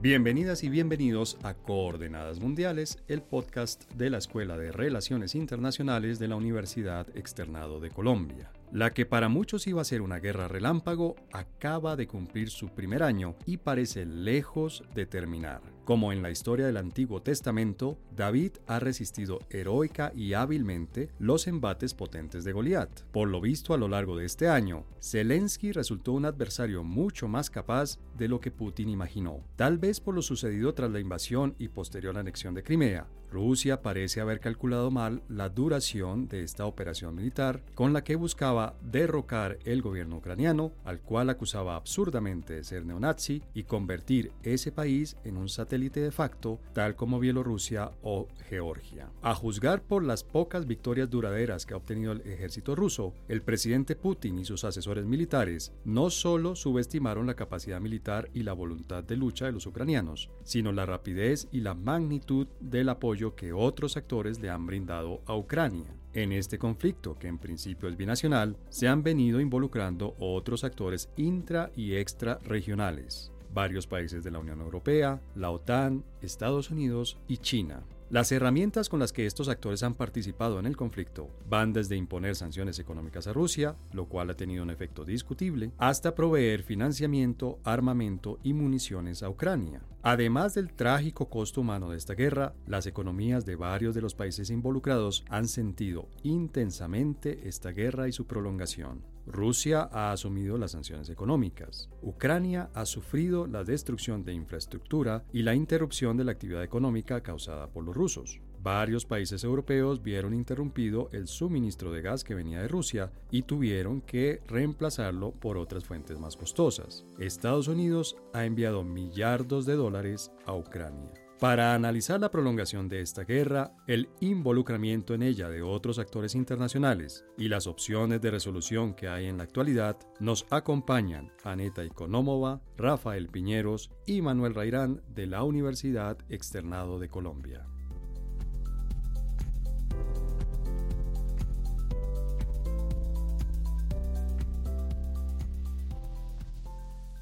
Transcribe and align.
Bienvenidas 0.00 0.62
y 0.62 0.68
bienvenidos 0.68 1.36
a 1.42 1.54
Coordenadas 1.54 2.38
Mundiales, 2.38 2.98
el 3.08 3.20
podcast 3.20 3.90
de 3.94 4.10
la 4.10 4.18
Escuela 4.18 4.56
de 4.56 4.70
Relaciones 4.70 5.34
Internacionales 5.34 6.20
de 6.20 6.28
la 6.28 6.36
Universidad 6.36 7.08
Externado 7.16 7.80
de 7.80 7.90
Colombia. 7.90 8.52
La 8.70 8.94
que 8.94 9.06
para 9.06 9.28
muchos 9.28 9.66
iba 9.66 9.82
a 9.82 9.84
ser 9.84 10.00
una 10.00 10.20
guerra 10.20 10.46
relámpago 10.46 11.16
acaba 11.32 11.96
de 11.96 12.06
cumplir 12.06 12.48
su 12.48 12.68
primer 12.68 13.02
año 13.02 13.34
y 13.44 13.56
parece 13.56 14.06
lejos 14.06 14.84
de 14.94 15.06
terminar. 15.06 15.62
Como 15.88 16.12
en 16.12 16.20
la 16.20 16.30
historia 16.30 16.66
del 16.66 16.76
Antiguo 16.76 17.22
Testamento, 17.22 17.98
David 18.14 18.58
ha 18.66 18.78
resistido 18.78 19.38
heroica 19.48 20.12
y 20.14 20.34
hábilmente 20.34 21.08
los 21.18 21.46
embates 21.46 21.94
potentes 21.94 22.44
de 22.44 22.52
Goliat. 22.52 23.04
Por 23.10 23.30
lo 23.30 23.40
visto 23.40 23.72
a 23.72 23.78
lo 23.78 23.88
largo 23.88 24.14
de 24.14 24.26
este 24.26 24.50
año, 24.50 24.84
Zelensky 25.00 25.72
resultó 25.72 26.12
un 26.12 26.26
adversario 26.26 26.84
mucho 26.84 27.26
más 27.26 27.48
capaz 27.48 27.98
de 28.18 28.28
lo 28.28 28.38
que 28.38 28.50
Putin 28.50 28.90
imaginó. 28.90 29.46
Tal 29.56 29.78
vez 29.78 29.98
por 29.98 30.14
lo 30.14 30.20
sucedido 30.20 30.74
tras 30.74 30.90
la 30.90 31.00
invasión 31.00 31.54
y 31.58 31.68
posterior 31.68 32.18
anexión 32.18 32.52
de 32.52 32.64
Crimea, 32.64 33.08
Rusia 33.30 33.82
parece 33.82 34.20
haber 34.20 34.40
calculado 34.40 34.90
mal 34.90 35.22
la 35.28 35.48
duración 35.48 36.28
de 36.28 36.42
esta 36.42 36.64
operación 36.64 37.14
militar 37.14 37.62
con 37.74 37.92
la 37.92 38.02
que 38.02 38.16
buscaba 38.16 38.74
derrocar 38.82 39.58
el 39.64 39.82
gobierno 39.82 40.16
ucraniano, 40.16 40.72
al 40.84 41.00
cual 41.00 41.30
acusaba 41.30 41.76
absurdamente 41.76 42.54
de 42.54 42.64
ser 42.64 42.86
neonazi 42.86 43.42
y 43.54 43.64
convertir 43.64 44.32
ese 44.42 44.72
país 44.72 45.16
en 45.24 45.36
un 45.36 45.48
satélite 45.48 46.00
de 46.00 46.10
facto, 46.10 46.58
tal 46.72 46.96
como 46.96 47.20
Bielorrusia 47.20 47.90
o 48.02 48.28
Georgia. 48.48 49.10
A 49.22 49.34
juzgar 49.34 49.82
por 49.82 50.02
las 50.02 50.24
pocas 50.24 50.66
victorias 50.66 51.10
duraderas 51.10 51.66
que 51.66 51.74
ha 51.74 51.78
obtenido 51.78 52.12
el 52.12 52.22
ejército 52.22 52.74
ruso, 52.74 53.14
el 53.28 53.42
presidente 53.42 53.94
Putin 53.94 54.38
y 54.38 54.44
sus 54.44 54.64
asesores 54.64 55.04
militares 55.04 55.72
no 55.84 56.10
solo 56.10 56.56
subestimaron 56.56 57.26
la 57.26 57.34
capacidad 57.34 57.80
militar 57.80 58.30
y 58.32 58.42
la 58.42 58.52
voluntad 58.52 59.04
de 59.04 59.16
lucha 59.16 59.46
de 59.46 59.52
los 59.52 59.66
ucranianos, 59.66 60.30
sino 60.44 60.72
la 60.72 60.86
rapidez 60.86 61.48
y 61.52 61.60
la 61.60 61.74
magnitud 61.74 62.46
del 62.60 62.88
apoyo 62.88 63.17
que 63.18 63.52
otros 63.52 63.96
actores 63.96 64.40
le 64.40 64.50
han 64.50 64.66
brindado 64.66 65.22
a 65.26 65.36
Ucrania. 65.36 65.92
En 66.12 66.32
este 66.32 66.58
conflicto, 66.58 67.18
que 67.18 67.28
en 67.28 67.38
principio 67.38 67.88
es 67.88 67.96
binacional, 67.96 68.56
se 68.70 68.88
han 68.88 69.02
venido 69.02 69.40
involucrando 69.40 70.14
otros 70.18 70.64
actores 70.64 71.10
intra 71.16 71.70
y 71.76 71.96
extra 71.96 72.38
regionales, 72.44 73.32
varios 73.52 73.86
países 73.86 74.24
de 74.24 74.30
la 74.30 74.38
Unión 74.38 74.60
Europea, 74.60 75.20
la 75.34 75.50
OTAN, 75.50 76.04
Estados 76.22 76.70
Unidos 76.70 77.18
y 77.26 77.38
China. 77.38 77.82
Las 78.10 78.32
herramientas 78.32 78.88
con 78.88 79.00
las 79.00 79.12
que 79.12 79.26
estos 79.26 79.50
actores 79.50 79.82
han 79.82 79.92
participado 79.92 80.58
en 80.58 80.64
el 80.64 80.78
conflicto 80.78 81.28
van 81.46 81.74
desde 81.74 81.94
imponer 81.94 82.36
sanciones 82.36 82.78
económicas 82.78 83.26
a 83.26 83.34
Rusia, 83.34 83.76
lo 83.92 84.06
cual 84.06 84.30
ha 84.30 84.34
tenido 84.34 84.62
un 84.62 84.70
efecto 84.70 85.04
discutible, 85.04 85.72
hasta 85.76 86.14
proveer 86.14 86.62
financiamiento, 86.62 87.58
armamento 87.64 88.38
y 88.42 88.54
municiones 88.54 89.22
a 89.22 89.28
Ucrania. 89.28 89.82
Además 90.00 90.54
del 90.54 90.72
trágico 90.72 91.28
costo 91.28 91.60
humano 91.60 91.90
de 91.90 91.98
esta 91.98 92.14
guerra, 92.14 92.54
las 92.66 92.86
economías 92.86 93.44
de 93.44 93.56
varios 93.56 93.94
de 93.94 94.00
los 94.00 94.14
países 94.14 94.48
involucrados 94.48 95.26
han 95.28 95.46
sentido 95.46 96.08
intensamente 96.22 97.46
esta 97.46 97.72
guerra 97.72 98.08
y 98.08 98.12
su 98.12 98.26
prolongación. 98.26 99.02
Rusia 99.28 99.88
ha 99.92 100.10
asumido 100.12 100.58
las 100.58 100.72
sanciones 100.72 101.10
económicas. 101.10 101.88
Ucrania 102.02 102.70
ha 102.74 102.86
sufrido 102.86 103.46
la 103.46 103.62
destrucción 103.62 104.24
de 104.24 104.32
infraestructura 104.32 105.24
y 105.32 105.42
la 105.42 105.54
interrupción 105.54 106.16
de 106.16 106.24
la 106.24 106.32
actividad 106.32 106.62
económica 106.62 107.22
causada 107.22 107.68
por 107.68 107.84
los 107.84 107.94
rusos. 107.94 108.40
Varios 108.60 109.04
países 109.06 109.44
europeos 109.44 110.02
vieron 110.02 110.34
interrumpido 110.34 111.08
el 111.12 111.28
suministro 111.28 111.92
de 111.92 112.02
gas 112.02 112.24
que 112.24 112.34
venía 112.34 112.60
de 112.60 112.68
Rusia 112.68 113.12
y 113.30 113.42
tuvieron 113.42 114.00
que 114.00 114.42
reemplazarlo 114.48 115.30
por 115.30 115.58
otras 115.58 115.84
fuentes 115.84 116.18
más 116.18 116.36
costosas. 116.36 117.04
Estados 117.18 117.68
Unidos 117.68 118.16
ha 118.32 118.44
enviado 118.44 118.82
millardos 118.82 119.64
de 119.64 119.74
dólares 119.74 120.32
a 120.44 120.54
Ucrania. 120.54 121.27
Para 121.40 121.72
analizar 121.72 122.18
la 122.18 122.32
prolongación 122.32 122.88
de 122.88 123.00
esta 123.00 123.22
guerra, 123.22 123.70
el 123.86 124.08
involucramiento 124.18 125.14
en 125.14 125.22
ella 125.22 125.48
de 125.48 125.62
otros 125.62 126.00
actores 126.00 126.34
internacionales 126.34 127.24
y 127.36 127.46
las 127.46 127.68
opciones 127.68 128.20
de 128.20 128.32
resolución 128.32 128.92
que 128.92 129.06
hay 129.06 129.26
en 129.26 129.36
la 129.36 129.44
actualidad, 129.44 129.96
nos 130.18 130.48
acompañan 130.50 131.30
Aneta 131.44 131.84
Ikonomova, 131.84 132.60
Rafael 132.76 133.28
Piñeros 133.28 133.92
y 134.04 134.20
Manuel 134.20 134.56
Rairán 134.56 135.00
de 135.14 135.28
la 135.28 135.44
Universidad 135.44 136.18
Externado 136.28 136.98
de 136.98 137.08
Colombia. 137.08 137.64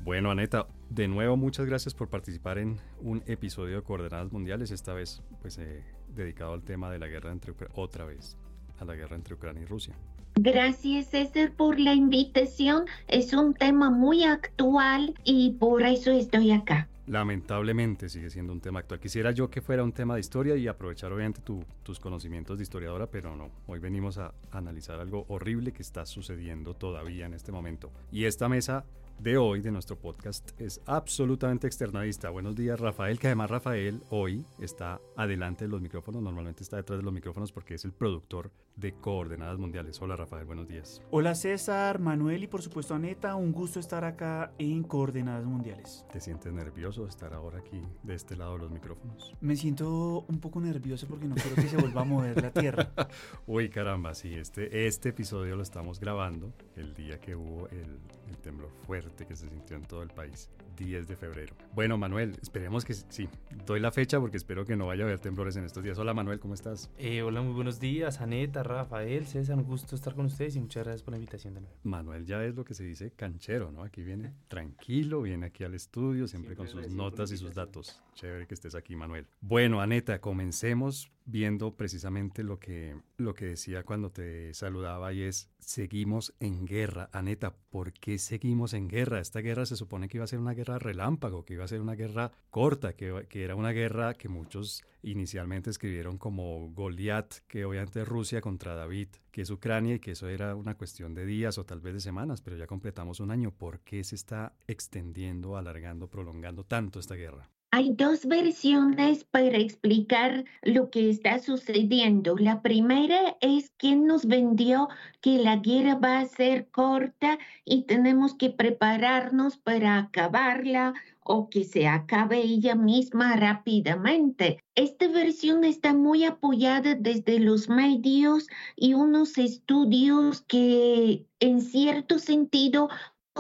Bueno, 0.01 0.31
Aneta, 0.31 0.69
de 0.91 1.09
nuevo 1.09 1.37
muchas 1.37 1.67
gracias 1.67 1.95
por 1.95 2.09
participar 2.09 2.59
en 2.59 2.79
un 3.01 3.23
episodio 3.27 3.77
de 3.77 3.83
Coordenadas 3.83 4.33
Mundiales, 4.33 4.71
esta 4.71 4.93
vez 4.95 5.23
pues 5.41 5.59
eh, 5.59 5.83
dedicado 6.15 6.53
al 6.53 6.63
tema 6.63 6.91
de 6.91 6.99
la 6.99 7.07
guerra 7.07 7.33
entre 7.33 7.55
otra 7.75 8.05
vez 8.05 8.37
a 8.79 8.85
la 8.85 8.95
guerra 8.95 9.17
entre 9.17 9.35
Ucrania 9.35 9.63
y 9.63 9.67
Rusia. 9.67 9.95
Gracias 10.39 11.07
César 11.07 11.53
por 11.53 11.81
la 11.81 11.95
invitación. 11.95 12.85
Es 13.09 13.33
un 13.33 13.55
tema 13.55 13.89
muy 13.89 14.25
actual 14.25 15.15
y 15.25 15.53
por 15.53 15.83
eso 15.83 16.11
estoy 16.11 16.51
acá. 16.51 16.89
Lamentablemente 17.07 18.09
sigue 18.09 18.29
siendo 18.29 18.53
un 18.53 18.61
tema 18.61 18.81
actual. 18.81 19.01
Quisiera 19.01 19.31
yo 19.31 19.49
que 19.49 19.63
fuera 19.63 19.83
un 19.83 19.93
tema 19.93 20.15
de 20.15 20.21
historia 20.21 20.57
y 20.57 20.69
aprovechar 20.69 21.13
obviamente 21.13 21.41
tus 21.85 22.01
conocimientos 22.01 22.59
de 22.59 22.65
historiadora, 22.65 23.07
pero 23.07 23.35
no. 23.35 23.51
Hoy 23.67 23.79
venimos 23.79 24.19
a 24.19 24.35
analizar 24.51 25.01
algo 25.01 25.25
horrible 25.29 25.73
que 25.73 25.83
está 25.83 26.05
sucediendo 26.05 26.75
todavía 26.75 27.25
en 27.25 27.33
este 27.33 27.53
momento. 27.53 27.91
Y 28.11 28.25
esta 28.25 28.49
mesa 28.49 28.85
de 29.19 29.37
hoy, 29.39 29.61
de 29.61 29.71
nuestro 29.71 29.97
podcast, 29.97 30.51
es 30.61 30.81
absolutamente 30.87 31.67
externadista. 31.67 32.31
Buenos 32.31 32.55
días, 32.55 32.79
Rafael, 32.79 33.19
que 33.19 33.29
además 33.29 33.51
Rafael 33.51 34.03
hoy 34.11 34.45
está 34.59 35.01
adelante 35.17 35.65
de 35.65 35.71
los 35.71 35.81
micrófonos, 35.81 36.23
normalmente 36.23 36.63
está 36.63 36.77
detrás 36.77 36.99
de 36.99 37.05
los 37.05 37.13
micrófonos 37.13 37.53
porque 37.53 37.75
es 37.75 37.85
el 37.85 37.93
productor 37.93 38.51
de 38.77 38.93
Coordenadas 38.93 39.59
Mundiales. 39.59 40.01
Hola, 40.03 40.17
Rafael, 40.17 40.45
buenos 40.45 40.69
días. 40.69 41.03
Hola, 41.11 41.35
César, 41.35 41.99
Manuel 41.99 42.45
y 42.45 42.47
por 42.47 42.63
supuesto 42.63 42.95
Aneta, 42.95 43.35
un 43.35 43.53
gusto 43.53 43.81
estar 43.81 44.05
acá 44.05 44.53
en 44.59 44.83
Coordenadas 44.83 45.47
Mundiales. 45.47 46.05
¿Te 46.13 46.21
sientes 46.21 46.53
nervioso 46.53 47.05
de 47.05 47.09
estar 47.09 47.33
ahora 47.33 47.59
aquí 47.59 47.83
de 48.03 48.15
este 48.15 48.37
lado 48.37 48.53
de 48.53 48.59
los 48.59 48.71
micrófonos? 48.71 49.35
Me 49.41 49.57
siento 49.57 50.27
un 50.29 50.41
poco 50.41 50.61
nervioso 50.61 51.07
porque 51.07 51.27
no 51.27 51.35
quiero 51.35 51.57
que 51.57 51.69
se 51.69 51.77
vuelva 51.79 52.03
a 52.03 52.05
mover 52.05 52.41
la 52.43 52.51
tierra. 52.53 52.91
Uy, 53.47 53.71
caramba, 53.71 54.15
sí, 54.15 54.35
este, 54.35 54.87
este 54.87 55.09
episodio 55.09 55.57
lo 55.57 55.63
estamos 55.63 55.99
grabando 55.99 56.53
el 56.77 56.95
día 56.95 57.19
que 57.19 57.35
hubo 57.35 57.69
el, 57.69 57.99
el 58.29 58.37
temblor 58.43 58.71
fuerte 58.87 59.27
que 59.27 59.37
se 59.37 59.49
sintió 59.49 59.77
en 59.77 59.85
todo 59.85 60.03
el 60.03 60.11
país. 60.11 60.51
10 60.77 61.09
de 61.09 61.17
febrero. 61.17 61.55
Bueno, 61.75 61.99
Manuel, 61.99 62.37
esperemos 62.41 62.85
que 62.85 62.95
sí. 62.95 63.29
Doy 63.67 63.81
la 63.81 63.91
fecha 63.91 64.21
porque 64.21 64.37
espero 64.37 64.65
que 64.65 64.77
no 64.77 64.87
vaya 64.87 65.05
a 65.05 65.07
haber 65.07 65.19
temblores 65.19 65.57
en 65.57 65.65
estos 65.65 65.83
días. 65.83 65.99
Hola, 65.99 66.15
Manuel, 66.15 66.39
¿cómo 66.39 66.55
estás? 66.55 66.91
Eh, 66.99 67.23
hola, 67.23 67.43
muy 67.43 67.55
buenos 67.55 67.81
días, 67.81 68.21
Aneta, 68.21 68.63
Rafael, 68.63 69.27
César, 69.27 69.57
un 69.57 69.65
gusto 69.65 69.97
estar 69.97 70.15
con 70.15 70.27
ustedes 70.27 70.57
y 70.57 70.61
muchas 70.61 70.85
gracias 70.85 71.03
por 71.03 71.13
la 71.13 71.19
invitación 71.19 71.55
de 71.55 71.63
nuevo. 71.63 71.77
Manuel 71.83 72.27
ya 72.27 72.45
es 72.45 72.55
lo 72.55 72.65
que 72.65 72.75
se 72.75 72.85
dice 72.85 73.11
canchero, 73.11 73.73
¿no? 73.73 73.83
Aquí 73.83 74.03
viene 74.03 74.33
tranquilo, 74.49 75.23
viene 75.23 75.47
aquí 75.47 75.65
al 75.65 75.75
estudio, 75.75 76.29
siempre, 76.29 76.55
con 76.55 76.69
sus 76.69 76.89
notas 76.91 77.33
y 77.33 77.37
sus 77.37 77.55
datos. 77.55 78.01
Chévere 78.15 78.47
que 78.47 78.55
estés 78.55 78.75
aquí, 78.75 78.95
Manuel. 78.97 79.27
Bueno, 79.41 79.81
Aneta, 79.81 80.21
comencemos 80.21 81.11
viendo 81.27 81.75
precisamente 81.75 82.45
lo 82.45 82.59
que, 82.59 82.97
lo 83.17 83.35
que 83.35 83.47
decía 83.47 83.83
cuando 83.83 84.11
te 84.11 84.55
saludaba 84.55 85.13
y 85.13 85.23
es, 85.23 85.51
seguimos 85.67 86.33
en 86.39 86.65
guerra. 86.65 87.11
Aneta, 87.13 87.55
¿por 87.71 87.93
qué 87.93 88.19
seguimos 88.19 88.73
en 88.73 88.89
guerra? 88.89 89.21
Esta 89.21 89.41
guerra 89.41 89.67
se 89.67 89.77
supone 89.77 90.09
que 90.09 90.17
iba 90.17 90.25
a 90.25 90.29
ser 90.29 90.39
una 90.39 90.55
guerra 90.55 90.79
relámpago, 90.79 91.45
que 91.45 91.55
iba 91.55 91.65
a 91.65 91.69
ser 91.69 91.81
una 91.81 91.97
guerra 91.97 92.31
corta, 92.51 92.95
que, 92.95 93.27
era 93.33 93.57
una 93.57 93.73
guerra 93.73 94.15
que 94.15 94.29
muchos 94.29 94.85
inicialmente 95.03 95.71
escribieron 95.71 96.19
como 96.19 96.71
Goliat, 96.71 97.35
que 97.49 97.65
obviamente 97.65 98.03
es 98.03 98.09
Rusia 98.09 98.41
contra 98.41 98.77
David, 98.77 99.09
que 99.33 99.43
es 99.43 99.51
Ucrania 99.51 99.97
y 99.97 100.01
que 100.01 100.13
eso 100.13 100.29
era 100.29 100.55
una 100.55 100.77
cuestión 100.77 101.15
de 101.15 101.27
días 101.27 101.59
o 101.59 101.67
tal 101.67 101.81
vez 101.81 101.95
de 101.95 102.01
semanas, 102.01 102.41
pero 102.41 102.57
ya 102.57 102.69
completamos 102.69 103.19
un 103.19 103.33
año. 103.33 103.51
¿Por 103.51 103.81
qué 103.81 104.05
se 104.05 104.15
está 104.15 104.55
extendiendo, 104.69 105.57
alargando, 105.57 106.09
prolongando 106.09 106.65
tanto 106.65 107.01
esta 107.01 107.17
guerra? 107.17 107.51
Hay 107.73 107.93
dos 107.95 108.27
versiones 108.27 109.25
para 109.25 109.59
explicar 109.59 110.45
lo 110.63 110.89
que 110.89 111.11
está 111.11 111.41
sucediendo. 111.41 112.37
La 112.39 112.63
primera 112.63 113.37
es 113.41 113.71
quien 113.77 114.07
nos 114.07 114.27
vendió 114.27 114.89
que 115.21 115.39
la 115.39 115.57
guerra 115.57 115.97
va 115.97 116.21
a 116.21 116.27
ser 116.27 116.69
corta 116.71 117.39
y 117.65 117.83
tenemos 117.83 118.35
que 118.35 118.51
prepararnos 118.51 119.59
para 119.59 119.99
acabarla 119.99 120.95
o 121.29 121.51
que 121.51 121.65
se 121.65 121.89
acabe 121.89 122.39
ella 122.39 122.77
misma 122.77 123.35
rápidamente. 123.35 124.63
Esta 124.77 125.09
versión 125.09 125.65
está 125.65 125.93
muy 125.93 126.25
apoyada 126.25 126.95
desde 126.95 127.41
los 127.41 127.69
medios 127.69 128.47
y 128.77 128.95
unos 128.95 129.37
estudios 129.39 130.43
que 130.43 131.27
en 131.41 131.61
cierto 131.61 132.21
sentido 132.21 132.89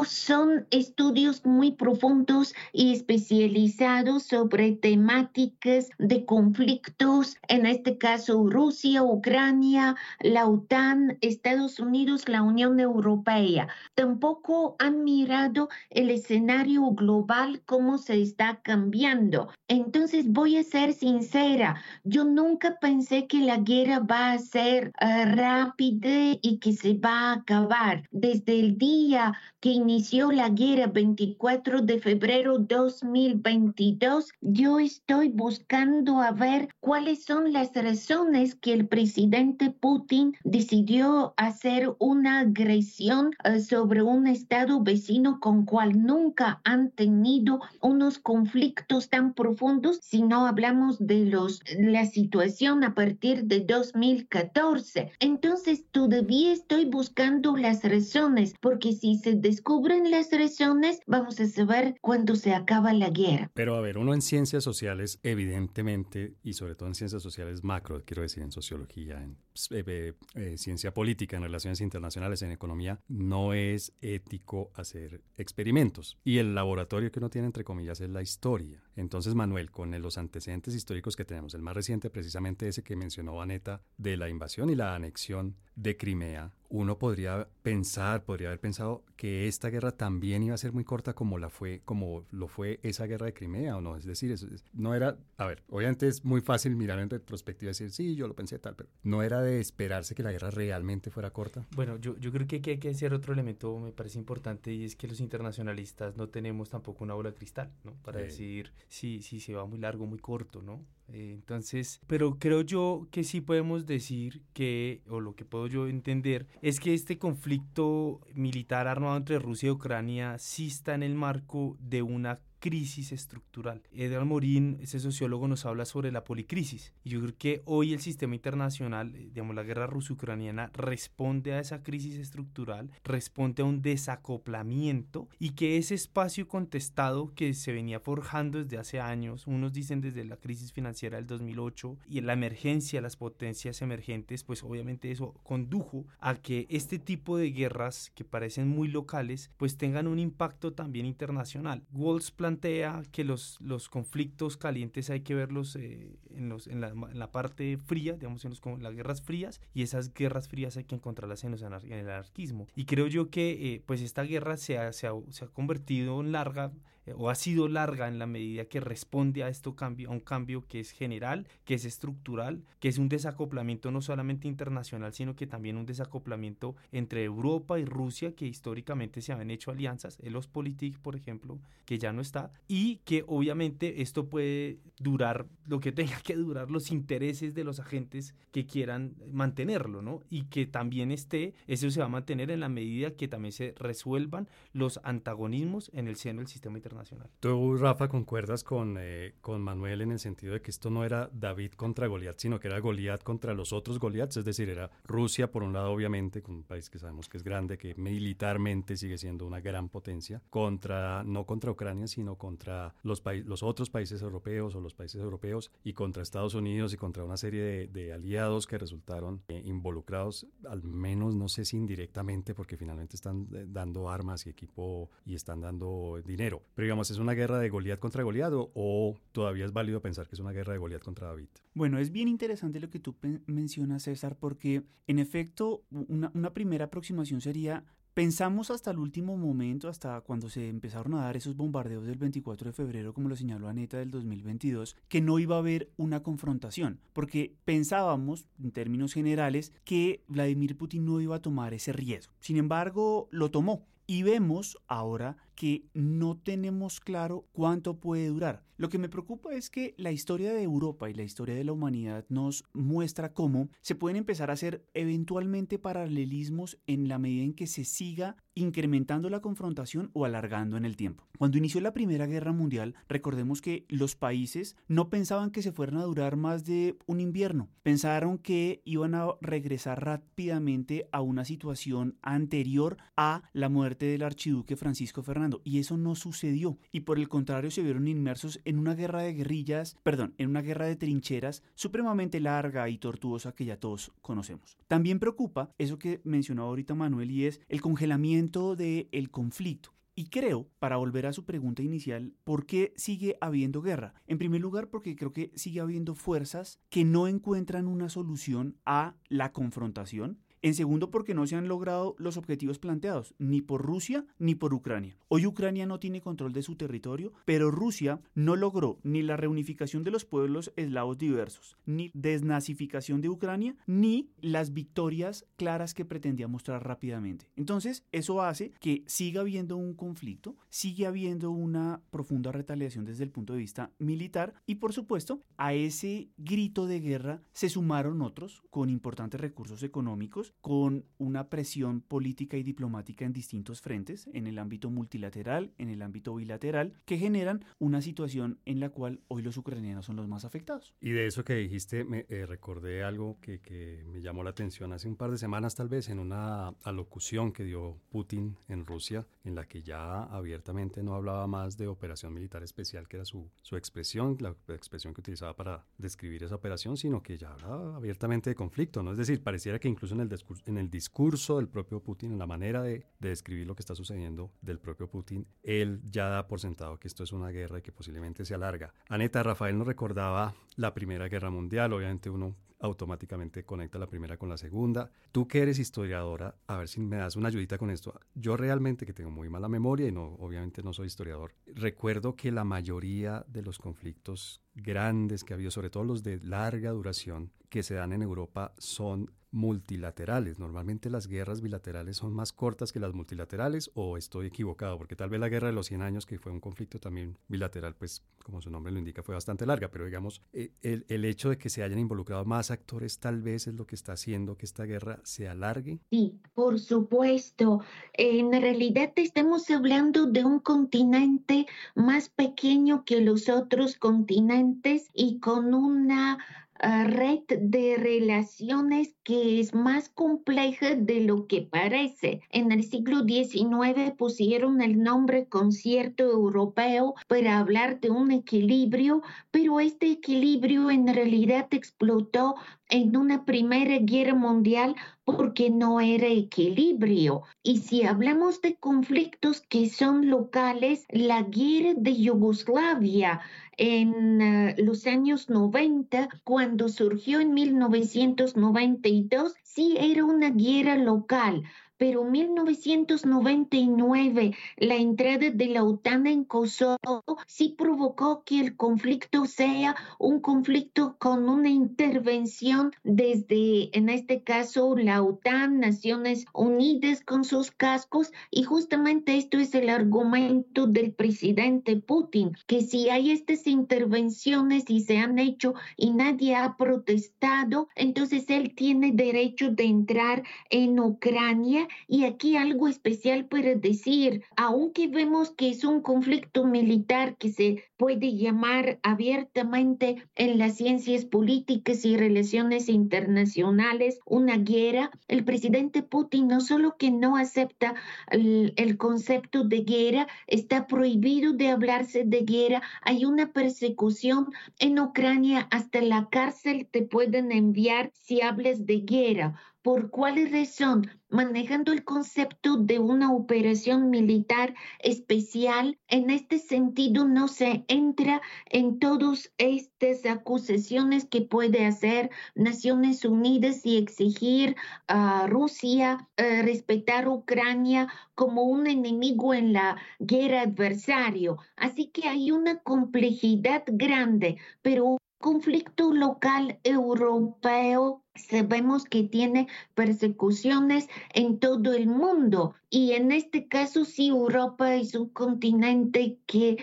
son 0.04 0.66
estudios 0.70 1.44
muy 1.44 1.72
profundos 1.72 2.54
y 2.72 2.93
especializados 2.93 4.25
sobre 4.25 4.72
temáticas 4.72 5.88
de 5.98 6.25
conflictos, 6.25 7.37
en 7.48 7.66
este 7.66 7.98
caso 7.98 8.48
Rusia, 8.48 9.02
Ucrania, 9.02 9.96
la 10.20 10.46
OTAN, 10.46 11.19
Estados 11.20 11.81
Unidos, 11.81 12.28
la 12.28 12.43
Unión 12.43 12.81
Europea. 12.81 13.69
Tampoco 13.94 14.76
han 14.78 15.04
mirado 15.04 15.69
el 15.90 16.10
escenario 16.10 16.82
global, 16.90 17.62
cómo 17.64 17.99
se 17.99 18.20
está 18.20 18.60
cambiando. 18.62 19.49
Entonces 19.69 20.31
voy 20.31 20.56
a 20.56 20.64
ser 20.64 20.92
sincera, 20.92 21.82
yo 22.04 22.25
nunca 22.25 22.78
pensé 22.81 23.26
que 23.26 23.40
la 23.40 23.58
guerra 23.58 24.00
va 24.00 24.32
a 24.32 24.38
ser 24.38 24.92
eh, 25.00 25.25
rápida 25.25 26.37
y 26.42 26.58
que 26.58 26.72
se 26.72 26.94
va 26.94 27.31
a 27.31 27.32
acabar. 27.34 28.06
Desde 28.10 28.58
el 28.58 28.78
día 28.78 29.34
que 29.60 29.70
inició 29.87 30.33
la 30.33 30.49
guerra 30.49 30.88
24 30.88 31.81
de 31.81 32.00
febrero 32.00 32.59
2022, 32.59 34.33
yo 34.41 34.81
estoy 34.81 35.29
buscando 35.29 36.21
a 36.21 36.33
ver 36.33 36.71
cuáles 36.81 37.23
son 37.23 37.53
las 37.53 37.73
razones 37.73 38.56
que 38.56 38.73
el 38.73 38.88
presidente 38.88 39.71
Putin 39.71 40.37
decidió 40.43 41.35
hacer 41.37 41.94
una 42.00 42.41
agresión 42.41 43.31
eh, 43.44 43.61
sobre 43.61 44.03
un 44.03 44.27
estado 44.27 44.81
vecino 44.83 45.38
con 45.38 45.65
cual 45.65 46.03
nunca 46.05 46.61
han 46.65 46.91
tenido 46.91 47.61
unos 47.81 48.19
conflictos 48.19 49.09
tan 49.09 49.35
profundos 49.35 50.00
si 50.03 50.21
no 50.23 50.47
hablamos 50.47 50.99
de 50.99 51.27
los 51.27 51.61
la 51.79 52.06
situación 52.06 52.83
a 52.83 52.93
partir 52.93 53.44
de 53.44 53.61
2014. 53.61 55.12
Entonces 55.21 55.85
todavía 55.93 56.53
estoy 56.53 56.87
buscando 56.87 57.56
las 57.56 57.85
razones 57.85 58.53
porque 58.61 58.93
si 58.93 59.15
se 59.15 59.37
descubren 59.76 60.11
las 60.11 60.31
razones, 60.31 61.00
vamos 61.06 61.38
a 61.38 61.46
saber 61.46 61.96
cuándo 62.00 62.34
se 62.34 62.55
acaba 62.55 62.94
la 62.94 63.11
guerra. 63.11 63.50
Pero 63.52 63.76
a 63.76 63.82
ver, 63.82 63.99
uno 63.99 64.14
en 64.14 64.23
ciencias 64.23 64.64
sociales, 64.64 65.19
evidentemente, 65.23 66.34
y 66.43 66.55
sobre 66.55 66.75
todo 66.75 66.88
en 66.88 66.94
ciencias 66.94 67.23
sociales 67.23 67.62
macro, 67.62 68.02
quiero 68.06 68.23
decir, 68.23 68.43
en 68.43 68.52
sociología, 68.52 69.23
en 69.23 69.37
eh, 69.70 69.84
eh, 69.87 70.12
eh, 70.34 70.56
ciencia 70.56 70.94
política, 70.94 71.37
en 71.37 71.43
relaciones 71.43 71.82
internacionales, 71.82 72.40
en 72.40 72.52
economía, 72.52 73.00
no 73.08 73.52
es 73.52 73.93
ético 74.00 74.70
hacer 74.75 75.20
experimentos. 75.37 76.17
Y 76.25 76.38
el 76.38 76.55
laboratorio 76.55 77.12
que 77.12 77.19
uno 77.19 77.28
tiene, 77.28 77.46
entre 77.46 77.64
comillas, 77.64 78.00
es 78.00 78.08
la 78.08 78.23
historia. 78.23 78.82
Entonces, 78.96 79.34
Manuel, 79.34 79.70
con 79.70 79.90
los 80.00 80.17
antecedentes 80.17 80.75
históricos 80.75 81.17
que 81.17 81.26
tenemos, 81.26 81.52
el 81.52 81.61
más 81.61 81.75
reciente 81.75 82.08
precisamente 82.08 82.67
ese 82.67 82.82
que 82.82 82.96
mencionó 82.96 83.34
Vaneta, 83.34 83.82
de 83.99 84.17
la 84.17 84.31
invasión 84.31 84.70
y 84.70 84.75
la 84.75 84.94
anexión 84.94 85.56
de 85.75 85.99
Crimea, 85.99 86.55
uno 86.68 86.98
podría 86.98 87.48
pensar, 87.62 88.24
podría 88.24 88.48
haber 88.48 88.60
pensado 88.60 89.04
que 89.16 89.48
esta 89.48 89.70
guerra 89.70 89.92
también 89.92 90.42
iba 90.42 90.54
a 90.54 90.58
ser 90.58 90.72
muy 90.72 90.84
corta 90.84 91.14
como 91.14 91.38
la 91.38 91.48
fue, 91.48 91.80
como 91.84 92.24
lo 92.30 92.48
fue 92.48 92.80
esa 92.82 93.06
guerra 93.06 93.26
de 93.26 93.34
Crimea, 93.34 93.76
o 93.76 93.80
no, 93.80 93.96
es 93.96 94.04
decir, 94.04 94.34
no 94.72 94.94
era, 94.94 95.16
a 95.36 95.46
ver, 95.46 95.62
obviamente 95.68 96.08
es 96.08 96.24
muy 96.24 96.40
fácil 96.40 96.76
mirar 96.76 96.98
en 96.98 97.10
retrospectiva 97.10 97.70
y 97.70 97.72
decir, 97.72 97.90
sí, 97.90 98.14
yo 98.14 98.28
lo 98.28 98.34
pensé 98.34 98.58
tal, 98.58 98.76
pero 98.76 98.88
no 99.02 99.22
era 99.22 99.40
de 99.42 99.60
esperarse 99.60 100.14
que 100.14 100.22
la 100.22 100.32
guerra 100.32 100.50
realmente 100.50 101.10
fuera 101.10 101.30
corta. 101.30 101.66
Bueno, 101.74 101.96
yo, 101.98 102.16
yo 102.18 102.32
creo 102.32 102.46
que 102.46 102.56
hay 102.56 102.78
que 102.78 102.88
hacer 102.88 103.14
otro 103.14 103.32
elemento, 103.32 103.78
me 103.78 103.92
parece 103.92 104.18
importante, 104.18 104.72
y 104.72 104.84
es 104.84 104.96
que 104.96 105.08
los 105.08 105.20
internacionalistas 105.20 106.16
no 106.16 106.28
tenemos 106.28 106.70
tampoco 106.70 107.04
una 107.04 107.14
bola 107.14 107.32
cristal, 107.32 107.72
¿no? 107.84 107.94
Para 108.02 108.20
decir 108.20 108.72
si, 108.88 109.22
si 109.22 109.40
se 109.40 109.54
va 109.54 109.66
muy 109.66 109.78
largo, 109.78 110.06
muy 110.06 110.18
corto, 110.18 110.62
¿no? 110.62 110.84
Eh, 111.08 111.32
entonces, 111.35 112.00
pero 112.06 112.38
creo 112.38 112.62
yo 112.62 113.06
que 113.11 113.25
sí 113.25 113.41
podemos 113.41 113.87
decir 113.87 114.43
que, 114.53 115.03
o 115.08 115.20
lo 115.20 115.35
que 115.35 115.44
puedo 115.44 115.67
yo 115.67 115.88
entender, 115.88 116.47
es 116.62 116.81
que 116.81 116.94
este 116.94 117.19
conflicto 117.19 118.20
militar 118.35 118.88
armado 118.88 119.17
entre 119.17 119.38
Rusia 119.38 119.69
y 119.69 119.70
Ucrania 119.70 120.38
sí 120.38 120.67
está 120.67 120.94
en 120.94 121.03
el 121.03 121.14
marco 121.14 121.76
de 121.81 122.03
una 122.03 122.41
crisis 122.66 123.12
estructural. 123.12 123.80
Edgar 123.92 124.24
Morin, 124.24 124.78
ese 124.80 124.98
sociólogo, 124.98 125.46
nos 125.46 125.64
habla 125.66 125.84
sobre 125.84 126.10
la 126.10 126.24
policrisis. 126.24 126.92
Y 127.04 127.10
yo 127.10 127.20
creo 127.20 127.38
que 127.38 127.62
hoy 127.64 127.92
el 127.92 128.00
sistema 128.00 128.34
internacional, 128.34 129.14
eh, 129.14 129.28
digamos, 129.32 129.54
la 129.54 129.62
guerra 129.62 129.86
ruso-ucraniana, 129.86 130.72
responde 130.74 131.52
a 131.52 131.60
esa 131.60 131.84
crisis 131.84 132.16
estructural, 132.16 132.90
responde 133.04 133.62
a 133.62 133.66
un 133.66 133.82
desacoplamiento 133.82 135.28
y 135.38 135.50
que 135.50 135.76
ese 135.76 135.94
espacio 135.94 136.48
contestado 136.48 137.32
que 137.36 137.54
se 137.54 137.70
venía 137.70 138.00
forjando 138.00 138.60
desde 138.60 138.78
hace 138.78 138.98
años, 138.98 139.46
unos 139.46 139.72
dicen 139.72 140.00
desde 140.00 140.24
la 140.24 140.36
crisis 140.36 140.72
financiera 140.72 141.18
del 141.18 141.28
2008 141.28 141.98
y 142.08 142.20
la 142.20 142.32
emergencia, 142.32 143.00
las 143.00 143.14
potencias 143.14 143.80
emergentes, 143.80 144.42
pues 144.42 144.64
obviamente 144.64 145.12
eso 145.12 145.34
condujo 145.44 146.04
a 146.18 146.34
que 146.34 146.66
este 146.68 146.98
tipo 146.98 147.38
de 147.38 147.52
guerras 147.52 148.10
que 148.16 148.24
parecen 148.24 148.66
muy 148.66 148.88
locales, 148.88 149.52
pues 149.56 149.76
tengan 149.76 150.08
un 150.08 150.18
impacto 150.18 150.72
también 150.72 151.06
internacional. 151.06 151.84
Walls 151.92 152.32
plantea 152.56 153.03
que 153.12 153.25
los, 153.25 153.58
los 153.61 153.88
conflictos 153.88 154.56
calientes 154.56 155.11
hay 155.11 155.20
que 155.20 155.35
verlos, 155.35 155.76
eh, 155.76 156.17
en, 156.35 156.49
los, 156.49 156.67
en, 156.67 156.81
la, 156.81 156.88
en, 156.88 157.19
la, 157.19 157.31
parte 157.31 157.76
fría, 157.76 158.14
digamos, 158.14 158.44
en, 158.44 158.50
los, 158.50 158.61
las 158.81 158.94
guerras 158.94 159.23
frías, 159.23 159.61
y 159.75 159.82
esas 159.82 160.12
guerras 160.12 160.49
frías 160.49 160.76
hay 160.76 160.85
que 160.85 160.94
encontrarlas 160.94 161.44
en, 161.44 161.53
los 161.53 161.62
en 161.62 161.93
el 161.93 162.08
anarquismo. 162.08 162.67
Y 162.75 162.85
creo 162.85 163.06
yo 163.06 163.31
que 163.31 163.75
eh, 163.75 163.82
pues 163.85 164.00
esta 164.00 164.23
guerra 164.23 164.56
se 164.56 164.79
ha, 164.79 164.93
se 164.93 165.06
ha, 165.06 165.12
se 165.31 165.44
ha 165.44 165.49
convertido 165.49 166.20
en 166.20 166.32
larga 166.32 166.73
eh, 167.06 167.14
o 167.17 167.31
ha 167.31 167.35
sido 167.35 167.69
larga 167.69 168.08
en 168.08 168.19
la 168.19 168.26
medida 168.26 168.67
que 168.67 168.81
responde 168.81 169.44
a 169.44 169.49
esto 169.49 169.76
cambio, 169.76 170.11
a 170.11 170.12
un 170.12 170.20
cambio 170.20 170.67
que 170.67 170.81
es 170.81 170.91
general, 170.91 171.47
que 171.64 171.75
es 171.75 171.85
estructural, 171.85 172.64
que 172.81 172.88
es 172.88 172.99
un 172.99 173.08
desacoplamiento 173.08 173.91
no 173.91 174.03
solamente 174.03 174.49
internacional, 174.49 175.12
sino 175.12 175.37
que 175.37 175.47
también 175.47 175.76
un 175.76 175.87
desacoplamiento 175.87 176.75
entre 176.93 177.25
Europa 177.25 177.79
y 177.79 177.85
Rusia, 177.85 178.35
que 178.35 178.47
históricamente 178.47 179.23
se 179.23 179.32
habían 179.32 179.50
hecho 179.50 179.70
alianzas, 179.70 180.19
el 180.23 180.37
Ostpolitik, 180.37 180.99
por 180.99 181.17
ejemplo, 181.17 181.58
que 181.85 181.99
ya 181.99 182.12
no 182.12 182.20
está, 182.20 182.53
y 182.67 182.97
que 183.05 183.25
obviamente 183.26 184.02
esto 184.02 184.29
puede 184.29 184.79
durar 184.99 185.47
lo 185.67 185.81
que 185.81 185.93
tenga 185.93 186.20
que 186.20 186.35
durar 186.35 186.70
los 186.70 186.91
intereses 186.91 187.55
de 187.55 187.64
los 187.64 187.79
agentes 187.79 188.35
que 188.50 188.67
quieran 188.67 189.14
mantenerlo, 189.31 190.02
¿no? 190.02 190.23
Y 190.29 190.44
que 190.44 190.67
también 190.67 191.12
esté, 191.12 191.55
eso 191.67 191.91
se 191.91 192.00
va 192.00 192.06
a 192.06 192.09
mantener 192.09 192.50
en 192.50 192.61
la 192.61 192.69
medida 192.69 193.12
que 193.12 193.29
también 193.29 193.52
se 193.52 193.75
resuelvan 193.76 194.49
los 194.73 194.99
antagonismos 195.05 195.91
en 195.94 196.09
el 196.09 196.17
seno 196.17 196.41
del 196.41 196.49
sistema 196.49 196.79
internacional 196.79 196.95
nacional. 196.96 197.31
Tú, 197.40 197.76
Rafa, 197.76 198.08
concuerdas 198.08 198.64
con, 198.64 198.96
eh, 198.98 199.34
con 199.40 199.60
Manuel 199.60 200.02
en 200.02 200.12
el 200.12 200.19
sentido 200.19 200.54
de 200.54 200.62
que 200.62 200.70
esto 200.70 200.90
no 200.90 201.04
era 201.04 201.31
David 201.32 201.72
contra 201.72 202.06
Goliat, 202.06 202.38
sino 202.38 202.58
que 202.58 202.69
era 202.69 202.78
Goliat 202.81 203.22
contra 203.22 203.54
los 203.54 203.72
otros 203.72 203.98
Goliaths, 203.98 204.38
es 204.38 204.44
decir, 204.44 204.69
era 204.69 204.90
Rusia, 205.04 205.50
por 205.50 205.62
un 205.62 205.72
lado, 205.72 205.93
obviamente, 205.93 206.43
un 206.48 206.62
país 206.62 206.90
que 206.90 206.98
sabemos 206.98 207.28
que 207.28 207.37
es 207.37 207.43
grande, 207.43 207.78
que 207.78 207.94
militarmente 207.96 208.96
sigue 208.96 209.19
siendo 209.19 209.46
una 209.46 209.60
gran 209.60 209.88
potencia, 209.88 210.43
contra, 210.50 211.22
no 211.25 211.44
contra 211.44 211.70
Ucrania, 211.70 212.06
sino 212.06 212.37
contra 212.37 212.94
los, 213.02 213.22
los 213.44 213.62
otros 213.62 213.90
países 213.90 214.22
europeos 214.22 214.75
o 214.75 214.81
los 214.81 214.94
países 214.94 215.20
europeos 215.20 215.70
y 215.84 215.92
contra 215.92 216.22
Estados 216.22 216.54
Unidos 216.54 216.92
y 216.92 216.96
contra 216.96 217.25
una 217.25 217.37
serie 217.37 217.88
de, 217.88 218.12
aliados 218.12 218.66
que 218.66 218.78
resultaron 218.78 219.42
eh, 219.49 219.62
involucrados, 219.64 220.47
al 220.68 220.82
menos 220.82 221.35
no 221.35 221.49
sé 221.49 221.64
si 221.64 221.76
indirectamente, 221.76 222.54
porque 222.54 222.76
finalmente 222.76 223.16
están 223.16 223.49
eh, 223.52 223.66
dando 223.68 224.09
armas 224.09 224.47
y 224.47 224.50
equipo 224.50 225.11
y 225.25 225.35
están 225.35 225.61
dando 225.61 226.21
dinero. 226.25 226.62
Pero 226.75 226.86
digamos, 226.87 227.11
¿es 227.11 227.19
una 227.19 227.33
guerra 227.33 227.59
de 227.59 227.69
Goliat 227.69 227.99
contra 227.99 228.23
Goliat 228.23 228.52
o, 228.55 229.16
todavía 229.33 229.64
es 229.64 229.73
válido 229.73 230.00
pensar 230.00 230.28
que 230.28 230.35
es 230.35 230.40
una 230.40 230.52
guerra 230.52 230.73
de 230.73 230.78
Goliat 230.78 231.02
contra 231.02 231.28
David? 231.28 231.49
Bueno, 231.75 231.99
es 231.99 232.11
bien 232.11 232.28
interesante 232.28 232.81
lo 232.81 232.90
que 232.90 232.99
tú 232.99 233.14
mencionas, 233.47 234.05
César, 234.05 234.37
porque 234.38 234.85
en 235.07 235.19
efecto, 235.19 235.85
una, 235.90 236.31
una 236.35 236.52
primera 236.52 236.87
aproximación 236.87 237.40
sería 237.40 237.85
Pensamos 238.16 238.71
hasta 238.71 238.90
el 238.90 238.97
último 238.97 239.37
momento, 239.37 239.90
hasta 239.90 240.23
cuando 240.23 240.49
se 240.49 240.71
empezaron 240.71 241.12
a 241.12 241.25
dar 241.25 241.37
esos 241.37 241.55
bombardeos 241.55 242.07
del 242.07 242.16
24 242.16 242.71
de 242.71 242.73
febrero, 242.73 243.12
como 243.12 243.28
lo 243.28 243.37
señaló 243.37 243.69
Aneta 243.69 243.99
del 243.99 244.11
2022, 244.11 244.97
que 245.07 245.21
no 245.21 245.38
iba 245.38 245.57
a 245.57 245.59
haber 245.59 245.90
una 245.99 246.23
confrontación, 246.23 246.99
porque 247.12 247.57
pensábamos, 247.66 248.49
en 248.59 248.71
términos 248.71 249.12
generales, 249.12 249.75
que 249.85 250.25
Vladimir 250.28 250.78
Putin 250.78 251.05
no 251.05 251.21
iba 251.21 251.37
a 251.37 251.43
tomar 251.43 251.75
ese 251.75 251.93
riesgo. 251.93 252.33
Sin 252.40 252.57
embargo, 252.57 253.28
lo 253.33 253.50
tomó. 253.50 253.87
Y 254.07 254.23
vemos 254.23 254.78
ahora 254.87 255.37
que 255.56 255.86
no 255.94 256.36
tenemos 256.36 257.00
claro 257.00 257.48
cuánto 257.52 257.98
puede 257.98 258.28
durar. 258.28 258.62
Lo 258.78 258.90
que 258.90 258.98
me 258.98 259.08
preocupa 259.08 259.54
es 259.54 259.70
que 259.70 259.94
la 259.96 260.12
historia 260.12 260.52
de 260.52 260.62
Europa 260.62 261.08
y 261.08 261.14
la 261.14 261.22
historia 261.22 261.54
de 261.54 261.64
la 261.64 261.72
humanidad 261.72 262.26
nos 262.28 262.62
muestra 262.75 263.32
cómo 263.32 263.70
se 263.80 263.94
pueden 263.94 264.18
empezar 264.18 264.50
a 264.50 264.52
hacer 264.52 264.84
eventualmente 264.92 265.78
paralelismos 265.78 266.78
en 266.86 267.08
la 267.08 267.18
medida 267.18 267.42
en 267.42 267.54
que 267.54 267.66
se 267.66 267.86
siga 267.86 268.36
incrementando 268.54 269.30
la 269.30 269.40
confrontación 269.40 270.10
o 270.12 270.26
alargando 270.26 270.76
en 270.76 270.84
el 270.84 270.96
tiempo. 270.96 271.26
Cuando 271.38 271.56
inició 271.56 271.80
la 271.80 271.94
Primera 271.94 272.26
Guerra 272.26 272.52
Mundial, 272.52 272.94
recordemos 273.08 273.62
que 273.62 273.86
los 273.88 274.14
países 274.14 274.76
no 274.88 275.08
pensaban 275.08 275.50
que 275.50 275.62
se 275.62 275.72
fueran 275.72 275.96
a 275.96 276.04
durar 276.04 276.36
más 276.36 276.66
de 276.66 276.98
un 277.06 277.20
invierno, 277.20 277.70
pensaron 277.82 278.36
que 278.36 278.82
iban 278.84 279.14
a 279.14 279.28
regresar 279.40 280.04
rápidamente 280.04 281.08
a 281.12 281.22
una 281.22 281.46
situación 281.46 282.18
anterior 282.20 282.98
a 283.16 283.42
la 283.54 283.70
muerte 283.70 284.06
del 284.06 284.22
archiduque 284.22 284.76
Francisco 284.76 285.22
Fernández 285.22 285.46
Y 285.65 285.79
eso 285.79 285.97
no 285.97 286.15
sucedió. 286.15 286.79
Y 286.93 287.00
por 287.00 287.19
el 287.19 287.29
contrario 287.29 287.71
se 287.71 287.83
vieron 287.83 288.09
inmersos 288.09 288.61
en 288.65 288.79
una 288.79 288.95
guerra 288.95 289.23
de 289.23 289.35
guerrillas, 289.35 289.97
perdón, 290.03 290.35
en 290.38 290.50
una 290.50 290.62
guerra 290.62 290.87
de 290.87 290.97
trincheras 290.97 291.62
supremamente 291.75 292.41
larga 292.41 292.88
y 292.88 292.99
tortuosa 292.99 293.55
que 293.55 293.65
ya 293.65 293.79
todos 293.79 294.12
conocemos. 294.23 294.76
También 294.88 295.19
preocupa 295.19 295.71
eso 295.79 295.99
que 295.99 296.21
mencionó 296.25 296.65
ahorita 296.65 296.95
Manuel 296.95 297.31
y 297.31 297.47
es 297.47 297.61
el 297.69 297.81
congelamiento 297.81 298.76
del 298.76 299.09
el 299.12 299.31
conflicto. 299.31 299.97
Y 300.19 300.31
creo, 300.31 300.71
para 300.79 300.97
volver 300.97 301.26
a 301.26 301.35
su 301.35 301.45
pregunta 301.45 301.83
inicial, 301.83 302.33
¿por 302.43 302.65
qué 302.65 302.95
sigue 302.97 303.37
habiendo 303.43 303.83
guerra? 303.83 304.15
En 304.26 304.38
primer 304.38 304.62
lugar, 304.62 304.88
porque 304.88 305.15
creo 305.15 305.35
que 305.35 305.53
sigue 305.57 305.81
habiendo 305.81 306.15
fuerzas 306.15 306.81
que 306.88 307.05
no 307.05 307.29
encuentran 307.29 307.87
una 307.87 308.09
solución 308.09 308.79
a 308.87 309.17
la 309.29 309.53
confrontación 309.53 310.38
en 310.66 310.75
segundo, 310.75 311.12
porque 311.12 311.32
no 311.32 311.46
se 311.46 311.54
han 311.54 311.68
logrado 311.68 312.16
los 312.18 312.37
objetivos 312.37 312.80
planteados, 312.80 313.37
ni 313.38 313.62
por 313.62 313.87
Rusia 313.87 314.26
ni 314.40 314.56
por 314.56 314.75
Ucrania. 314.75 315.16
Hoy 315.28 315.46
Ucrania 315.46 315.87
no 315.87 316.00
tiene 316.00 316.20
control 316.20 316.52
de 316.52 316.62
su 316.62 316.75
territorio, 316.75 317.32
pero 317.44 317.70
Rusia 317.70 318.20
no 318.35 318.56
logró 318.56 318.99
ni 319.04 319.23
la 319.23 319.37
reunificación 319.37 320.02
de 320.02 320.11
los 320.11 320.25
pueblos 320.25 320.73
eslavos 320.75 321.18
diversos, 321.18 321.76
ni 321.87 322.11
desnazificación 322.14 323.20
de 323.20 323.28
Ucrania, 323.28 323.76
ni 323.87 324.28
las 324.40 324.73
victorias 324.73 325.46
claras 325.56 325.94
que 325.94 326.04
pretendía 326.04 326.49
mostrar 326.49 326.85
rápidamente. 326.85 327.49
Entonces, 327.54 328.04
eso 328.11 328.42
hace 328.42 328.73
que 328.80 329.04
siga 329.06 329.42
habiendo 329.42 329.76
un 329.76 329.94
conflicto, 329.94 330.56
sigue 330.68 331.06
habiendo 331.06 331.52
una 331.52 332.02
profunda 332.11 332.50
retaliación 332.50 333.04
desde 333.04 333.23
el 333.23 333.30
punto 333.30 333.52
de 333.52 333.61
vista 333.61 333.92
militar 334.00 334.54
y, 334.66 334.75
por 334.75 334.92
supuesto, 334.92 335.42
a 335.58 335.75
ese 335.75 336.28
grito 336.38 336.88
de 336.88 336.99
guerra 336.99 337.40
se 337.52 337.68
sumaron 337.68 338.20
otros 338.20 338.64
con 338.70 338.90
importantes 338.90 339.40
recursos 339.40 339.85
económicos 339.85 340.54
con 340.60 341.04
una 341.18 341.48
presión 341.48 342.00
política 342.00 342.56
y 342.56 342.62
diplomática 342.62 343.25
en 343.25 343.32
distintos 343.32 343.80
frentes, 343.80 344.28
en 344.32 344.46
el 344.46 344.58
ámbito 344.58 344.90
multilateral, 344.90 345.72
en 345.78 345.90
el 345.90 346.02
ámbito 346.02 346.34
bilateral, 346.34 346.94
que 347.04 347.18
generan 347.18 347.64
una 347.78 348.02
situación 348.02 348.58
en 348.64 348.80
la 348.80 348.90
cual 348.90 349.20
hoy 349.28 349.42
los 349.42 349.56
ucranianos 349.56 350.06
son 350.06 350.16
los 350.16 350.28
más 350.28 350.44
afectados. 350.44 350.94
Y 351.00 351.10
de 351.10 351.26
eso 351.26 351.44
que 351.44 351.54
dijiste, 351.54 352.04
me 352.04 352.26
eh, 352.28 352.46
recordé 352.46 353.04
algo 353.04 353.38
que, 353.40 353.60
que 353.60 354.04
me 354.06 354.20
llamó 354.20 354.42
la 354.42 354.50
atención 354.50 354.92
hace 354.92 355.08
un 355.08 355.16
par 355.16 355.30
de 355.30 355.38
semanas 355.38 355.75
tal 355.75 355.88
vez 355.88 356.08
en 356.08 356.18
una 356.18 356.68
alocución 356.82 357.52
que 357.52 357.64
dio 357.64 357.98
Putin 358.10 358.56
en 358.68 358.86
Rusia, 358.86 359.26
en 359.44 359.54
la 359.54 359.66
que 359.66 359.82
ya 359.82 360.25
abiertamente 360.25 361.02
no 361.02 361.14
hablaba 361.14 361.46
más 361.46 361.76
de 361.76 361.86
operación 361.86 362.32
militar 362.34 362.62
especial, 362.62 363.08
que 363.08 363.16
era 363.16 363.25
su, 363.25 363.50
su 363.62 363.76
expresión, 363.76 364.36
la 364.40 364.54
expresión 364.68 365.14
que 365.14 365.20
utilizaba 365.20 365.54
para 365.54 365.86
describir 365.98 366.42
esa 366.44 366.54
operación, 366.54 366.96
sino 366.96 367.22
que 367.22 367.38
ya 367.38 367.52
hablaba 367.52 367.96
abiertamente 367.96 368.50
de 368.50 368.56
conflicto, 368.56 369.02
¿no? 369.02 369.12
Es 369.12 369.18
decir, 369.18 369.42
pareciera 369.42 369.78
que 369.78 369.88
incluso 369.88 370.14
en 370.14 370.20
el 370.20 370.28
en 370.67 370.79
el 370.79 370.91
discurso 370.91 371.57
del 371.57 371.69
propio 371.69 372.00
Putin, 372.00 372.33
en 372.33 372.38
la 372.38 372.47
manera 372.47 372.83
de, 372.83 373.07
describir 373.19 373.67
lo 373.67 373.75
que 373.75 373.83
está 373.83 373.95
sucediendo 373.95 374.53
del 374.61 374.79
propio 374.79 375.09
Putin, 375.09 375.47
él 375.62 376.00
ya 376.11 376.29
da 376.29 376.47
por 376.47 376.61
sentado 376.61 376.99
que 376.99 377.09
esto 377.09 377.25
es 377.25 377.33
una 377.33 377.50
guerra 377.50 377.79
y 377.79 377.83
que 377.83 377.93
posiblemente 377.93 378.45
se 378.45 378.55
alarga. 378.55 378.93
Aneta, 379.09 379.43
Rafael 379.43 379.76
nos 379.76 379.87
recordaba 379.87 380.55
la 380.76 380.95
Primera 380.95 381.29
Guerra 381.29 381.50
Mundial, 381.50 381.93
obviamente 381.93 382.31
uno 382.31 382.55
automáticamente 382.81 383.65
conecta 383.65 383.99
la 383.99 384.07
primera 384.07 384.37
con 384.37 384.49
la 384.49 384.57
segunda. 384.57 385.11
Tú 385.33 385.49
que 385.49 385.61
eres 385.61 385.79
historiadora, 385.79 386.57
a 386.67 386.76
ver 386.76 386.88
si 386.88 387.00
me 387.00 387.17
das 387.17 387.37
una 387.37 387.49
ayudita 387.49 387.79
con 387.79 387.91
esto. 387.91 388.19
Yo 388.35 388.57
realmente 388.57 389.07
que 389.07 389.12
tengo 389.12 389.31
muy 389.31 389.49
mala 389.49 389.69
memoria 389.69 390.09
y 390.09 390.12
no, 390.12 390.35
obviamente 390.38 390.83
no 390.83 390.93
soy 390.93 391.07
historiador, 391.07 391.55
recuerdo 391.67 392.37
que 392.37 392.53
la 392.53 392.65
mayoría 392.65 393.45
de 393.49 393.62
los 393.62 393.79
conflictos 393.79 394.61
grandes 394.75 395.45
que 395.45 395.53
ha 395.53 395.57
habido, 395.57 395.71
sobre 395.71 395.91
todo 395.91 396.05
los 396.05 396.23
de 396.23 396.38
larga 396.41 396.91
duración 396.91 397.53
que 397.69 397.83
se 397.83 397.95
dan 397.95 398.12
en 398.12 398.23
Europa, 398.23 398.73
son 398.79 399.31
multilaterales. 399.56 400.58
Normalmente 400.58 401.08
las 401.08 401.26
guerras 401.26 401.62
bilaterales 401.62 402.18
son 402.18 402.34
más 402.34 402.52
cortas 402.52 402.92
que 402.92 403.00
las 403.00 403.14
multilaterales 403.14 403.90
o 403.94 404.18
estoy 404.18 404.48
equivocado, 404.48 404.98
porque 404.98 405.16
tal 405.16 405.30
vez 405.30 405.40
la 405.40 405.48
guerra 405.48 405.68
de 405.68 405.72
los 405.72 405.86
100 405.86 406.02
años, 406.02 406.26
que 406.26 406.38
fue 406.38 406.52
un 406.52 406.60
conflicto 406.60 407.00
también 407.00 407.38
bilateral, 407.48 407.94
pues 407.94 408.22
como 408.44 408.60
su 408.60 408.70
nombre 408.70 408.92
lo 408.92 408.98
indica, 408.98 409.22
fue 409.22 409.34
bastante 409.34 409.64
larga, 409.64 409.88
pero 409.88 410.04
digamos, 410.04 410.42
eh, 410.52 410.70
el, 410.82 411.06
el 411.08 411.25
hecho 411.25 411.48
de 411.48 411.56
que 411.56 411.70
se 411.70 411.82
hayan 411.82 411.98
involucrado 411.98 412.44
más 412.44 412.70
actores 412.70 413.18
tal 413.18 413.40
vez 413.40 413.66
es 413.66 413.75
lo 413.75 413.86
que 413.86 413.94
está 413.94 414.12
haciendo 414.12 414.56
que 414.56 414.66
esta 414.66 414.84
guerra 414.84 415.20
se 415.25 415.48
alargue. 415.48 415.98
Sí, 416.10 416.38
por 416.54 416.78
supuesto. 416.78 417.80
En 418.12 418.52
realidad 418.52 419.12
estamos 419.16 419.70
hablando 419.70 420.26
de 420.26 420.44
un 420.44 420.60
continente 420.60 421.66
más 421.94 422.28
pequeño 422.28 423.04
que 423.04 423.22
los 423.22 423.48
otros 423.48 423.96
continentes 423.96 425.08
y 425.14 425.40
con 425.40 425.72
una 425.72 426.38
red 426.80 427.40
de 427.49 427.97
relaciones 427.97 429.16
que 429.23 429.61
es 429.61 429.75
más 429.75 430.09
compleja 430.09 430.95
de 430.95 431.21
lo 431.21 431.47
que 431.47 431.62
parece. 431.62 432.40
En 432.50 432.73
el 432.73 432.85
siglo 432.85 433.25
XIX 433.25 434.12
pusieron 434.16 434.80
el 434.80 435.02
nombre 435.02 435.47
concierto 435.47 436.25
europeo 436.25 437.14
para 437.28 437.59
hablar 437.59 438.00
de 438.00 438.11
un 438.11 438.30
equilibrio, 438.30 439.23
pero 439.50 439.80
este 439.80 440.11
equilibrio 440.11 440.90
en 440.90 441.06
realidad 441.06 441.68
explotó 441.71 442.56
en 442.88 443.16
una 443.16 443.45
primera 443.45 443.99
guerra 443.99 444.35
mundial 444.35 444.95
porque 445.25 445.71
no 445.71 446.00
era 446.00 446.28
equilibrio. 446.28 447.43
Y 447.62 447.78
si 447.78 448.05
hablamos 448.05 448.61
de 448.61 448.76
conflictos 448.76 449.61
que 449.61 449.88
son 449.88 450.28
locales, 450.28 451.05
la 451.11 451.43
guerra 451.43 451.95
de 451.97 452.16
Yugoslavia 452.16 453.40
en 453.76 454.40
uh, 454.40 454.83
los 454.83 455.07
años 455.07 455.50
90, 455.50 456.28
cuando 456.45 456.88
surgió 456.88 457.40
en 457.40 457.55
1992, 457.55 459.55
sí 459.62 459.97
era 459.99 460.25
una 460.25 460.50
guerra 460.50 460.97
local 460.97 461.64
pero 461.99 462.23
en 462.23 462.33
1999 462.33 464.55
la 464.76 464.97
entrada 464.97 465.50
de 465.50 465.67
la 465.67 465.85
OTAN 465.85 466.26
en 466.26 466.45
Kosovo 466.45 467.23
sí 467.47 467.75
provocó 467.76 468.43
que 468.45 468.61
el 468.61 468.76
conflicto 468.76 469.47
sea 469.47 469.97
un 470.19 470.41
conflicto 470.41 471.17
con 471.19 471.49
una 471.49 471.71
intervención 471.71 472.93
desde, 473.05 473.97
en 473.97 474.09
este 474.09 474.43
caso, 474.43 474.97
la 474.97 475.23
OTAN, 475.23 475.81
Naciones 475.81 476.47
Unidas 476.53 477.23
con 477.25 477.45
sus 477.45 477.71
cascos, 477.71 478.33
y 478.50 478.65
justamente 478.65 479.37
esto 479.37 479.59
es 479.59 479.75
el 479.75 479.88
argumento 479.88 480.87
del 480.87 481.12
presidente 481.12 481.97
Putin, 481.97 482.57
que 482.67 482.83
si 482.83 483.09
hay 483.09 483.31
estas 483.31 483.67
intervenciones 483.67 484.85
y 484.88 485.00
se 485.00 485.19
han 485.19 485.38
hecho 485.38 485.75
y 485.97 486.11
nadie 486.11 486.57
ha 486.57 486.76
protestado, 486.76 487.88
entonces 487.95 488.45
él 488.49 488.75
tiene 488.75 489.12
derecho 489.12 489.71
de 489.71 489.85
entrar 489.85 490.43
en 490.71 490.99
Ucrania 491.00 491.86
y 492.09 492.25
aquí 492.25 492.57
algo 492.57 492.88
especial 492.88 493.47
para 493.47 493.75
decir, 493.75 494.45
aunque 494.57 495.09
vemos 495.09 495.50
que 495.50 495.71
es 495.71 495.85
un 495.85 496.00
conflicto 496.00 496.64
militar 496.64 497.37
que 497.37 497.50
se 497.50 497.85
puede 497.97 498.37
llamar 498.37 498.99
abiertamente 499.02 500.16
en 500.35 500.59
las 500.59 500.76
ciencias 500.76 501.25
políticas 501.25 502.05
y 502.05 502.16
relaciones 502.16 502.88
internacionales 502.88 504.21
una 504.26 504.57
guerra, 504.59 505.11
el 505.28 505.45
presidente 505.45 506.02
Putin 506.02 506.49
no 506.49 506.61
solo 506.61 506.97
que 506.99 507.11
no 507.11 507.37
acepta 507.37 507.95
el, 508.31 508.75
el 508.76 508.97
concepto 508.97 509.64
de 509.64 509.81
guerra, 509.81 510.26
está 510.47 510.87
prohibido 510.87 511.52
de 511.52 511.69
hablarse 511.69 512.25
de 512.25 512.40
guerra, 512.40 512.83
hay 513.02 513.25
una 513.25 513.52
persecución 513.52 514.49
en 514.78 514.99
Ucrania, 514.99 515.69
hasta 515.71 516.00
la 516.00 516.28
cárcel 516.31 516.87
te 516.90 517.02
pueden 517.02 517.52
enviar 517.52 518.11
si 518.14 518.43
hables 518.43 518.87
de 518.87 519.00
guerra 519.00 519.61
¿Por 519.87 520.11
cuál 520.11 520.50
razón? 520.50 521.09
Manejando 521.28 521.93
el 521.93 522.02
concepto 522.02 522.76
de 522.76 522.99
una 522.99 523.33
operación 523.33 524.11
militar 524.11 524.75
especial, 524.99 525.97
en 526.09 526.31
este 526.31 526.59
sentido 526.59 527.25
no 527.28 527.47
se 527.47 527.85
entra 527.87 528.43
en 528.69 528.99
todas 528.99 529.52
estas 529.59 530.26
acusaciones 530.26 531.26
que 531.26 531.43
puede 531.43 531.87
hacer 531.87 532.31
Naciones 532.57 533.25
Unidas 533.25 533.87
y 533.87 533.99
exigir 533.99 534.75
a 535.07 535.47
Rusia 535.47 536.28
eh, 536.37 536.62
respetar 536.62 537.28
Ucrania 537.28 538.09
como 538.35 538.64
un 538.64 538.88
enemigo 538.88 539.55
en 539.55 539.73
la 539.73 539.99
guerra 540.19 540.62
adversario. 540.62 541.59
Así 541.76 542.09
que 542.09 542.26
hay 542.26 542.50
una 542.50 542.78
complejidad 542.81 543.85
grande, 543.87 544.57
pero 544.83 545.19
conflicto 545.38 546.12
local 546.12 546.81
europeo 546.83 548.25
sabemos 548.38 549.05
que 549.05 549.23
tiene 549.23 549.69
persecuciones 549.95 551.09
en 551.35 551.59
todo 551.59 551.93
el 551.93 552.07
mundo 552.07 552.75
y 552.90 553.12
en 553.12 553.33
este 553.33 553.66
caso 553.66 554.05
sí 554.05 554.28
Europa 554.28 554.95
es 554.95 555.14
un 555.14 555.28
continente 555.28 556.38
que 556.47 556.78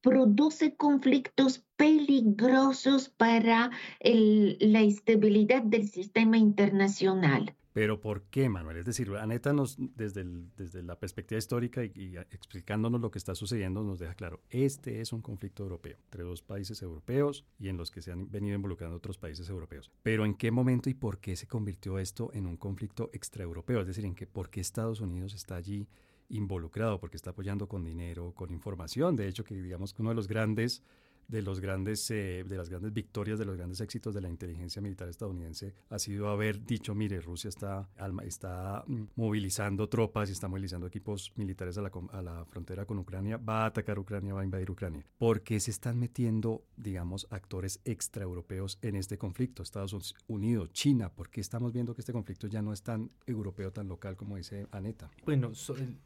produce 0.00 0.74
conflictos 0.76 1.64
peligrosos 1.76 3.08
para 3.08 3.70
la 4.00 4.80
estabilidad 4.80 5.62
del 5.62 5.88
sistema 5.88 6.38
internacional. 6.38 7.54
Pero 7.72 8.00
¿por 8.00 8.24
qué, 8.24 8.48
Manuel? 8.48 8.76
Es 8.76 8.84
decir, 8.84 9.10
Aneta 9.16 9.52
nos, 9.52 9.76
desde, 9.78 10.24
desde 10.56 10.82
la 10.82 10.98
perspectiva 10.98 11.38
histórica 11.38 11.84
y, 11.84 12.16
explicándonos 12.30 13.00
lo 13.00 13.10
que 13.10 13.18
está 13.18 13.34
sucediendo, 13.34 13.82
nos 13.82 13.98
deja 13.98 14.14
claro, 14.14 14.40
este 14.50 15.00
es 15.00 15.12
un 15.12 15.22
conflicto 15.22 15.62
europeo, 15.62 15.96
entre 16.04 16.22
dos 16.22 16.42
países 16.42 16.82
europeos 16.82 17.46
y 17.58 17.68
en 17.68 17.76
los 17.76 17.90
que 17.90 18.02
se 18.02 18.12
han 18.12 18.30
venido 18.30 18.54
involucrando 18.54 18.96
otros 18.96 19.16
países 19.16 19.48
europeos. 19.48 19.90
Pero 20.02 20.26
¿en 20.26 20.34
qué 20.34 20.50
momento 20.50 20.90
y 20.90 20.94
por 20.94 21.18
qué 21.18 21.36
se 21.36 21.46
convirtió 21.46 21.98
esto 21.98 22.30
en 22.34 22.46
un 22.46 22.56
conflicto 22.56 23.10
extraeuropeo? 23.12 23.80
Es 23.80 23.86
decir, 23.86 24.04
¿en 24.04 24.14
qué, 24.14 24.26
¿por 24.26 24.50
qué 24.50 24.60
Estados 24.60 25.00
Unidos 25.00 25.34
está 25.34 25.56
allí 25.56 25.88
involucrado 26.32 26.98
porque 26.98 27.16
está 27.16 27.30
apoyando 27.30 27.68
con 27.68 27.84
dinero, 27.84 28.32
con 28.34 28.50
información. 28.50 29.16
De 29.16 29.28
hecho, 29.28 29.44
que 29.44 29.54
digamos 29.54 29.92
que 29.92 30.02
uno 30.02 30.10
de 30.10 30.16
los 30.16 30.28
grandes 30.28 30.82
de 31.28 31.42
los 31.42 31.60
grandes 31.60 32.10
eh, 32.10 32.44
de 32.46 32.56
las 32.56 32.68
grandes 32.68 32.92
victorias 32.92 33.38
de 33.38 33.44
los 33.44 33.56
grandes 33.56 33.80
éxitos 33.80 34.14
de 34.14 34.20
la 34.20 34.28
inteligencia 34.28 34.82
militar 34.82 35.08
estadounidense 35.08 35.74
ha 35.90 35.98
sido 35.98 36.28
haber 36.28 36.64
dicho 36.64 36.94
mire 36.94 37.20
Rusia 37.20 37.48
está 37.48 37.88
está 38.24 38.84
mm, 38.86 39.02
movilizando 39.16 39.88
tropas 39.88 40.28
y 40.28 40.32
está 40.32 40.48
movilizando 40.48 40.86
equipos 40.86 41.32
militares 41.36 41.78
a 41.78 41.82
la, 41.82 41.90
a 42.12 42.22
la 42.22 42.44
frontera 42.44 42.84
con 42.84 42.98
Ucrania 42.98 43.36
va 43.36 43.64
a 43.64 43.66
atacar 43.66 43.98
Ucrania 43.98 44.34
va 44.34 44.42
a 44.42 44.44
invadir 44.44 44.70
Ucrania 44.70 45.04
porque 45.18 45.60
se 45.60 45.70
están 45.70 45.98
metiendo 45.98 46.64
digamos 46.76 47.26
actores 47.30 47.80
extraeuropeos 47.84 48.78
en 48.82 48.96
este 48.96 49.18
conflicto 49.18 49.62
Estados 49.62 50.14
Unidos 50.26 50.72
China 50.72 51.10
porque 51.10 51.40
estamos 51.40 51.72
viendo 51.72 51.94
que 51.94 52.02
este 52.02 52.12
conflicto 52.12 52.46
ya 52.46 52.62
no 52.62 52.72
es 52.72 52.82
tan 52.82 53.10
europeo 53.26 53.72
tan 53.72 53.88
local 53.88 54.16
como 54.16 54.36
dice 54.36 54.66
Aneta 54.70 55.10
bueno 55.24 55.52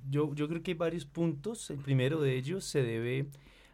yo 0.08 0.34
yo 0.34 0.48
creo 0.48 0.62
que 0.62 0.72
hay 0.72 0.76
varios 0.76 1.04
puntos. 1.04 1.70
El 1.70 1.78
primero 1.78 2.20
de 2.20 2.36
ellos 2.36 2.64
se 2.64 2.82
debe 2.82 3.26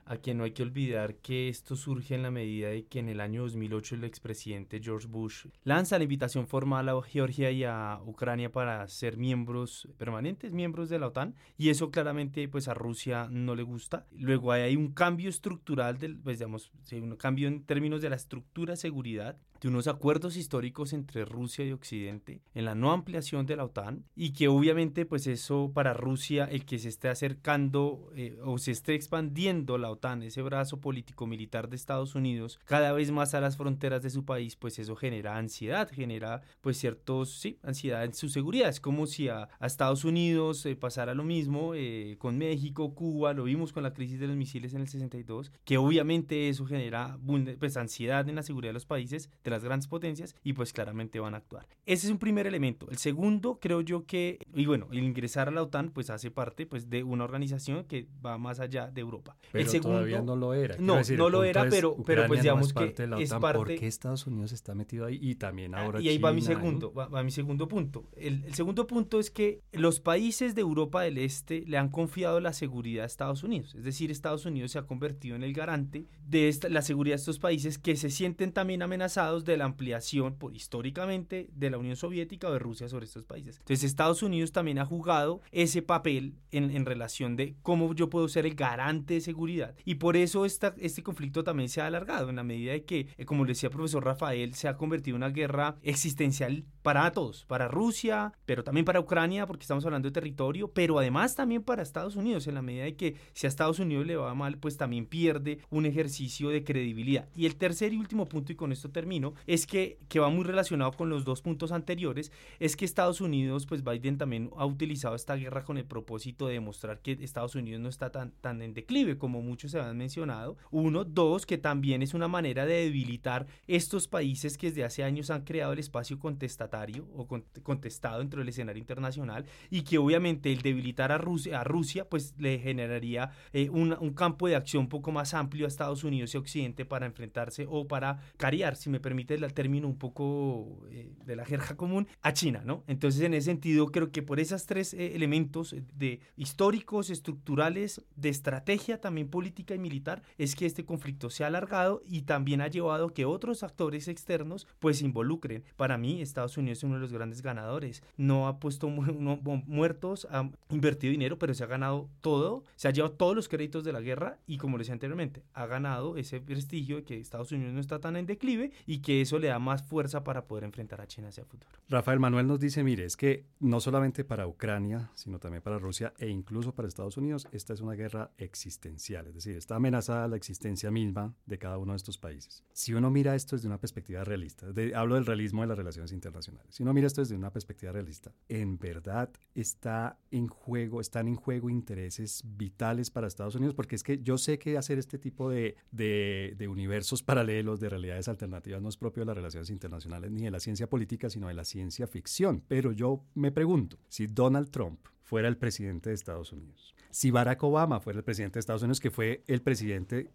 a 0.06 0.16
quien 0.16 0.38
no 0.38 0.44
hay 0.44 0.52
que 0.52 0.62
olvidar 0.62 1.16
que 1.16 1.48
esto 1.48 1.76
surge 1.76 2.14
en 2.14 2.22
la 2.22 2.30
medida 2.30 2.68
de 2.68 2.84
que 2.86 2.98
en 2.98 3.08
el 3.08 3.20
año 3.20 3.42
2008 3.42 3.96
el 3.96 4.04
expresidente 4.04 4.80
George 4.82 5.06
Bush 5.08 5.46
lanza 5.64 5.98
la 5.98 6.04
invitación 6.04 6.46
formal 6.46 6.88
a 6.88 7.00
Georgia 7.02 7.50
y 7.50 7.64
a 7.64 8.00
Ucrania 8.04 8.50
para 8.50 8.86
ser 8.88 9.16
miembros 9.16 9.88
permanentes, 9.98 10.52
miembros 10.52 10.88
de 10.88 10.98
la 10.98 11.08
OTAN, 11.08 11.34
y 11.56 11.70
eso 11.70 11.90
claramente 11.90 12.48
pues 12.48 12.68
a 12.68 12.74
Rusia 12.74 13.28
no 13.30 13.54
le 13.54 13.62
gusta. 13.62 14.06
Luego 14.12 14.52
hay 14.52 14.76
un 14.76 14.92
cambio 14.92 15.28
estructural, 15.28 15.98
del, 15.98 16.18
pues 16.18 16.38
digamos, 16.38 16.72
un 16.92 17.16
cambio 17.16 17.48
en 17.48 17.64
términos 17.64 18.02
de 18.02 18.10
la 18.10 18.16
estructura 18.16 18.72
de 18.72 18.76
seguridad 18.76 19.38
de 19.62 19.68
unos 19.68 19.86
acuerdos 19.86 20.36
históricos 20.36 20.92
entre 20.92 21.24
Rusia 21.24 21.64
y 21.64 21.70
Occidente 21.70 22.42
en 22.52 22.64
la 22.64 22.74
no 22.74 22.90
ampliación 22.90 23.46
de 23.46 23.54
la 23.54 23.64
OTAN 23.64 24.04
y 24.16 24.32
que 24.32 24.48
obviamente 24.48 25.06
pues 25.06 25.28
eso 25.28 25.70
para 25.72 25.94
Rusia 25.94 26.44
el 26.44 26.64
que 26.64 26.80
se 26.80 26.88
esté 26.88 27.08
acercando 27.08 28.10
eh, 28.16 28.36
o 28.44 28.58
se 28.58 28.72
esté 28.72 28.94
expandiendo 28.94 29.78
la 29.78 29.90
OTAN, 29.90 30.24
ese 30.24 30.42
brazo 30.42 30.80
político 30.80 31.28
militar 31.28 31.68
de 31.68 31.76
Estados 31.76 32.16
Unidos 32.16 32.58
cada 32.64 32.92
vez 32.92 33.12
más 33.12 33.34
a 33.34 33.40
las 33.40 33.56
fronteras 33.56 34.02
de 34.02 34.10
su 34.10 34.24
país, 34.24 34.56
pues 34.56 34.80
eso 34.80 34.96
genera 34.96 35.36
ansiedad, 35.36 35.88
genera 35.88 36.42
pues 36.60 36.78
ciertos, 36.78 37.38
sí, 37.38 37.58
ansiedad 37.62 38.04
en 38.04 38.14
su 38.14 38.28
seguridad. 38.28 38.68
Es 38.68 38.80
como 38.80 39.06
si 39.06 39.28
a, 39.28 39.48
Estados 39.60 40.04
Unidos 40.04 40.66
eh, 40.66 40.76
pasara 40.76 41.14
lo 41.14 41.24
mismo 41.24 41.74
eh, 41.74 42.16
con 42.18 42.36
México, 42.36 42.94
Cuba, 42.94 43.32
lo 43.32 43.44
vimos 43.44 43.72
con 43.72 43.82
la 43.82 43.92
crisis 43.92 44.18
de 44.18 44.26
los 44.26 44.36
misiles 44.36 44.74
en 44.74 44.82
el 44.82 44.88
62, 44.88 45.52
que 45.64 45.78
obviamente 45.78 46.48
eso 46.48 46.66
genera 46.66 47.18
pues 47.58 47.76
ansiedad 47.76 48.28
en 48.28 48.34
la 48.34 48.42
seguridad 48.42 48.70
de 48.70 48.74
los 48.74 48.86
países, 48.86 49.30
de 49.44 49.51
las 49.52 49.64
grandes 49.64 49.86
potencias 49.86 50.34
y 50.42 50.52
pues 50.52 50.72
claramente 50.72 51.20
van 51.20 51.34
a 51.34 51.38
actuar. 51.38 51.66
Ese 51.86 52.06
es 52.06 52.12
un 52.12 52.18
primer 52.18 52.46
elemento. 52.46 52.88
El 52.90 52.98
segundo, 52.98 53.58
creo 53.60 53.80
yo 53.80 54.04
que, 54.06 54.38
y 54.54 54.66
bueno, 54.66 54.88
el 54.90 54.98
ingresar 54.98 55.48
a 55.48 55.50
la 55.50 55.62
OTAN 55.62 55.90
pues 55.90 56.10
hace 56.10 56.30
parte 56.30 56.66
pues 56.66 56.90
de 56.90 57.04
una 57.04 57.24
organización 57.24 57.84
que 57.84 58.08
va 58.24 58.38
más 58.38 58.60
allá 58.60 58.90
de 58.90 59.00
Europa. 59.00 59.36
Pero 59.52 59.64
el 59.64 59.70
segundo, 59.70 59.98
todavía 59.98 60.22
no 60.22 60.36
lo 60.36 60.54
era. 60.54 60.76
no, 60.78 61.00
no 61.16 61.30
lo 61.30 61.44
era, 61.44 61.68
pero, 61.68 61.96
pero 62.04 62.26
pues 62.26 62.42
digamos 62.42 62.72
que 62.72 62.94
es 63.18 63.34
parte... 63.34 63.58
¿Por 63.58 63.74
qué 63.76 63.86
Estados 63.86 64.26
Unidos 64.26 64.52
está 64.52 64.74
metido 64.74 65.06
ahí? 65.06 65.18
Y 65.20 65.36
también 65.36 65.74
ah, 65.74 65.82
ahora 65.82 66.00
Y 66.00 66.08
ahí 66.08 66.18
va 66.18 66.32
mi 66.32 66.42
segundo, 66.42 66.92
va, 66.92 67.22
mi 67.22 67.30
segundo 67.30 67.68
punto. 67.68 68.08
El, 68.16 68.44
el 68.44 68.54
segundo 68.54 68.86
punto 68.86 69.20
es 69.20 69.30
que 69.30 69.62
los 69.72 70.00
países 70.00 70.54
de 70.54 70.60
Europa 70.62 71.02
del 71.02 71.18
Este 71.18 71.64
le 71.66 71.78
han 71.78 71.90
confiado 71.90 72.40
la 72.40 72.52
seguridad 72.52 73.04
a 73.04 73.06
Estados 73.06 73.42
Unidos. 73.42 73.74
Es 73.74 73.84
decir, 73.84 74.10
Estados 74.10 74.46
Unidos 74.46 74.72
se 74.72 74.78
ha 74.78 74.86
convertido 74.86 75.36
en 75.36 75.42
el 75.42 75.52
garante 75.52 76.06
de 76.26 76.48
esta, 76.48 76.68
la 76.68 76.82
seguridad 76.82 77.14
de 77.16 77.20
estos 77.20 77.38
países 77.38 77.78
que 77.78 77.96
se 77.96 78.10
sienten 78.10 78.52
también 78.52 78.82
amenazados 78.82 79.41
de 79.44 79.56
la 79.56 79.64
ampliación 79.64 80.34
por, 80.36 80.54
históricamente 80.54 81.48
de 81.54 81.70
la 81.70 81.78
Unión 81.78 81.96
Soviética 81.96 82.48
o 82.48 82.52
de 82.52 82.58
Rusia 82.58 82.88
sobre 82.88 83.06
estos 83.06 83.24
países. 83.24 83.58
Entonces 83.58 83.84
Estados 83.84 84.22
Unidos 84.22 84.52
también 84.52 84.78
ha 84.78 84.86
jugado 84.86 85.40
ese 85.50 85.82
papel 85.82 86.34
en, 86.50 86.70
en 86.70 86.86
relación 86.86 87.36
de 87.36 87.56
cómo 87.62 87.94
yo 87.94 88.10
puedo 88.10 88.28
ser 88.28 88.46
el 88.46 88.54
garante 88.54 89.14
de 89.14 89.20
seguridad. 89.20 89.74
Y 89.84 89.96
por 89.96 90.16
eso 90.16 90.44
esta, 90.44 90.74
este 90.78 91.02
conflicto 91.02 91.44
también 91.44 91.68
se 91.68 91.80
ha 91.80 91.86
alargado 91.86 92.30
en 92.30 92.36
la 92.36 92.44
medida 92.44 92.72
de 92.72 92.84
que, 92.84 93.08
eh, 93.16 93.24
como 93.24 93.44
le 93.44 93.50
decía 93.50 93.68
el 93.68 93.74
profesor 93.74 94.04
Rafael, 94.04 94.54
se 94.54 94.68
ha 94.68 94.76
convertido 94.76 95.16
en 95.16 95.22
una 95.22 95.32
guerra 95.32 95.76
existencial 95.82 96.64
para 96.82 97.10
todos, 97.12 97.44
para 97.46 97.68
Rusia, 97.68 98.32
pero 98.44 98.64
también 98.64 98.84
para 98.84 99.00
Ucrania, 99.00 99.46
porque 99.46 99.62
estamos 99.62 99.84
hablando 99.84 100.08
de 100.08 100.12
territorio, 100.12 100.68
pero 100.68 100.98
además 100.98 101.36
también 101.36 101.62
para 101.62 101.82
Estados 101.82 102.16
Unidos, 102.16 102.46
en 102.46 102.54
la 102.54 102.62
medida 102.62 102.84
de 102.84 102.96
que 102.96 103.16
si 103.32 103.46
a 103.46 103.48
Estados 103.48 103.78
Unidos 103.78 104.06
le 104.06 104.16
va 104.16 104.34
mal, 104.34 104.58
pues 104.58 104.76
también 104.76 105.06
pierde 105.06 105.58
un 105.70 105.86
ejercicio 105.86 106.48
de 106.50 106.64
credibilidad. 106.64 107.28
Y 107.36 107.46
el 107.46 107.56
tercer 107.56 107.92
y 107.92 107.98
último 107.98 108.26
punto, 108.26 108.52
y 108.52 108.56
con 108.56 108.72
esto 108.72 108.90
termino, 108.90 109.34
es 109.46 109.66
que, 109.66 109.98
que 110.08 110.18
va 110.18 110.28
muy 110.28 110.44
relacionado 110.44 110.92
con 110.92 111.08
los 111.08 111.24
dos 111.24 111.40
puntos 111.40 111.70
anteriores, 111.70 112.32
es 112.58 112.76
que 112.76 112.84
Estados 112.84 113.20
Unidos, 113.20 113.66
pues 113.66 113.84
Biden 113.84 114.18
también 114.18 114.50
ha 114.56 114.66
utilizado 114.66 115.14
esta 115.14 115.36
guerra 115.36 115.64
con 115.64 115.78
el 115.78 115.84
propósito 115.84 116.48
de 116.48 116.54
demostrar 116.54 117.00
que 117.00 117.12
Estados 117.12 117.54
Unidos 117.54 117.80
no 117.80 117.88
está 117.88 118.10
tan, 118.10 118.32
tan 118.40 118.60
en 118.60 118.74
declive 118.74 119.18
como 119.18 119.40
muchos 119.40 119.70
se 119.70 119.80
han 119.80 119.96
mencionado. 119.96 120.56
Uno, 120.70 121.04
dos, 121.04 121.46
que 121.46 121.58
también 121.58 122.02
es 122.02 122.12
una 122.12 122.26
manera 122.26 122.66
de 122.66 122.74
debilitar 122.84 123.46
estos 123.68 124.08
países 124.08 124.58
que 124.58 124.68
desde 124.68 124.84
hace 124.84 125.04
años 125.04 125.30
han 125.30 125.44
creado 125.44 125.72
el 125.72 125.78
espacio 125.78 126.18
contestatario 126.18 126.71
o 127.14 127.26
contestado 127.62 128.20
dentro 128.20 128.40
del 128.40 128.48
escenario 128.48 128.80
internacional 128.80 129.44
y 129.70 129.82
que 129.82 129.98
obviamente 129.98 130.52
el 130.52 130.62
debilitar 130.62 131.12
a 131.12 131.18
Rusia, 131.18 131.60
a 131.60 131.64
Rusia 131.64 132.08
pues 132.08 132.34
le 132.38 132.58
generaría 132.58 133.30
eh, 133.52 133.68
un, 133.68 133.92
campo 134.14 134.46
de 134.46 134.56
acción 134.56 134.84
un 134.84 134.88
poco 134.88 135.12
más 135.12 135.34
amplio 135.34 135.66
a 135.66 135.68
Estados 135.68 136.04
Unidos 136.04 136.34
y 136.34 136.38
Occidente 136.38 136.84
para 136.84 137.06
enfrentarse 137.06 137.66
o 137.68 137.86
para 137.86 138.20
cariar, 138.36 138.76
si 138.76 138.90
me 138.90 139.00
permite 139.00 139.34
el 139.34 139.52
término 139.54 139.88
un 139.88 139.98
poco 139.98 140.86
eh, 140.90 141.12
de 141.24 141.36
la 141.36 141.44
jerga 141.44 141.76
común, 141.76 142.06
a 142.22 142.32
China, 142.32 142.62
¿no? 142.64 142.84
Entonces, 142.86 143.22
en 143.22 143.34
ese 143.34 143.46
sentido, 143.46 143.86
creo 143.88 144.10
que 144.10 144.22
por 144.22 144.40
esos 144.40 144.66
tres 144.66 144.94
eh, 144.94 145.14
elementos 145.14 145.74
de 145.94 146.20
históricos, 146.36 147.10
estructurales, 147.10 148.02
de 148.16 148.28
estrategia 148.28 149.00
también 149.00 149.28
política 149.28 149.74
y 149.74 149.78
militar, 149.78 150.22
es 150.38 150.54
que 150.54 150.66
este 150.66 150.84
conflicto 150.84 151.30
se 151.30 151.44
ha 151.44 151.48
alargado 151.48 152.02
y 152.06 152.22
también 152.22 152.60
ha 152.60 152.68
llevado 152.68 153.06
a 153.06 153.14
que 153.14 153.24
otros 153.24 153.62
actores 153.62 154.08
externos 154.08 154.66
pues 154.78 154.98
se 154.98 155.04
involucren. 155.04 155.64
Para 155.76 155.98
mí, 155.98 156.22
Estados 156.22 156.56
Unidos 156.56 156.61
es 156.68 156.82
uno 156.82 156.94
de 156.94 157.00
los 157.00 157.12
grandes 157.12 157.42
ganadores. 157.42 158.02
No 158.16 158.48
ha 158.48 158.58
puesto 158.58 158.88
muertos, 159.66 160.26
ha 160.30 160.50
invertido 160.70 161.10
dinero, 161.10 161.38
pero 161.38 161.54
se 161.54 161.64
ha 161.64 161.66
ganado 161.66 162.08
todo, 162.20 162.64
se 162.76 162.88
ha 162.88 162.90
llevado 162.90 163.14
todos 163.14 163.34
los 163.34 163.48
créditos 163.48 163.84
de 163.84 163.92
la 163.92 164.00
guerra 164.00 164.38
y 164.46 164.58
como 164.58 164.78
les 164.78 164.86
decía 164.86 164.94
anteriormente, 164.94 165.42
ha 165.54 165.66
ganado 165.66 166.16
ese 166.16 166.40
prestigio 166.40 166.96
de 166.96 167.04
que 167.04 167.18
Estados 167.18 167.52
Unidos 167.52 167.72
no 167.72 167.80
está 167.80 168.00
tan 168.00 168.16
en 168.16 168.26
declive 168.26 168.72
y 168.86 168.98
que 168.98 169.20
eso 169.20 169.38
le 169.38 169.48
da 169.48 169.58
más 169.58 169.82
fuerza 169.82 170.24
para 170.24 170.46
poder 170.46 170.64
enfrentar 170.64 171.00
a 171.00 171.06
China 171.06 171.28
hacia 171.28 171.42
el 171.42 171.46
futuro. 171.46 171.70
Rafael 171.88 172.20
Manuel 172.20 172.46
nos 172.46 172.60
dice, 172.60 172.82
mire, 172.82 173.04
es 173.04 173.16
que 173.16 173.44
no 173.60 173.80
solamente 173.80 174.24
para 174.24 174.46
Ucrania, 174.46 175.10
sino 175.14 175.38
también 175.38 175.62
para 175.62 175.78
Rusia 175.78 176.12
e 176.18 176.28
incluso 176.28 176.74
para 176.74 176.88
Estados 176.88 177.16
Unidos, 177.16 177.46
esta 177.52 177.72
es 177.72 177.80
una 177.80 177.94
guerra 177.94 178.30
existencial, 178.38 179.26
es 179.28 179.34
decir, 179.34 179.56
está 179.56 179.76
amenazada 179.76 180.28
la 180.28 180.36
existencia 180.36 180.90
misma 180.90 181.34
de 181.46 181.58
cada 181.58 181.78
uno 181.78 181.92
de 181.92 181.96
estos 181.96 182.18
países. 182.18 182.64
Si 182.72 182.94
uno 182.94 183.10
mira 183.10 183.34
esto 183.34 183.56
desde 183.56 183.68
una 183.68 183.78
perspectiva 183.78 184.24
realista, 184.24 184.66
hablo 184.94 185.14
del 185.14 185.26
realismo 185.26 185.62
de 185.62 185.68
las 185.68 185.78
relaciones 185.78 186.12
internacionales, 186.12 186.51
si 186.68 186.82
uno 186.82 186.92
mira 186.92 187.06
esto 187.06 187.20
desde 187.20 187.34
una 187.34 187.52
perspectiva 187.52 187.92
realista, 187.92 188.32
en 188.48 188.78
verdad 188.78 189.30
está 189.54 190.18
en 190.30 190.48
juego, 190.48 191.00
están 191.00 191.28
en 191.28 191.36
juego 191.36 191.70
intereses 191.70 192.42
vitales 192.44 193.10
para 193.10 193.26
Estados 193.26 193.54
Unidos, 193.54 193.74
porque 193.74 193.96
es 193.96 194.02
que 194.02 194.22
yo 194.22 194.38
sé 194.38 194.58
que 194.58 194.76
hacer 194.76 194.98
este 194.98 195.18
tipo 195.18 195.50
de, 195.50 195.76
de, 195.90 196.54
de 196.56 196.68
universos 196.68 197.22
paralelos, 197.22 197.80
de 197.80 197.88
realidades 197.88 198.28
alternativas, 198.28 198.82
no 198.82 198.88
es 198.88 198.96
propio 198.96 199.22
de 199.22 199.26
las 199.26 199.36
relaciones 199.36 199.70
internacionales 199.70 200.30
ni 200.30 200.44
de 200.44 200.50
la 200.50 200.60
ciencia 200.60 200.88
política, 200.88 201.30
sino 201.30 201.48
de 201.48 201.54
la 201.54 201.64
ciencia 201.64 202.06
ficción. 202.06 202.62
Pero 202.66 202.92
yo 202.92 203.24
me 203.34 203.52
pregunto, 203.52 203.98
si 204.08 204.26
Donald 204.26 204.70
Trump 204.70 205.00
fuera 205.20 205.48
el 205.48 205.56
presidente 205.56 206.10
de 206.10 206.14
Estados 206.14 206.52
Unidos, 206.52 206.94
si 207.12 207.30
Barack 207.30 207.62
Obama 207.62 208.00
fuera 208.00 208.18
el 208.18 208.24
presidente 208.24 208.54
de 208.54 208.60
Estados 208.60 208.82
Unidos, 208.82 208.98
que 208.98 209.10
fue 209.10 209.44
el 209.46 209.60
presidente 209.60 210.32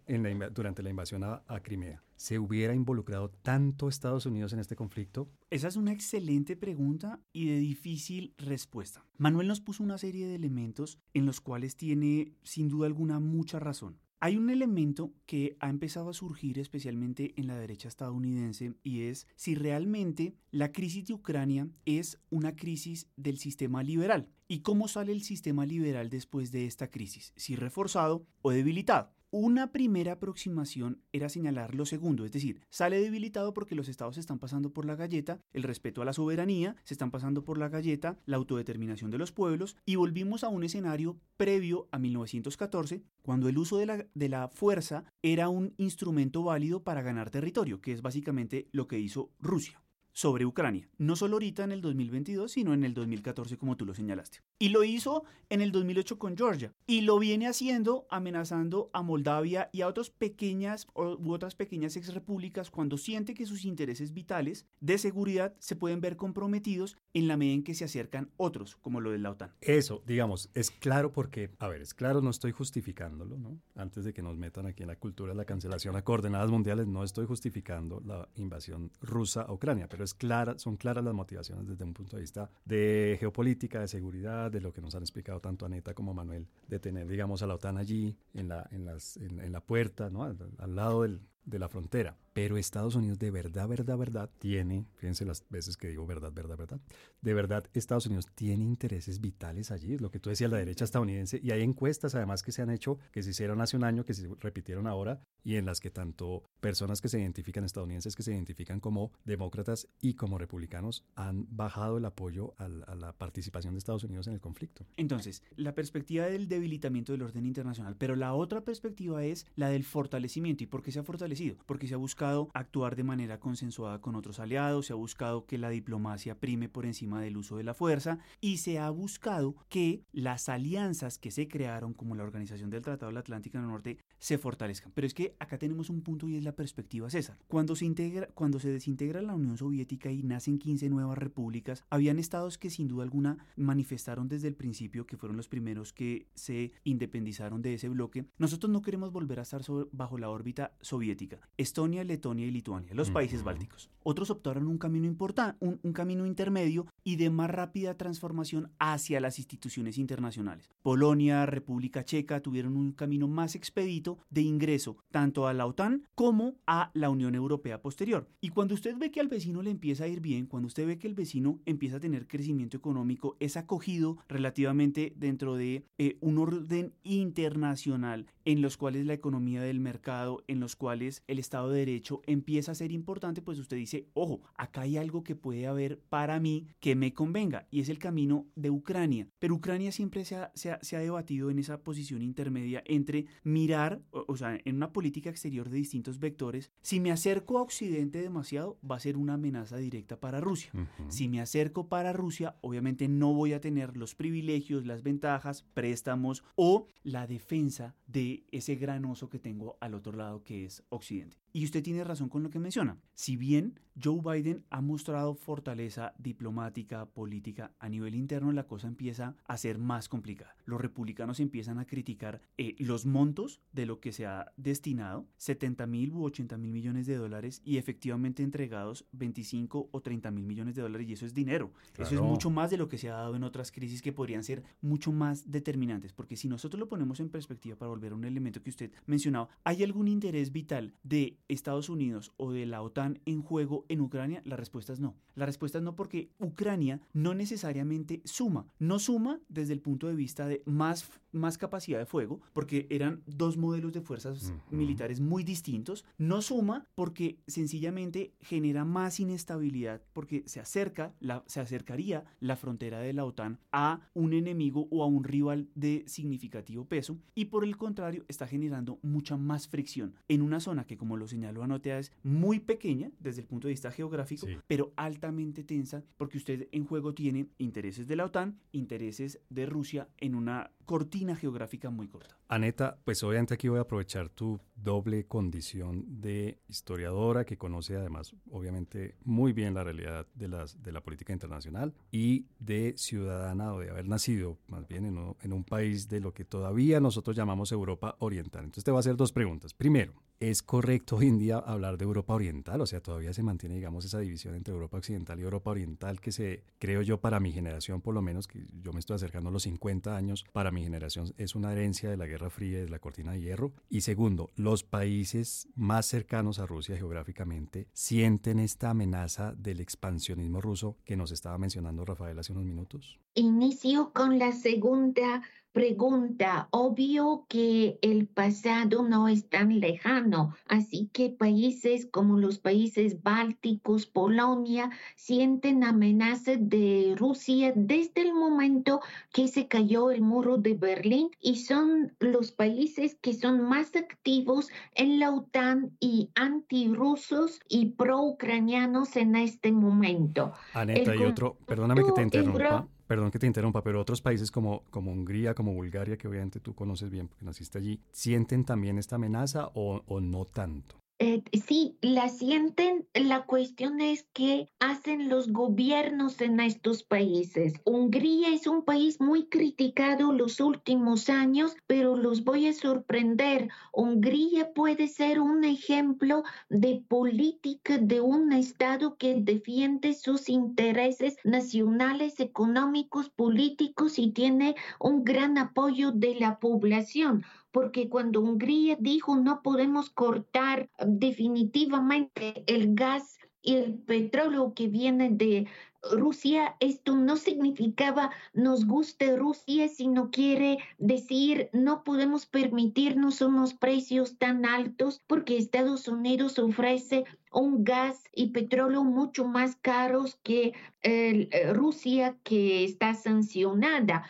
durante 0.52 0.82
la 0.84 0.90
invasión 0.90 1.24
a, 1.24 1.42
a, 1.48 1.60
Crimea, 1.60 2.04
¿se 2.14 2.38
hubiera 2.38 2.72
involucrado 2.72 3.30
tanto 3.42 3.88
Estados 3.88 4.26
Unidos 4.26 4.52
en 4.52 4.60
este 4.60 4.76
conflicto? 4.76 5.28
Esa 5.50 5.66
es 5.66 5.74
una 5.74 5.92
excelente 5.92 6.56
pregunta 6.56 7.20
y 7.32 7.48
de 7.48 7.58
difícil 7.58 8.32
respuesta. 8.38 9.04
Manuel 9.16 9.48
nos 9.48 9.60
puso 9.60 9.82
una 9.82 9.98
serie 9.98 10.28
de 10.28 10.36
elementos 10.36 11.00
en 11.14 11.26
los 11.26 11.40
cuales 11.40 11.76
tiene, 11.76 12.32
sin 12.44 12.68
duda 12.68 12.86
alguna, 12.86 13.18
mucha 13.18 13.58
razón. 13.58 13.98
Hay 14.20 14.36
un 14.36 14.50
elemento 14.50 15.12
que 15.26 15.56
ha 15.60 15.68
empezado 15.68 16.10
a 16.10 16.12
surgir 16.12 16.58
especialmente 16.58 17.34
en 17.36 17.46
la 17.46 17.56
derecha 17.56 17.86
estadounidense 17.86 18.74
y 18.82 19.02
es 19.02 19.28
si 19.36 19.54
realmente 19.54 20.34
la 20.50 20.72
crisis 20.72 21.06
de 21.06 21.14
Ucrania 21.14 21.68
es 21.84 22.18
una 22.28 22.56
crisis 22.56 23.08
del 23.16 23.38
sistema 23.38 23.84
liberal. 23.84 24.28
¿Y 24.48 24.60
cómo 24.60 24.88
sale 24.88 25.12
el 25.12 25.22
sistema 25.22 25.66
liberal 25.66 26.10
después 26.10 26.50
de 26.50 26.66
esta 26.66 26.90
crisis? 26.90 27.32
Si 27.36 27.54
reforzado 27.54 28.26
o 28.42 28.50
debilitado. 28.50 29.12
Una 29.30 29.72
primera 29.72 30.12
aproximación 30.12 31.02
era 31.12 31.28
señalar 31.28 31.74
lo 31.74 31.84
segundo, 31.84 32.24
es 32.24 32.32
decir, 32.32 32.62
sale 32.70 32.98
debilitado 32.98 33.52
porque 33.52 33.74
los 33.74 33.90
estados 33.90 34.16
están 34.16 34.38
pasando 34.38 34.72
por 34.72 34.86
la 34.86 34.96
galleta, 34.96 35.38
el 35.52 35.64
respeto 35.64 36.00
a 36.00 36.06
la 36.06 36.14
soberanía, 36.14 36.76
se 36.82 36.94
están 36.94 37.10
pasando 37.10 37.44
por 37.44 37.58
la 37.58 37.68
galleta, 37.68 38.16
la 38.24 38.38
autodeterminación 38.38 39.10
de 39.10 39.18
los 39.18 39.30
pueblos, 39.30 39.76
y 39.84 39.96
volvimos 39.96 40.44
a 40.44 40.48
un 40.48 40.64
escenario 40.64 41.20
previo 41.36 41.88
a 41.92 41.98
1914, 41.98 43.02
cuando 43.20 43.50
el 43.50 43.58
uso 43.58 43.76
de 43.76 43.84
la, 43.84 44.06
de 44.14 44.28
la 44.30 44.48
fuerza 44.48 45.04
era 45.20 45.50
un 45.50 45.74
instrumento 45.76 46.42
válido 46.42 46.82
para 46.82 47.02
ganar 47.02 47.28
territorio, 47.28 47.82
que 47.82 47.92
es 47.92 48.00
básicamente 48.00 48.70
lo 48.72 48.88
que 48.88 48.98
hizo 48.98 49.30
Rusia. 49.40 49.82
Sobre 50.18 50.44
Ucrania. 50.44 50.88
No 50.98 51.14
solo 51.14 51.36
ahorita 51.36 51.62
en 51.62 51.70
el 51.70 51.80
2022, 51.80 52.50
sino 52.50 52.74
en 52.74 52.82
el 52.82 52.92
2014, 52.92 53.56
como 53.56 53.76
tú 53.76 53.86
lo 53.86 53.94
señalaste. 53.94 54.40
Y 54.58 54.70
lo 54.70 54.82
hizo 54.82 55.22
en 55.48 55.60
el 55.60 55.70
2008 55.70 56.18
con 56.18 56.36
Georgia. 56.36 56.74
Y 56.88 57.02
lo 57.02 57.20
viene 57.20 57.46
haciendo 57.46 58.08
amenazando 58.10 58.90
a 58.92 59.02
Moldavia 59.02 59.70
y 59.72 59.82
a 59.82 59.86
otras 59.86 60.10
pequeñas 60.10 60.88
u 60.96 61.32
otras 61.32 61.54
pequeñas 61.54 61.96
exrepúblicas 61.96 62.68
cuando 62.68 62.98
siente 62.98 63.32
que 63.32 63.46
sus 63.46 63.64
intereses 63.64 64.12
vitales 64.12 64.66
de 64.80 64.98
seguridad 64.98 65.54
se 65.60 65.76
pueden 65.76 66.00
ver 66.00 66.16
comprometidos 66.16 66.96
en 67.14 67.28
la 67.28 67.36
medida 67.36 67.54
en 67.54 67.62
que 67.62 67.74
se 67.74 67.84
acercan 67.84 68.32
otros, 68.36 68.74
como 68.74 69.00
lo 69.00 69.12
de 69.12 69.18
la 69.18 69.30
OTAN. 69.30 69.54
Eso, 69.60 70.02
digamos, 70.04 70.50
es 70.54 70.72
claro 70.72 71.12
porque, 71.12 71.50
a 71.60 71.68
ver, 71.68 71.80
es 71.80 71.94
claro, 71.94 72.22
no 72.22 72.30
estoy 72.30 72.50
justificándolo, 72.50 73.38
¿no? 73.38 73.60
Antes 73.76 74.04
de 74.04 74.12
que 74.12 74.22
nos 74.22 74.36
metan 74.36 74.66
aquí 74.66 74.82
en 74.82 74.88
la 74.88 74.96
cultura 74.96 75.32
de 75.32 75.36
la 75.36 75.44
cancelación 75.44 75.94
a 75.94 76.02
coordenadas 76.02 76.50
mundiales, 76.50 76.88
no 76.88 77.04
estoy 77.04 77.26
justificando 77.26 78.02
la 78.04 78.28
invasión 78.34 78.90
rusa 79.00 79.42
a 79.42 79.52
Ucrania, 79.52 79.88
pero 79.88 80.07
son 80.56 80.76
claras 80.76 81.04
las 81.04 81.14
motivaciones 81.14 81.66
desde 81.66 81.84
un 81.84 81.94
punto 81.94 82.16
de 82.16 82.22
vista 82.22 82.50
de 82.64 83.16
geopolítica, 83.20 83.80
de 83.80 83.88
seguridad, 83.88 84.50
de 84.50 84.60
lo 84.60 84.72
que 84.72 84.80
nos 84.80 84.94
han 84.94 85.02
explicado 85.02 85.40
tanto 85.40 85.66
Aneta 85.66 85.94
como 85.94 86.14
Manuel, 86.14 86.46
de 86.66 86.78
tener, 86.78 87.06
digamos, 87.08 87.42
a 87.42 87.46
la 87.46 87.54
OTAN 87.54 87.78
allí 87.78 88.16
en 88.34 88.48
la, 88.48 88.68
en 88.70 88.84
las, 88.84 89.16
en, 89.16 89.52
la 89.52 89.60
puerta, 89.60 90.10
¿no? 90.10 90.24
al 90.24 90.76
lado 90.76 91.02
del, 91.02 91.20
de 91.48 91.58
la 91.58 91.68
frontera. 91.68 92.16
Pero 92.32 92.56
Estados 92.56 92.94
Unidos 92.94 93.18
de 93.18 93.30
verdad, 93.30 93.68
verdad, 93.68 93.96
verdad 93.96 94.30
tiene, 94.38 94.86
fíjense 94.96 95.24
las 95.24 95.44
veces 95.48 95.76
que 95.76 95.88
digo 95.88 96.06
verdad, 96.06 96.32
verdad, 96.32 96.56
verdad, 96.56 96.80
de 97.20 97.34
verdad 97.34 97.64
Estados 97.74 98.06
Unidos 98.06 98.26
tiene 98.34 98.64
intereses 98.64 99.20
vitales 99.20 99.70
allí, 99.70 99.94
es 99.94 100.00
lo 100.00 100.10
que 100.10 100.20
tú 100.20 100.30
decías, 100.30 100.50
la 100.50 100.58
derecha 100.58 100.84
estadounidense, 100.84 101.40
y 101.42 101.50
hay 101.50 101.62
encuestas 101.62 102.14
además 102.14 102.42
que 102.42 102.52
se 102.52 102.62
han 102.62 102.70
hecho, 102.70 102.98
que 103.12 103.22
se 103.22 103.30
hicieron 103.30 103.60
hace 103.60 103.76
un 103.76 103.84
año, 103.84 104.04
que 104.04 104.14
se 104.14 104.28
repitieron 104.40 104.86
ahora, 104.86 105.20
y 105.42 105.56
en 105.56 105.66
las 105.66 105.80
que 105.80 105.90
tanto 105.90 106.44
personas 106.60 107.00
que 107.00 107.08
se 107.08 107.18
identifican, 107.18 107.64
estadounidenses 107.64 108.14
que 108.14 108.22
se 108.22 108.32
identifican 108.32 108.80
como 108.80 109.12
demócratas 109.24 109.88
y 110.00 110.14
como 110.14 110.38
republicanos, 110.38 111.04
han 111.14 111.46
bajado 111.50 111.98
el 111.98 112.04
apoyo 112.04 112.54
a 112.58 112.68
la 112.94 113.12
participación 113.14 113.74
de 113.74 113.78
Estados 113.78 114.04
Unidos 114.04 114.26
en 114.26 114.34
el 114.34 114.40
conflicto. 114.40 114.86
Entonces, 114.96 115.42
la 115.56 115.74
perspectiva 115.74 116.26
del 116.26 116.48
debilitamiento 116.48 117.12
del 117.12 117.22
orden 117.22 117.46
internacional, 117.46 117.96
pero 117.96 118.14
la 118.14 118.34
otra 118.34 118.64
perspectiva 118.64 119.24
es 119.24 119.46
la 119.56 119.70
del 119.70 119.84
fortalecimiento. 119.84 120.64
¿Y 120.64 120.66
por 120.66 120.82
qué 120.82 120.92
se 120.92 120.98
ha 120.98 121.02
fortalecido? 121.02 121.37
Porque 121.66 121.86
se 121.86 121.94
ha 121.94 121.98
buscado 121.98 122.50
actuar 122.52 122.96
de 122.96 123.04
manera 123.04 123.38
consensuada 123.38 124.00
con 124.00 124.16
otros 124.16 124.40
aliados, 124.40 124.86
se 124.86 124.92
ha 124.92 124.96
buscado 124.96 125.46
que 125.46 125.58
la 125.58 125.70
diplomacia 125.70 126.38
prime 126.38 126.68
por 126.68 126.84
encima 126.84 127.20
del 127.20 127.36
uso 127.36 127.56
de 127.56 127.64
la 127.64 127.74
fuerza 127.74 128.18
y 128.40 128.58
se 128.58 128.78
ha 128.78 128.90
buscado 128.90 129.54
que 129.68 130.02
las 130.12 130.48
alianzas 130.48 131.18
que 131.18 131.30
se 131.30 131.48
crearon, 131.48 131.94
como 131.94 132.14
la 132.14 132.24
Organización 132.24 132.70
del 132.70 132.82
Tratado 132.82 133.10
del 133.10 133.18
Atlántico 133.18 133.58
Norte, 133.58 133.98
se 134.18 134.38
fortalezcan. 134.38 134.92
Pero 134.94 135.06
es 135.06 135.14
que 135.14 135.36
acá 135.38 135.58
tenemos 135.58 135.90
un 135.90 136.02
punto 136.02 136.28
y 136.28 136.36
es 136.36 136.44
la 136.44 136.56
perspectiva 136.56 137.10
César. 137.10 137.38
Cuando 137.48 137.76
se, 137.76 137.84
integra, 137.84 138.28
cuando 138.28 138.58
se 138.58 138.70
desintegra 138.70 139.22
la 139.22 139.34
Unión 139.34 139.56
Soviética 139.56 140.10
y 140.10 140.22
nacen 140.22 140.58
15 140.58 140.88
nuevas 140.88 141.18
repúblicas, 141.18 141.84
habían 141.90 142.18
estados 142.18 142.58
que 142.58 142.70
sin 142.70 142.88
duda 142.88 143.04
alguna 143.04 143.38
manifestaron 143.56 144.28
desde 144.28 144.48
el 144.48 144.54
principio 144.54 145.06
que 145.06 145.16
fueron 145.16 145.36
los 145.36 145.48
primeros 145.48 145.92
que 145.92 146.26
se 146.34 146.72
independizaron 146.84 147.62
de 147.62 147.74
ese 147.74 147.88
bloque. 147.88 148.24
Nosotros 148.38 148.70
no 148.70 148.82
queremos 148.82 149.12
volver 149.12 149.38
a 149.38 149.42
estar 149.42 149.62
bajo 149.92 150.18
la 150.18 150.30
órbita 150.30 150.72
soviética. 150.80 151.40
Estonia, 151.56 152.04
Letonia 152.04 152.46
y 152.46 152.50
Lituania, 152.50 152.94
los 152.94 153.10
países 153.10 153.42
bálticos. 153.42 153.90
Otros 154.02 154.30
optaron 154.30 154.66
un 154.66 154.78
camino 154.78 155.06
importante, 155.06 155.58
un, 155.60 155.92
camino 155.92 156.26
intermedio 156.26 156.86
y 157.02 157.16
de 157.16 157.30
más 157.30 157.50
rápida 157.50 157.96
transformación 157.96 158.70
hacia 158.78 159.20
las 159.20 159.38
instituciones 159.38 159.98
internacionales. 159.98 160.70
Polonia, 160.82 161.44
República 161.46 162.04
Checa 162.04 162.40
tuvieron 162.40 162.76
un 162.76 162.92
camino 162.92 163.26
más 163.28 163.54
expedito 163.54 164.07
de 164.30 164.42
ingreso 164.42 164.96
tanto 165.10 165.46
a 165.46 165.52
la 165.52 165.66
OTAN 165.66 166.04
como 166.14 166.56
a 166.66 166.90
la 166.94 167.10
Unión 167.10 167.34
Europea 167.34 167.82
posterior. 167.82 168.28
Y 168.40 168.50
cuando 168.50 168.74
usted 168.74 168.96
ve 168.96 169.10
que 169.10 169.20
al 169.20 169.28
vecino 169.28 169.62
le 169.62 169.70
empieza 169.70 170.04
a 170.04 170.08
ir 170.08 170.20
bien, 170.20 170.46
cuando 170.46 170.68
usted 170.68 170.86
ve 170.86 170.98
que 170.98 171.08
el 171.08 171.14
vecino 171.14 171.60
empieza 171.66 171.96
a 171.96 172.00
tener 172.00 172.26
crecimiento 172.26 172.76
económico, 172.76 173.36
es 173.40 173.56
acogido 173.56 174.18
relativamente 174.28 175.12
dentro 175.16 175.56
de 175.56 175.84
eh, 175.98 176.16
un 176.20 176.38
orden 176.38 176.94
internacional 177.02 178.26
en 178.44 178.62
los 178.62 178.78
cuales 178.78 179.04
la 179.04 179.12
economía 179.12 179.60
del 179.60 179.80
mercado, 179.80 180.42
en 180.46 180.58
los 180.60 180.74
cuales 180.74 181.22
el 181.26 181.38
Estado 181.38 181.70
de 181.70 181.80
Derecho 181.80 182.22
empieza 182.26 182.72
a 182.72 182.74
ser 182.74 182.92
importante, 182.92 183.42
pues 183.42 183.58
usted 183.58 183.76
dice, 183.76 184.06
ojo, 184.14 184.40
acá 184.54 184.82
hay 184.82 184.96
algo 184.96 185.22
que 185.22 185.36
puede 185.36 185.66
haber 185.66 186.00
para 186.08 186.40
mí 186.40 186.66
que 186.80 186.96
me 186.96 187.12
convenga 187.12 187.66
y 187.70 187.80
es 187.80 187.88
el 187.88 187.98
camino 187.98 188.46
de 188.54 188.70
Ucrania. 188.70 189.28
Pero 189.38 189.54
Ucrania 189.54 189.92
siempre 189.92 190.24
se 190.24 190.36
ha, 190.36 190.50
se 190.54 190.96
ha, 190.96 191.00
debatido 191.00 191.50
en 191.50 191.58
esa 191.58 191.82
posición 191.82 192.22
intermedia 192.22 192.82
entre 192.86 193.26
mirar, 193.42 193.97
o, 194.10 194.36
sea, 194.36 194.58
en 194.64 194.76
una 194.76 194.92
política 194.92 195.30
exterior 195.30 195.68
de 195.68 195.76
distintos 195.76 196.18
vectores, 196.18 196.70
si 196.82 197.00
me 197.00 197.12
acerco 197.12 197.58
a 197.58 197.62
Occidente 197.62 198.20
demasiado, 198.20 198.78
va 198.88 198.96
a 198.96 199.00
ser 199.00 199.16
una 199.16 199.34
amenaza 199.34 199.76
directa 199.76 200.18
para 200.20 200.40
Rusia. 200.40 200.72
Si 201.08 201.28
me 201.28 201.40
acerco 201.40 201.88
para 201.88 202.12
Rusia, 202.12 202.56
obviamente 202.60 203.08
no 203.08 203.32
voy 203.32 203.52
a 203.52 203.60
tener 203.60 203.96
los 203.96 204.14
privilegios, 204.14 204.86
las 204.86 205.02
ventajas, 205.02 205.64
préstamos 205.74 206.44
o 206.54 206.86
la 207.02 207.26
defensa 207.26 207.94
de 208.06 208.44
ese 208.50 208.76
gran 208.76 209.04
oso 209.04 209.28
que 209.28 209.38
tengo 209.38 209.76
al 209.80 209.94
otro 209.94 210.12
lado 210.12 210.42
que 210.44 210.64
es 210.64 210.82
Occidente. 210.88 211.36
Y 211.52 211.64
usted 211.64 211.82
tiene 211.82 212.04
razón 212.04 212.28
con 212.28 212.42
lo 212.42 212.50
que 212.50 212.58
menciona. 212.58 212.98
Si 213.14 213.36
bien 213.36 213.78
Joe 214.02 214.20
Biden 214.22 214.64
ha 214.70 214.80
mostrado 214.80 215.34
fortaleza 215.34 216.14
diplomática, 216.18 217.06
política, 217.06 217.72
a 217.80 217.88
nivel 217.88 218.14
interno 218.14 218.52
la 218.52 218.66
cosa 218.66 218.86
empieza 218.86 219.34
a 219.46 219.56
ser 219.56 219.78
más 219.78 220.08
complicada. 220.08 220.54
Los 220.64 220.80
republicanos 220.80 221.40
empiezan 221.40 221.78
a 221.78 221.86
criticar 221.86 222.40
eh, 222.58 222.76
los 222.78 223.06
montos 223.06 223.60
de 223.72 223.86
lo 223.86 223.98
que 224.00 224.12
se 224.12 224.26
ha 224.26 224.52
destinado, 224.56 225.26
70 225.38 225.86
mil 225.86 226.12
u 226.12 226.24
80 226.24 226.58
mil 226.58 226.72
millones 226.72 227.06
de 227.06 227.16
dólares 227.16 227.60
y 227.64 227.78
efectivamente 227.78 228.42
entregados 228.42 229.06
25 229.12 229.88
o 229.90 230.00
30 230.00 230.30
mil 230.30 230.46
millones 230.46 230.76
de 230.76 230.82
dólares 230.82 231.08
y 231.08 231.14
eso 231.14 231.26
es 231.26 231.34
dinero. 231.34 231.72
Eso 231.96 232.14
es 232.14 232.20
mucho 232.20 232.50
más 232.50 232.70
de 232.70 232.76
lo 232.76 232.88
que 232.88 232.98
se 232.98 233.10
ha 233.10 233.14
dado 233.14 233.34
en 233.34 233.42
otras 233.42 233.72
crisis 233.72 234.02
que 234.02 234.12
podrían 234.12 234.44
ser 234.44 234.62
mucho 234.80 235.12
más 235.12 235.50
determinantes, 235.50 236.12
porque 236.12 236.36
si 236.36 236.48
nosotros 236.48 236.78
lo 236.78 236.88
ponemos 236.88 237.20
en 237.20 237.30
perspectiva 237.30 237.76
para 237.76 237.88
volver 237.88 238.12
a 238.12 238.16
un 238.16 238.24
elemento 238.24 238.62
que 238.62 238.70
usted 238.70 238.92
mencionaba, 239.06 239.48
¿hay 239.64 239.82
algún 239.82 240.08
interés 240.08 240.52
vital 240.52 240.94
de 241.02 241.38
Estados 241.48 241.88
Unidos 241.88 242.32
o 242.36 242.52
de 242.52 242.66
la 242.66 242.82
OTAN 242.82 243.20
en 243.26 243.42
juego 243.42 243.84
en 243.88 244.00
Ucrania? 244.00 244.42
La 244.44 244.56
respuesta 244.56 244.92
es 244.92 245.00
no. 245.00 245.16
La 245.34 245.46
respuesta 245.46 245.78
es 245.78 245.84
no 245.84 245.96
porque 245.96 246.30
Ucrania 246.38 247.00
no 247.12 247.34
necesariamente 247.34 248.22
suma. 248.24 248.66
No 248.78 248.98
suma 248.98 249.40
desde 249.48 249.72
el 249.72 249.80
punto 249.80 250.08
de 250.08 250.14
vista 250.14 250.46
de 250.46 250.62
más, 250.66 251.10
más 251.32 251.58
capacidad 251.58 251.98
de 251.98 252.06
fuego, 252.06 252.40
porque 252.52 252.86
eran 252.90 253.22
dos 253.26 253.56
modelos 253.56 253.92
de 253.92 254.00
fuerzas 254.00 254.52
militares 254.70 255.20
muy 255.20 255.44
distintos. 255.44 256.04
No 256.18 256.42
suma 256.42 256.86
porque 256.94 257.38
sencillamente 257.46 258.34
genera 258.40 258.84
más 258.84 259.20
inestabilidad, 259.20 260.02
porque 260.12 260.42
se 260.46 260.60
acerca, 260.60 261.14
la, 261.20 261.44
se 261.46 261.60
acercaría 261.60 262.24
la 262.40 262.56
frontera 262.56 263.00
de 263.00 263.12
la 263.12 263.24
OTAN 263.24 263.58
a 263.72 264.00
un 264.14 264.32
enemigo 264.32 264.88
o 264.90 265.02
a 265.02 265.06
un 265.06 265.24
rival 265.24 265.68
de 265.74 266.04
significativo 266.06 266.84
peso. 266.84 267.16
Y 267.34 267.46
por 267.46 267.64
el 267.64 267.76
contrario, 267.76 268.24
está 268.28 268.46
generando 268.46 268.98
mucha 269.02 269.36
más 269.36 269.68
fricción 269.68 270.14
en 270.28 270.42
una 270.42 270.60
zona 270.60 270.84
que, 270.84 270.96
como 270.96 271.16
lo 271.16 271.28
señaló 271.38 271.62
Anotea, 271.62 272.00
es 272.00 272.12
muy 272.24 272.58
pequeña 272.58 273.12
desde 273.20 273.42
el 273.42 273.46
punto 273.46 273.68
de 273.68 273.72
vista 273.72 273.92
geográfico, 273.92 274.46
pero 274.66 274.92
altamente 274.96 275.62
tensa 275.62 276.02
porque 276.16 276.38
usted 276.38 276.68
en 276.72 276.84
juego 276.84 277.14
tiene 277.14 277.46
intereses 277.58 278.08
de 278.08 278.16
la 278.16 278.24
OTAN, 278.24 278.58
intereses 278.72 279.40
de 279.48 279.66
Rusia 279.66 280.08
en 280.18 280.34
una 280.34 280.72
cortina 280.84 281.36
geográfica 281.36 281.90
muy 281.90 282.08
corta. 282.08 282.36
Aneta, 282.48 282.98
pues 283.04 283.22
obviamente 283.22 283.54
aquí 283.54 283.68
voy 283.68 283.78
a 283.78 283.82
aprovechar 283.82 284.30
tu 284.30 284.58
doble 284.74 285.26
condición 285.26 286.20
de 286.20 286.58
historiadora 286.66 287.44
que 287.44 287.58
conoce 287.58 287.94
además 287.94 288.34
obviamente 288.50 289.16
muy 289.24 289.52
bien 289.52 289.74
la 289.74 289.84
realidad 289.84 290.26
de, 290.34 290.48
las, 290.48 290.82
de 290.82 290.92
la 290.92 291.02
política 291.02 291.32
internacional 291.32 291.94
y 292.10 292.46
de 292.58 292.94
ciudadana 292.96 293.74
o 293.74 293.80
de 293.80 293.90
haber 293.90 294.08
nacido 294.08 294.58
más 294.66 294.88
bien 294.88 295.04
en, 295.04 295.36
en 295.42 295.52
un 295.52 295.62
país 295.62 296.08
de 296.08 296.20
lo 296.20 296.32
que 296.32 296.44
todavía 296.44 297.00
nosotros 297.00 297.36
llamamos 297.36 297.70
Europa 297.70 298.16
Oriental. 298.18 298.64
Entonces 298.64 298.84
te 298.84 298.90
voy 298.90 298.98
a 298.98 299.00
hacer 299.00 299.16
dos 299.16 299.32
preguntas. 299.32 299.74
Primero, 299.74 300.14
¿es 300.40 300.62
correcto 300.62 301.16
hoy 301.16 301.26
en 301.26 301.38
día 301.38 301.58
hablar 301.58 301.98
de 301.98 302.04
Europa 302.04 302.34
Oriental? 302.34 302.80
O 302.80 302.86
sea, 302.86 303.00
todavía 303.00 303.32
se 303.32 303.42
mantiene 303.42 303.76
digamos 303.76 304.04
esa 304.04 304.18
división 304.18 304.54
entre 304.54 304.72
Europa 304.72 304.98
Occidental 304.98 305.38
y 305.38 305.42
Europa 305.42 305.70
Oriental 305.70 306.20
que 306.20 306.32
se, 306.32 306.64
creo 306.78 307.02
yo, 307.02 307.20
para 307.20 307.40
mi 307.40 307.52
generación 307.52 308.00
por 308.00 308.14
lo 308.14 308.22
menos, 308.22 308.46
que 308.46 308.66
yo 308.82 308.92
me 308.92 309.00
estoy 309.00 309.16
acercando 309.16 309.50
a 309.50 309.52
los 309.52 309.64
50 309.64 310.16
años, 310.16 310.44
para 310.52 310.70
mi 310.70 310.82
generación 310.82 311.32
es 311.36 311.54
una 311.54 311.72
herencia 311.72 312.10
de 312.10 312.16
la 312.16 312.26
Guerra 312.26 312.50
Fría 312.50 312.78
y 312.78 312.82
de 312.82 312.88
la 312.88 312.98
Cortina 312.98 313.32
de 313.32 313.40
Hierro. 313.40 313.72
Y 313.88 314.02
segundo, 314.02 314.50
los 314.56 314.84
países 314.84 315.68
más 315.74 316.06
cercanos 316.06 316.58
a 316.58 316.66
Rusia 316.66 316.96
geográficamente 316.96 317.88
sienten 317.92 318.58
esta 318.58 318.90
amenaza 318.90 319.54
del 319.54 319.80
expansionismo 319.80 320.60
ruso 320.60 320.96
que 321.04 321.16
nos 321.16 321.32
estaba 321.32 321.58
mencionando 321.58 322.04
Rafael 322.04 322.38
hace 322.38 322.52
unos 322.52 322.64
minutos. 322.64 323.18
Inicio 323.34 324.12
con 324.12 324.38
la 324.38 324.52
segunda 324.52 325.42
pregunta, 325.78 326.66
obvio 326.72 327.46
que 327.48 328.00
el 328.02 328.26
pasado 328.26 329.04
no 329.08 329.28
es 329.28 329.48
tan 329.48 329.78
lejano, 329.78 330.52
así 330.66 331.08
que 331.12 331.30
países 331.30 332.04
como 332.04 332.36
los 332.36 332.58
países 332.58 333.22
bálticos, 333.22 334.04
Polonia, 334.04 334.90
sienten 335.14 335.84
amenazas 335.84 336.58
de 336.58 337.14
Rusia 337.16 337.72
desde 337.76 338.22
el 338.22 338.34
momento 338.34 339.00
que 339.32 339.46
se 339.46 339.68
cayó 339.68 340.10
el 340.10 340.20
muro 340.20 340.56
de 340.56 340.74
Berlín 340.74 341.30
y 341.40 341.54
son 341.58 342.12
los 342.18 342.50
países 342.50 343.16
que 343.20 343.32
son 343.32 343.62
más 343.62 343.94
activos 343.94 344.70
en 344.96 345.20
la 345.20 345.30
OTAN 345.30 345.92
y 346.00 346.30
antirrusos 346.34 347.60
y 347.68 347.90
pro-ucranianos 347.90 349.14
en 349.14 349.36
este 349.36 349.70
momento. 349.70 350.54
Aneta, 350.74 351.14
y 351.14 351.22
otro, 351.22 351.56
perdóname 351.66 352.02
que 352.02 352.10
te 352.10 352.22
interrumpa. 352.22 352.88
Perdón 353.08 353.30
que 353.30 353.38
te 353.38 353.46
interrumpa, 353.46 353.82
pero 353.82 354.02
otros 354.02 354.20
países 354.20 354.50
como, 354.50 354.84
como 354.90 355.10
Hungría, 355.10 355.54
como 355.54 355.72
Bulgaria, 355.72 356.18
que 356.18 356.28
obviamente 356.28 356.60
tú 356.60 356.74
conoces 356.74 357.08
bien 357.08 357.26
porque 357.26 357.46
naciste 357.46 357.78
allí, 357.78 358.02
¿sienten 358.12 358.64
también 358.64 358.98
esta 358.98 359.16
amenaza 359.16 359.70
o, 359.72 360.02
o 360.06 360.20
no 360.20 360.44
tanto? 360.44 360.96
Eh, 361.20 361.42
sí, 361.66 361.98
la 362.00 362.28
sienten. 362.28 363.08
La 363.12 363.44
cuestión 363.44 364.00
es 364.00 364.28
qué 364.32 364.70
hacen 364.78 365.28
los 365.28 365.52
gobiernos 365.52 366.40
en 366.40 366.60
estos 366.60 367.02
países. 367.02 367.74
Hungría 367.84 368.54
es 368.54 368.68
un 368.68 368.84
país 368.84 369.20
muy 369.20 369.48
criticado 369.48 370.32
los 370.32 370.60
últimos 370.60 371.28
años, 371.28 371.74
pero 371.88 372.14
los 372.14 372.44
voy 372.44 372.68
a 372.68 372.72
sorprender. 372.72 373.68
Hungría 373.92 374.72
puede 374.72 375.08
ser 375.08 375.40
un 375.40 375.64
ejemplo 375.64 376.44
de 376.68 377.02
política 377.08 377.98
de 377.98 378.20
un 378.20 378.52
Estado 378.52 379.16
que 379.16 379.40
defiende 379.40 380.14
sus 380.14 380.48
intereses 380.48 381.36
nacionales, 381.42 382.38
económicos, 382.38 383.28
políticos 383.28 384.20
y 384.20 384.30
tiene 384.30 384.76
un 385.00 385.24
gran 385.24 385.58
apoyo 385.58 386.12
de 386.12 386.36
la 386.36 386.60
población 386.60 387.44
porque 387.70 388.08
cuando 388.08 388.40
Hungría 388.40 388.96
dijo 388.98 389.36
no 389.36 389.62
podemos 389.62 390.10
cortar 390.10 390.88
definitivamente 390.98 392.64
el 392.66 392.94
gas 392.94 393.38
y 393.62 393.74
el 393.74 393.94
petróleo 393.94 394.72
que 394.74 394.88
viene 394.88 395.30
de 395.30 395.66
Rusia, 396.02 396.76
esto 396.80 397.16
no 397.16 397.36
significaba 397.36 398.30
nos 398.52 398.86
guste 398.86 399.36
Rusia, 399.36 399.88
sino 399.88 400.30
quiere 400.30 400.78
decir 400.98 401.70
no 401.72 402.04
podemos 402.04 402.46
permitirnos 402.46 403.40
unos 403.40 403.74
precios 403.74 404.38
tan 404.38 404.64
altos 404.64 405.22
porque 405.26 405.56
Estados 405.56 406.08
Unidos 406.08 406.58
ofrece 406.58 407.24
un 407.52 407.84
gas 407.84 408.24
y 408.34 408.48
petróleo 408.48 409.04
mucho 409.04 409.44
más 409.44 409.76
caros 409.76 410.38
que 410.42 410.74
eh, 411.02 411.48
Rusia 411.74 412.36
que 412.42 412.84
está 412.84 413.14
sancionada. 413.14 414.24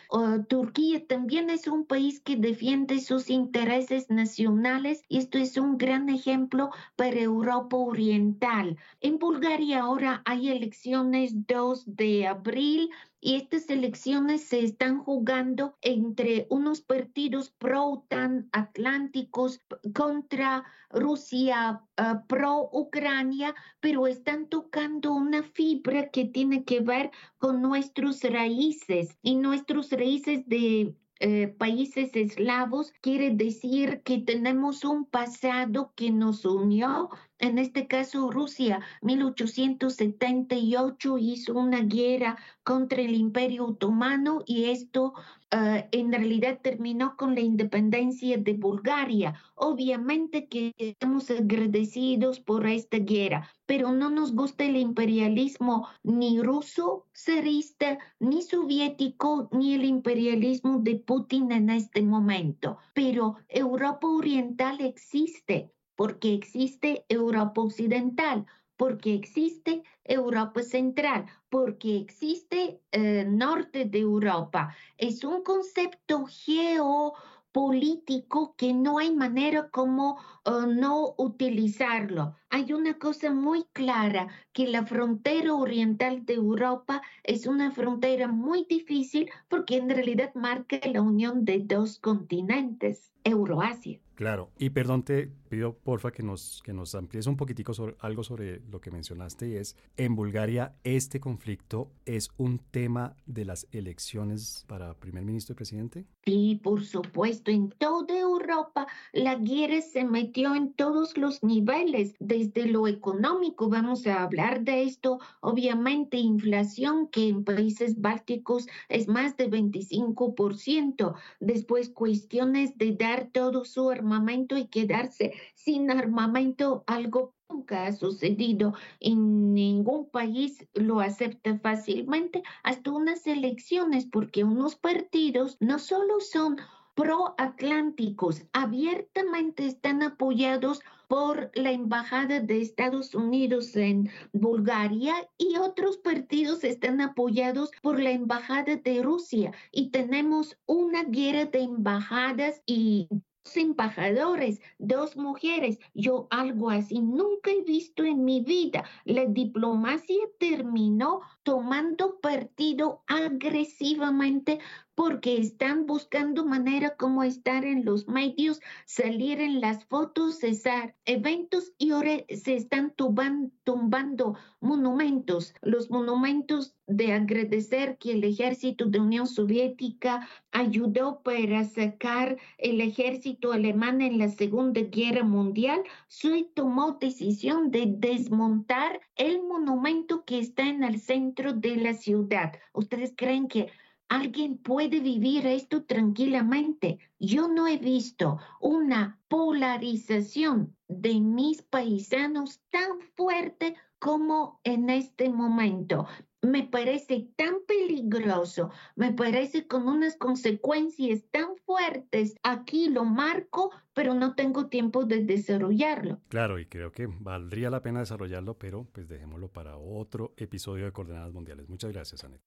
Turquía 0.47 1.05
también 1.05 1.49
es 1.49 1.67
un 1.67 1.85
país 1.85 2.19
que 2.21 2.35
defiende 2.35 2.99
sus 2.99 3.29
intereses 3.29 4.09
nacionales 4.09 5.03
y 5.09 5.17
esto 5.17 5.37
es 5.37 5.57
un 5.57 5.77
gran 5.77 6.09
ejemplo 6.09 6.69
para 6.95 7.19
Europa 7.19 7.75
Oriental. 7.77 8.77
En 9.01 9.19
Bulgaria 9.19 9.81
ahora 9.81 10.21
hay 10.25 10.49
elecciones 10.49 11.47
2 11.59 11.83
de 11.97 12.25
abril 12.25 12.89
y 13.19 13.35
estas 13.35 13.69
elecciones 13.69 14.45
se 14.45 14.63
están 14.63 15.03
jugando 15.03 15.75
entre 15.81 16.47
unos 16.49 16.79
partidos 16.79 17.49
pro-OTAN 17.49 18.47
atlánticos 18.53 19.59
contra 19.93 20.63
Rusia 20.89 21.83
ah, 21.97 22.23
pro-Ucrania, 22.27 23.53
pero 23.81 24.07
están 24.07 24.47
tocando 24.47 25.11
una 25.11 25.43
fibra 25.43 26.09
que 26.11 26.23
tiene 26.23 26.63
que 26.63 26.79
ver 26.79 27.11
con 27.37 27.61
nuestros 27.61 28.23
raíces 28.23 29.17
y 29.21 29.35
nuestros 29.35 29.91
raíces 29.91 30.47
de 30.47 30.95
eh, 31.19 31.47
países 31.47 32.15
eslavos 32.15 32.93
quiere 33.01 33.31
decir 33.31 34.01
que 34.03 34.19
tenemos 34.19 34.85
un 34.85 35.03
pasado 35.03 35.91
que 35.93 36.11
nos 36.11 36.45
unió. 36.45 37.09
En 37.39 37.57
este 37.57 37.87
caso, 37.87 38.29
Rusia, 38.31 38.81
1878 39.01 41.17
hizo 41.17 41.53
una 41.53 41.79
guerra 41.79 42.37
contra 42.63 43.01
el 43.01 43.15
Imperio 43.15 43.65
Otomano 43.65 44.43
y 44.45 44.65
esto 44.65 45.13
eh, 45.51 45.87
en 45.93 46.11
realidad 46.11 46.59
terminó 46.61 47.15
con 47.15 47.35
la 47.35 47.41
independencia 47.41 48.37
de 48.37 48.53
Bulgaria. 48.53 49.35
Obviamente 49.55 50.49
que 50.49 50.73
estamos 50.77 51.31
agradecidos 51.31 52.41
por 52.41 52.67
esta 52.67 52.97
guerra, 52.97 53.49
pero 53.65 53.93
no 53.93 54.09
nos 54.09 54.35
gusta 54.35 54.65
el 54.65 54.75
imperialismo 54.75 55.87
ni 56.03 56.41
ruso, 56.41 57.05
zarista, 57.15 57.99
ni 58.19 58.41
soviético, 58.41 59.47
ni 59.53 59.75
el 59.75 59.85
imperialismo 59.85 60.79
de 60.79 60.97
Putin 60.97 61.53
en 61.53 61.69
este 61.69 62.01
momento. 62.01 62.77
Pero 62.93 63.37
Europa 63.47 64.07
Oriental 64.07 64.81
existe 64.81 65.71
porque 65.99 66.33
existe 66.33 67.05
Europa 67.09 67.59
Occidental 67.59 68.45
porque 68.77 69.13
existe 69.13 69.83
Europa 70.05 70.63
Central, 70.63 71.25
porque 71.49 71.97
existe 71.97 72.79
eh, 72.93 73.25
norte 73.27 73.83
de 73.83 73.99
Europa. 73.99 74.73
Es 74.97 75.25
un 75.25 75.43
concepto 75.43 76.25
geopolítico 76.25 78.55
que 78.55 78.73
no 78.73 78.99
hay 78.99 79.13
manera 79.13 79.69
como 79.71 80.17
eh, 80.45 80.51
no 80.69 81.15
utilizarlo. 81.17 82.37
Hay 82.49 82.71
una 82.71 82.97
cosa 82.97 83.33
muy 83.33 83.65
clara, 83.73 84.29
que 84.53 84.67
la 84.67 84.85
frontera 84.85 85.53
oriental 85.53 86.25
de 86.25 86.35
Europa 86.35 87.01
es 87.23 87.45
una 87.45 87.71
frontera 87.71 88.29
muy 88.29 88.65
difícil 88.69 89.29
porque 89.49 89.75
en 89.75 89.89
realidad 89.89 90.33
marca 90.35 90.79
la 90.89 91.01
unión 91.01 91.43
de 91.43 91.59
dos 91.59 91.99
continentes, 91.99 93.11
Euroasia. 93.25 93.99
Claro, 94.15 94.49
y 94.57 94.69
perdón, 94.69 95.03
te 95.03 95.33
pido 95.49 95.73
porfa 95.73 96.11
que 96.11 96.23
nos, 96.23 96.61
que 96.63 96.73
nos 96.73 96.95
amplíes 96.95 97.27
un 97.27 97.35
poquitico 97.35 97.73
sobre, 97.73 97.95
algo 97.99 98.23
sobre 98.23 98.61
lo 98.71 98.79
que 98.79 98.91
mencionaste 98.91 99.49
y 99.49 99.55
es, 99.55 99.75
en 99.97 100.15
Bulgaria 100.15 100.75
este 100.83 101.19
conflicto 101.19 101.91
es 102.05 102.29
un 102.37 102.59
tema 102.59 103.15
de 103.25 103.45
las 103.45 103.67
elecciones 103.71 104.65
para 104.67 104.93
primer 104.93 105.25
ministro 105.25 105.53
y 105.53 105.55
presidente. 105.55 106.05
Sí, 106.25 106.59
por 106.63 106.85
supuesto, 106.85 107.51
en 107.51 107.69
toda 107.69 108.17
Europa 108.17 108.87
la 109.11 109.35
guerra 109.35 109.81
se 109.81 110.05
metió 110.05 110.55
en 110.55 110.73
todos 110.73 111.17
los 111.17 111.43
niveles, 111.43 112.13
desde 112.19 112.67
lo 112.67 112.87
económico, 112.87 113.69
vamos 113.69 114.05
a 114.05 114.23
hablar 114.23 114.63
de 114.63 114.83
esto, 114.83 115.19
obviamente 115.41 116.17
inflación 116.17 117.07
que 117.07 117.29
en 117.29 117.43
países 117.43 117.99
bálticos 117.99 118.67
es 118.89 119.07
más 119.07 119.37
de 119.37 119.49
25%, 119.49 121.15
después 121.39 121.89
cuestiones 121.89 122.77
de 122.77 122.93
dar 122.93 123.29
todo 123.31 123.65
su 123.65 123.89
armamento 123.89 124.57
y 124.57 124.67
quedarse 124.67 125.33
sin 125.55 125.91
armamento, 125.91 126.83
algo 126.87 127.33
nunca 127.49 127.85
ha 127.85 127.91
sucedido. 127.91 128.73
En 128.99 129.53
ningún 129.53 130.09
país 130.09 130.67
lo 130.73 130.99
acepta 130.99 131.57
fácilmente 131.59 132.43
hasta 132.63 132.91
unas 132.91 133.25
elecciones 133.27 134.05
porque 134.05 134.43
unos 134.43 134.75
partidos 134.75 135.57
no 135.59 135.79
solo 135.79 136.19
son 136.19 136.57
proatlánticos, 136.95 138.43
abiertamente 138.51 139.65
están 139.65 140.03
apoyados 140.03 140.81
por 141.07 141.49
la 141.55 141.71
Embajada 141.71 142.41
de 142.41 142.61
Estados 142.61 143.15
Unidos 143.15 143.75
en 143.75 144.09
Bulgaria 144.33 145.15
y 145.37 145.55
otros 145.57 145.97
partidos 145.97 146.63
están 146.63 146.99
apoyados 146.99 147.71
por 147.81 147.99
la 147.99 148.11
Embajada 148.11 148.75
de 148.75 149.01
Rusia. 149.01 149.53
Y 149.71 149.91
tenemos 149.91 150.57
una 150.65 151.03
guerra 151.03 151.45
de 151.45 151.61
embajadas 151.61 152.61
y 152.65 153.07
embajadores, 153.55 154.61
dos 154.77 155.17
mujeres. 155.17 155.79
Yo 155.93 156.27
algo 156.29 156.69
así 156.69 156.99
nunca 156.99 157.51
he 157.51 157.61
visto 157.61 158.03
en 158.03 158.23
mi 158.23 158.41
vida. 158.41 158.83
La 159.05 159.25
diplomacia 159.25 160.17
terminó 160.39 161.21
tomando 161.43 162.19
partido 162.19 163.03
agresivamente 163.07 164.59
porque 164.99 165.37
están 165.37 165.85
buscando 165.85 166.45
manera 166.45 166.97
como 166.97 167.23
estar 167.23 167.63
en 167.63 167.85
los 167.85 168.09
medios, 168.09 168.59
salir 168.85 169.39
en 169.39 169.61
las 169.61 169.85
fotos, 169.85 170.39
cesar 170.39 170.93
eventos 171.05 171.71
y 171.77 171.91
ahora 171.91 172.17
se 172.27 172.55
están 172.55 172.93
tumbando 172.93 174.35
monumentos, 174.59 175.53
los 175.61 175.89
monumentos 175.89 176.75
de 176.85 177.13
agradecer 177.13 177.97
que 177.97 178.11
el 178.11 178.25
ejército 178.25 178.87
de 178.87 178.99
Unión 178.99 179.25
Soviética 179.25 180.27
ayudó 180.51 181.21
para 181.21 181.63
sacar 181.63 182.35
el 182.57 182.81
ejército 182.81 183.53
alemán 183.53 184.01
en 184.01 184.17
la 184.17 184.27
Segunda 184.27 184.81
Guerra 184.81 185.23
Mundial, 185.23 185.81
se 186.09 186.43
tomó 186.53 186.97
decisión 186.99 187.71
de 187.71 187.85
desmontar 187.87 188.99
el 189.15 189.43
monumento 189.43 190.25
que 190.25 190.39
está 190.39 190.67
en 190.67 190.83
el 190.83 190.99
centro 190.99 191.53
de 191.53 191.77
la 191.77 191.93
ciudad. 191.93 192.51
¿Ustedes 192.73 193.13
creen 193.15 193.47
que 193.47 193.69
alguien 194.09 194.57
puede 194.57 194.99
vivir 194.99 195.45
esto 195.47 195.83
tranquilamente. 195.83 196.99
Yo 197.19 197.47
no 197.47 197.67
he 197.67 197.77
visto 197.77 198.39
una 198.59 199.19
polarización 199.27 200.75
de 200.87 201.19
mis 201.19 201.61
paisanos 201.61 202.61
tan 202.69 202.99
fuerte 203.15 203.75
como 203.99 204.59
en 204.63 204.89
este 204.89 205.29
momento. 205.29 206.07
me 206.41 206.63
parece 206.63 207.27
tan 207.35 207.55
peligroso, 207.67 208.71
me 208.95 209.11
parece 209.11 209.67
con 209.67 209.89
unas 209.89 210.15
consecuencias 210.15 211.25
tan 211.31 211.57
fuertes. 211.65 212.33
Aquí 212.43 212.87
lo 212.87 213.03
marco, 213.03 213.71
pero 213.93 214.13
no 214.13 214.35
tengo 214.35 214.67
tiempo 214.67 215.03
de 215.03 215.25
desarrollarlo. 215.25 216.21
Claro, 216.29 216.57
y 216.57 216.65
creo 216.65 216.93
que 216.93 217.07
valdría 217.07 217.69
la 217.69 217.81
pena 217.81 217.99
desarrollarlo, 217.99 218.57
pero 218.57 218.85
pues 218.85 219.09
dejémoslo 219.09 219.49
para 219.49 219.75
otro 219.75 220.33
episodio 220.37 220.85
de 220.85 220.93
Coordenadas 220.93 221.33
Mundiales. 221.33 221.67
Muchas 221.67 221.91
gracias, 221.91 222.23
Anet. 222.23 222.41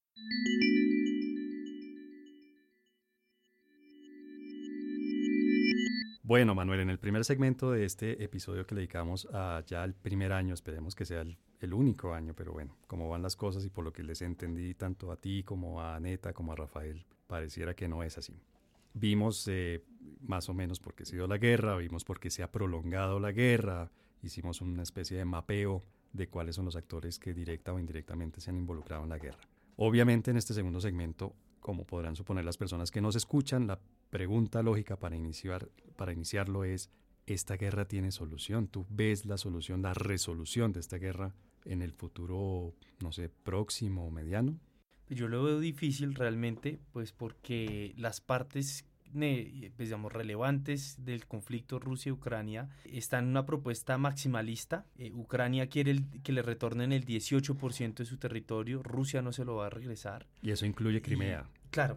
Bueno, 6.32 6.54
Manuel, 6.54 6.80
en 6.80 6.88
el 6.88 6.98
primer 6.98 7.26
segmento 7.26 7.72
de 7.72 7.84
este 7.84 8.24
episodio 8.24 8.66
que 8.66 8.74
le 8.74 8.80
dedicamos 8.80 9.28
a 9.34 9.62
ya 9.66 9.84
el 9.84 9.92
primer 9.92 10.32
año, 10.32 10.54
esperemos 10.54 10.94
que 10.94 11.04
sea 11.04 11.20
el, 11.20 11.74
único 11.74 12.14
año, 12.14 12.32
pero 12.34 12.54
bueno, 12.54 12.74
como 12.86 13.06
van 13.10 13.20
las 13.20 13.36
cosas 13.36 13.66
y 13.66 13.68
por 13.68 13.84
lo 13.84 13.92
que 13.92 14.02
les 14.02 14.22
entendí 14.22 14.72
tanto 14.72 15.12
a 15.12 15.16
ti 15.16 15.42
como 15.42 15.82
a 15.82 15.94
Aneta 15.94 16.32
como 16.32 16.52
a 16.52 16.56
Rafael, 16.56 17.04
pareciera 17.26 17.74
que 17.74 17.86
no 17.86 18.02
es 18.02 18.16
así. 18.16 18.40
Vimos 18.94 19.46
eh, 19.46 19.84
más 20.22 20.48
o 20.48 20.54
menos 20.54 20.80
por 20.80 20.94
qué 20.94 21.02
ha 21.02 21.06
sido 21.06 21.26
la 21.26 21.36
guerra, 21.36 21.76
vimos 21.76 22.02
por 22.02 22.18
qué 22.18 22.30
se 22.30 22.42
ha 22.42 22.50
prolongado 22.50 23.20
la 23.20 23.32
guerra, 23.32 23.90
hicimos 24.22 24.62
una 24.62 24.84
especie 24.84 25.18
de 25.18 25.26
mapeo 25.26 25.82
de 26.14 26.28
cuáles 26.28 26.56
son 26.56 26.64
los 26.64 26.76
actores 26.76 27.18
que 27.18 27.34
directa 27.34 27.74
o 27.74 27.78
indirectamente 27.78 28.40
se 28.40 28.48
han 28.48 28.56
involucrado 28.56 29.02
en 29.02 29.10
la 29.10 29.18
guerra. 29.18 29.46
Obviamente 29.76 30.30
en 30.30 30.38
este 30.38 30.54
segundo 30.54 30.80
segmento, 30.80 31.34
como 31.60 31.84
podrán 31.84 32.16
suponer 32.16 32.46
las 32.46 32.56
personas 32.56 32.90
que 32.90 33.02
nos 33.02 33.16
escuchan, 33.16 33.66
la 33.66 33.78
pregunta 34.12 34.62
lógica 34.62 34.96
para, 34.98 35.16
iniciar, 35.16 35.70
para 35.96 36.12
iniciarlo 36.12 36.64
es, 36.64 36.90
¿esta 37.26 37.56
guerra 37.56 37.88
tiene 37.88 38.12
solución? 38.12 38.68
¿Tú 38.68 38.84
ves 38.90 39.24
la 39.24 39.38
solución, 39.38 39.80
la 39.80 39.94
resolución 39.94 40.70
de 40.74 40.80
esta 40.80 40.98
guerra 40.98 41.34
en 41.64 41.80
el 41.80 41.92
futuro, 41.92 42.74
no 43.00 43.10
sé, 43.10 43.30
próximo 43.30 44.06
o 44.06 44.10
mediano? 44.10 44.58
Yo 45.08 45.28
lo 45.28 45.42
veo 45.42 45.60
difícil 45.60 46.14
realmente, 46.14 46.78
pues 46.92 47.12
porque 47.12 47.94
las 47.96 48.20
partes 48.20 48.84
pues, 49.12 49.88
digamos, 49.88 50.12
relevantes 50.12 50.96
del 51.04 51.26
conflicto 51.26 51.78
Rusia-Ucrania 51.78 52.68
están 52.84 53.24
en 53.24 53.30
una 53.30 53.46
propuesta 53.46 53.96
maximalista. 53.96 54.86
Eh, 54.96 55.10
Ucrania 55.12 55.68
quiere 55.68 56.00
que 56.22 56.32
le 56.32 56.42
retornen 56.42 56.92
el 56.92 57.06
18% 57.06 57.94
de 57.94 58.04
su 58.04 58.18
territorio, 58.18 58.82
Rusia 58.82 59.22
no 59.22 59.32
se 59.32 59.44
lo 59.44 59.56
va 59.56 59.66
a 59.66 59.70
regresar. 59.70 60.26
Y 60.42 60.50
eso 60.50 60.66
incluye 60.66 61.00
Crimea. 61.00 61.48
Claro, 61.72 61.96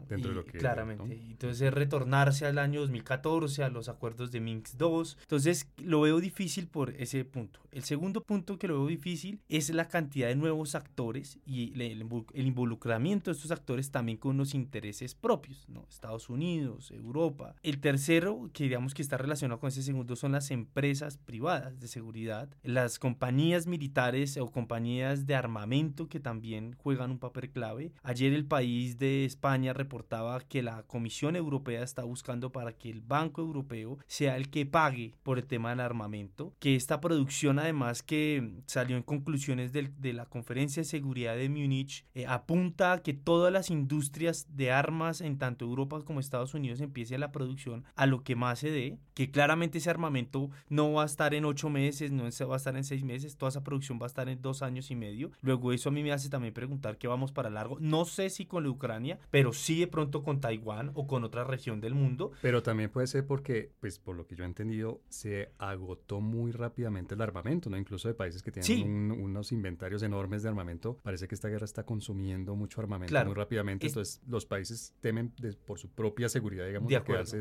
claramente. 0.57 1.21
Entonces 1.29 1.73
retornarse 1.73 2.45
al 2.45 2.59
año 2.59 2.79
2014, 2.79 3.61
a 3.61 3.69
los 3.69 3.89
acuerdos 3.89 4.31
de 4.31 4.39
Minsk 4.39 4.79
II. 4.79 5.17
Entonces 5.21 5.67
lo 5.77 6.01
veo 6.01 6.21
difícil 6.21 6.67
por 6.67 6.91
ese 6.91 7.25
punto. 7.25 7.59
El 7.73 7.83
segundo 7.83 8.23
punto 8.23 8.57
que 8.57 8.69
lo 8.69 8.75
veo 8.75 8.87
difícil 8.87 9.41
es 9.49 9.69
la 9.69 9.89
cantidad 9.89 10.29
de 10.29 10.35
nuevos 10.37 10.75
actores 10.75 11.39
y 11.45 11.73
el, 11.73 12.07
involucramiento 12.35 13.29
de 13.29 13.35
estos 13.35 13.51
actores 13.51 13.91
también 13.91 14.17
con 14.17 14.35
unos 14.35 14.53
intereses 14.53 15.13
propios, 15.13 15.67
¿no? 15.67 15.85
Estados 15.89 16.29
Unidos, 16.29 16.91
Europa. 16.91 17.55
El 17.61 17.81
tercero, 17.81 18.49
que 18.53 18.63
digamos 18.63 18.93
que 18.93 19.01
está 19.01 19.17
relacionado 19.17 19.59
con 19.59 19.67
ese 19.67 19.83
segundo, 19.83 20.15
son 20.15 20.31
las 20.31 20.51
empresas 20.51 21.17
privadas 21.17 21.81
de 21.81 21.89
seguridad, 21.89 22.47
las 22.63 22.97
compañías 22.97 23.67
militares 23.67 24.37
o 24.37 24.49
compañías 24.49 25.25
de 25.25 25.35
armamento 25.35 26.07
que 26.07 26.21
también 26.21 26.77
juegan 26.77 27.11
un 27.11 27.19
papel 27.19 27.49
clave. 27.49 27.91
Ayer 28.03 28.31
el 28.31 28.45
país 28.45 28.97
de 28.97 29.25
España 29.25 29.64
reportaba 29.73 30.39
que 30.41 30.63
la 30.63 30.83
Comisión 30.83 31.35
Europea 31.35 31.83
está 31.83 32.03
buscando 32.03 32.51
para 32.51 32.73
que 32.73 32.89
el 32.89 33.01
Banco 33.01 33.41
Europeo 33.41 33.97
sea 34.07 34.37
el 34.37 34.49
que 34.49 34.65
pague 34.65 35.13
por 35.23 35.37
el 35.37 35.45
tema 35.45 35.69
del 35.69 35.79
armamento, 35.79 36.53
que 36.59 36.75
esta 36.75 37.01
producción 37.01 37.59
además 37.59 38.03
que 38.03 38.61
salió 38.65 38.97
en 38.97 39.03
conclusiones 39.03 39.71
de 39.73 40.13
la 40.13 40.25
Conferencia 40.25 40.81
de 40.81 40.85
Seguridad 40.89 41.35
de 41.35 41.49
Múnich 41.49 42.05
eh, 42.13 42.25
apunta 42.27 42.93
a 42.93 43.01
que 43.01 43.13
todas 43.13 43.51
las 43.51 43.69
industrias 43.69 44.47
de 44.55 44.71
armas 44.71 45.21
en 45.21 45.37
tanto 45.37 45.65
Europa 45.65 46.01
como 46.03 46.19
Estados 46.19 46.53
Unidos 46.53 46.81
empiece 46.81 47.17
la 47.17 47.31
producción 47.31 47.83
a 47.95 48.05
lo 48.05 48.23
que 48.23 48.35
más 48.35 48.59
se 48.59 48.71
dé, 48.71 48.97
que 49.13 49.31
claramente 49.31 49.77
ese 49.77 49.89
armamento 49.89 50.49
no 50.69 50.93
va 50.93 51.03
a 51.03 51.05
estar 51.05 51.33
en 51.33 51.45
ocho 51.45 51.69
meses, 51.69 52.11
no 52.11 52.23
va 52.23 52.55
a 52.55 52.57
estar 52.57 52.75
en 52.75 52.83
seis 52.83 53.03
meses, 53.03 53.37
toda 53.37 53.49
esa 53.49 53.63
producción 53.63 53.99
va 53.99 54.05
a 54.05 54.07
estar 54.07 54.29
en 54.29 54.41
dos 54.41 54.61
años 54.61 54.91
y 54.91 54.95
medio. 54.95 55.31
Luego 55.41 55.71
eso 55.71 55.89
a 55.89 55.91
mí 55.91 56.03
me 56.03 56.11
hace 56.11 56.29
también 56.29 56.53
preguntar 56.53 56.97
qué 56.97 57.07
vamos 57.07 57.31
para 57.31 57.49
largo. 57.49 57.77
No 57.79 58.05
sé 58.05 58.29
si 58.29 58.45
con 58.45 58.63
la 58.63 58.69
Ucrania, 58.69 59.19
pero 59.31 59.53
sí 59.57 59.79
de 59.79 59.87
pronto 59.87 60.23
con 60.23 60.39
Taiwán 60.39 60.91
o 60.93 61.07
con 61.07 61.23
otra 61.23 61.43
región 61.43 61.81
del 61.81 61.93
mundo. 61.93 62.31
Pero 62.41 62.63
también 62.63 62.89
puede 62.89 63.07
ser 63.07 63.25
porque, 63.25 63.71
pues 63.79 63.99
por 63.99 64.15
lo 64.15 64.27
que 64.27 64.35
yo 64.35 64.43
he 64.43 64.47
entendido, 64.47 65.01
se 65.09 65.51
agotó 65.57 66.21
muy 66.21 66.51
rápidamente 66.51 67.15
el 67.15 67.21
armamento, 67.21 67.69
¿no? 67.69 67.77
Incluso 67.77 68.07
de 68.07 68.13
países 68.13 68.41
que 68.41 68.51
tienen 68.51 69.11
unos 69.11 69.51
inventarios 69.51 70.03
enormes 70.03 70.43
de 70.43 70.49
armamento. 70.49 70.97
Parece 71.03 71.27
que 71.27 71.35
esta 71.35 71.47
guerra 71.49 71.65
está 71.65 71.83
consumiendo 71.83 72.55
mucho 72.55 72.81
armamento 72.81 73.25
muy 73.25 73.33
rápidamente. 73.33 73.87
Entonces 73.87 74.21
los 74.27 74.45
países 74.45 74.93
temen 75.01 75.33
por 75.65 75.79
su 75.79 75.89
propia 75.89 76.29
seguridad, 76.29 76.65
digamos, 76.65 76.89
de, 76.89 77.01
quedarse 77.03 77.39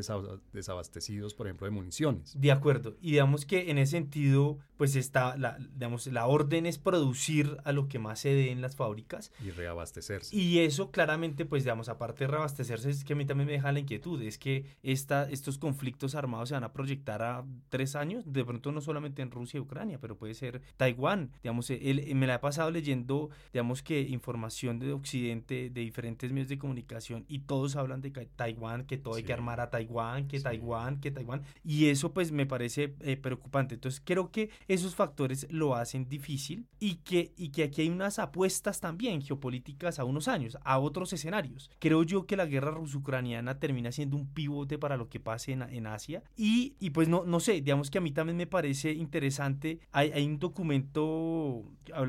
desabastecidos, 0.53 1.33
por 1.33 1.47
ejemplo, 1.47 1.65
de 1.65 1.71
municiones. 1.71 2.39
De 2.39 2.51
acuerdo. 2.51 2.95
Y 3.01 3.11
digamos 3.11 3.45
que 3.45 3.69
en 3.69 3.77
ese 3.77 3.91
sentido, 3.91 4.59
pues 4.77 4.95
está, 4.95 5.37
la, 5.37 5.57
digamos, 5.57 6.07
la 6.07 6.27
orden 6.27 6.65
es 6.65 6.77
producir 6.77 7.57
a 7.63 7.71
lo 7.71 7.87
que 7.87 7.99
más 7.99 8.19
se 8.19 8.29
dé 8.29 8.51
en 8.51 8.61
las 8.61 8.75
fábricas. 8.75 9.31
Y 9.43 9.51
reabastecerse. 9.51 10.35
Y 10.35 10.59
eso 10.59 10.91
claramente, 10.91 11.45
pues 11.45 11.63
digamos, 11.63 11.89
aparte 12.05 12.25
de 12.25 12.31
reabastecerse, 12.31 12.89
es 12.89 13.03
que 13.03 13.13
a 13.13 13.15
mí 13.15 13.25
también 13.25 13.47
me 13.47 13.53
deja 13.53 13.71
la 13.71 13.79
inquietud, 13.79 14.21
es 14.21 14.37
que 14.37 14.65
esta, 14.83 15.29
estos 15.29 15.57
conflictos 15.57 16.15
armados 16.15 16.49
se 16.49 16.55
van 16.55 16.63
a 16.63 16.71
proyectar 16.71 17.21
a 17.23 17.43
tres 17.69 17.95
años, 17.95 18.23
de 18.31 18.45
pronto 18.45 18.71
no 18.71 18.79
solamente 18.79 19.21
en 19.21 19.31
Rusia 19.31 19.57
y 19.57 19.61
Ucrania, 19.61 19.99
pero 19.99 20.15
puede 20.15 20.35
ser 20.35 20.61
Taiwán, 20.77 21.31
digamos, 21.41 21.69
él, 21.69 22.13
me 22.15 22.27
la 22.27 22.35
he 22.35 22.39
pasado 22.39 22.69
leyendo, 22.71 23.29
digamos 23.51 23.81
que 23.81 24.01
información 24.01 24.79
de 24.79 24.93
Occidente, 24.93 25.69
de 25.69 25.81
diferentes 25.81 26.31
medios 26.31 26.47
de 26.47 26.59
comunicación, 26.59 27.25
y 27.27 27.39
todos 27.39 27.75
hablan 27.75 28.01
de 28.01 28.11
Taiwán, 28.11 28.85
que 28.85 28.97
todo 28.97 29.15
hay 29.15 29.23
que 29.23 29.33
armar 29.33 29.59
a 29.59 29.69
Taiwán, 29.69 30.27
que 30.27 30.39
Taiwán, 30.39 31.01
que 31.01 31.11
Taiwán, 31.11 31.41
y 31.63 31.87
eso 31.87 32.13
pues 32.13 32.31
me 32.31 32.45
parece 32.45 32.95
eh, 33.01 33.17
preocupante. 33.17 33.75
Entonces 33.75 34.01
creo 34.03 34.31
que 34.31 34.49
esos 34.67 34.95
factores 34.95 35.47
lo 35.49 35.75
hacen 35.75 36.07
difícil 36.07 36.67
y 36.79 36.95
que, 36.95 37.33
y 37.35 37.49
que 37.49 37.63
aquí 37.63 37.81
hay 37.81 37.89
unas 37.89 38.19
apuestas 38.19 38.79
también 38.79 39.21
geopolíticas 39.21 39.99
a 39.99 40.03
unos 40.03 40.27
años, 40.27 40.57
a 40.63 40.79
otros 40.79 41.11
escenarios. 41.13 41.71
Creo 41.79 41.94
creo 41.95 42.03
yo 42.03 42.25
que 42.25 42.35
la 42.35 42.45
guerra 42.45 42.71
ruso-ucraniana 42.71 43.59
termina 43.59 43.91
siendo 43.91 44.17
un 44.17 44.27
pivote 44.27 44.77
para 44.77 44.97
lo 44.97 45.07
que 45.07 45.19
pase 45.19 45.53
en, 45.53 45.61
en 45.61 45.87
Asia. 45.87 46.23
Y, 46.35 46.75
y, 46.79 46.89
pues 46.89 47.07
no, 47.07 47.23
no 47.25 47.39
sé, 47.39 47.53
digamos 47.53 47.89
que 47.89 47.99
a 47.99 48.01
mí 48.01 48.11
también 48.11 48.37
me 48.37 48.47
parece 48.47 48.91
interesante. 48.91 49.79
Hay, 49.91 50.11
hay 50.11 50.25
un 50.25 50.39
documento, 50.39 51.63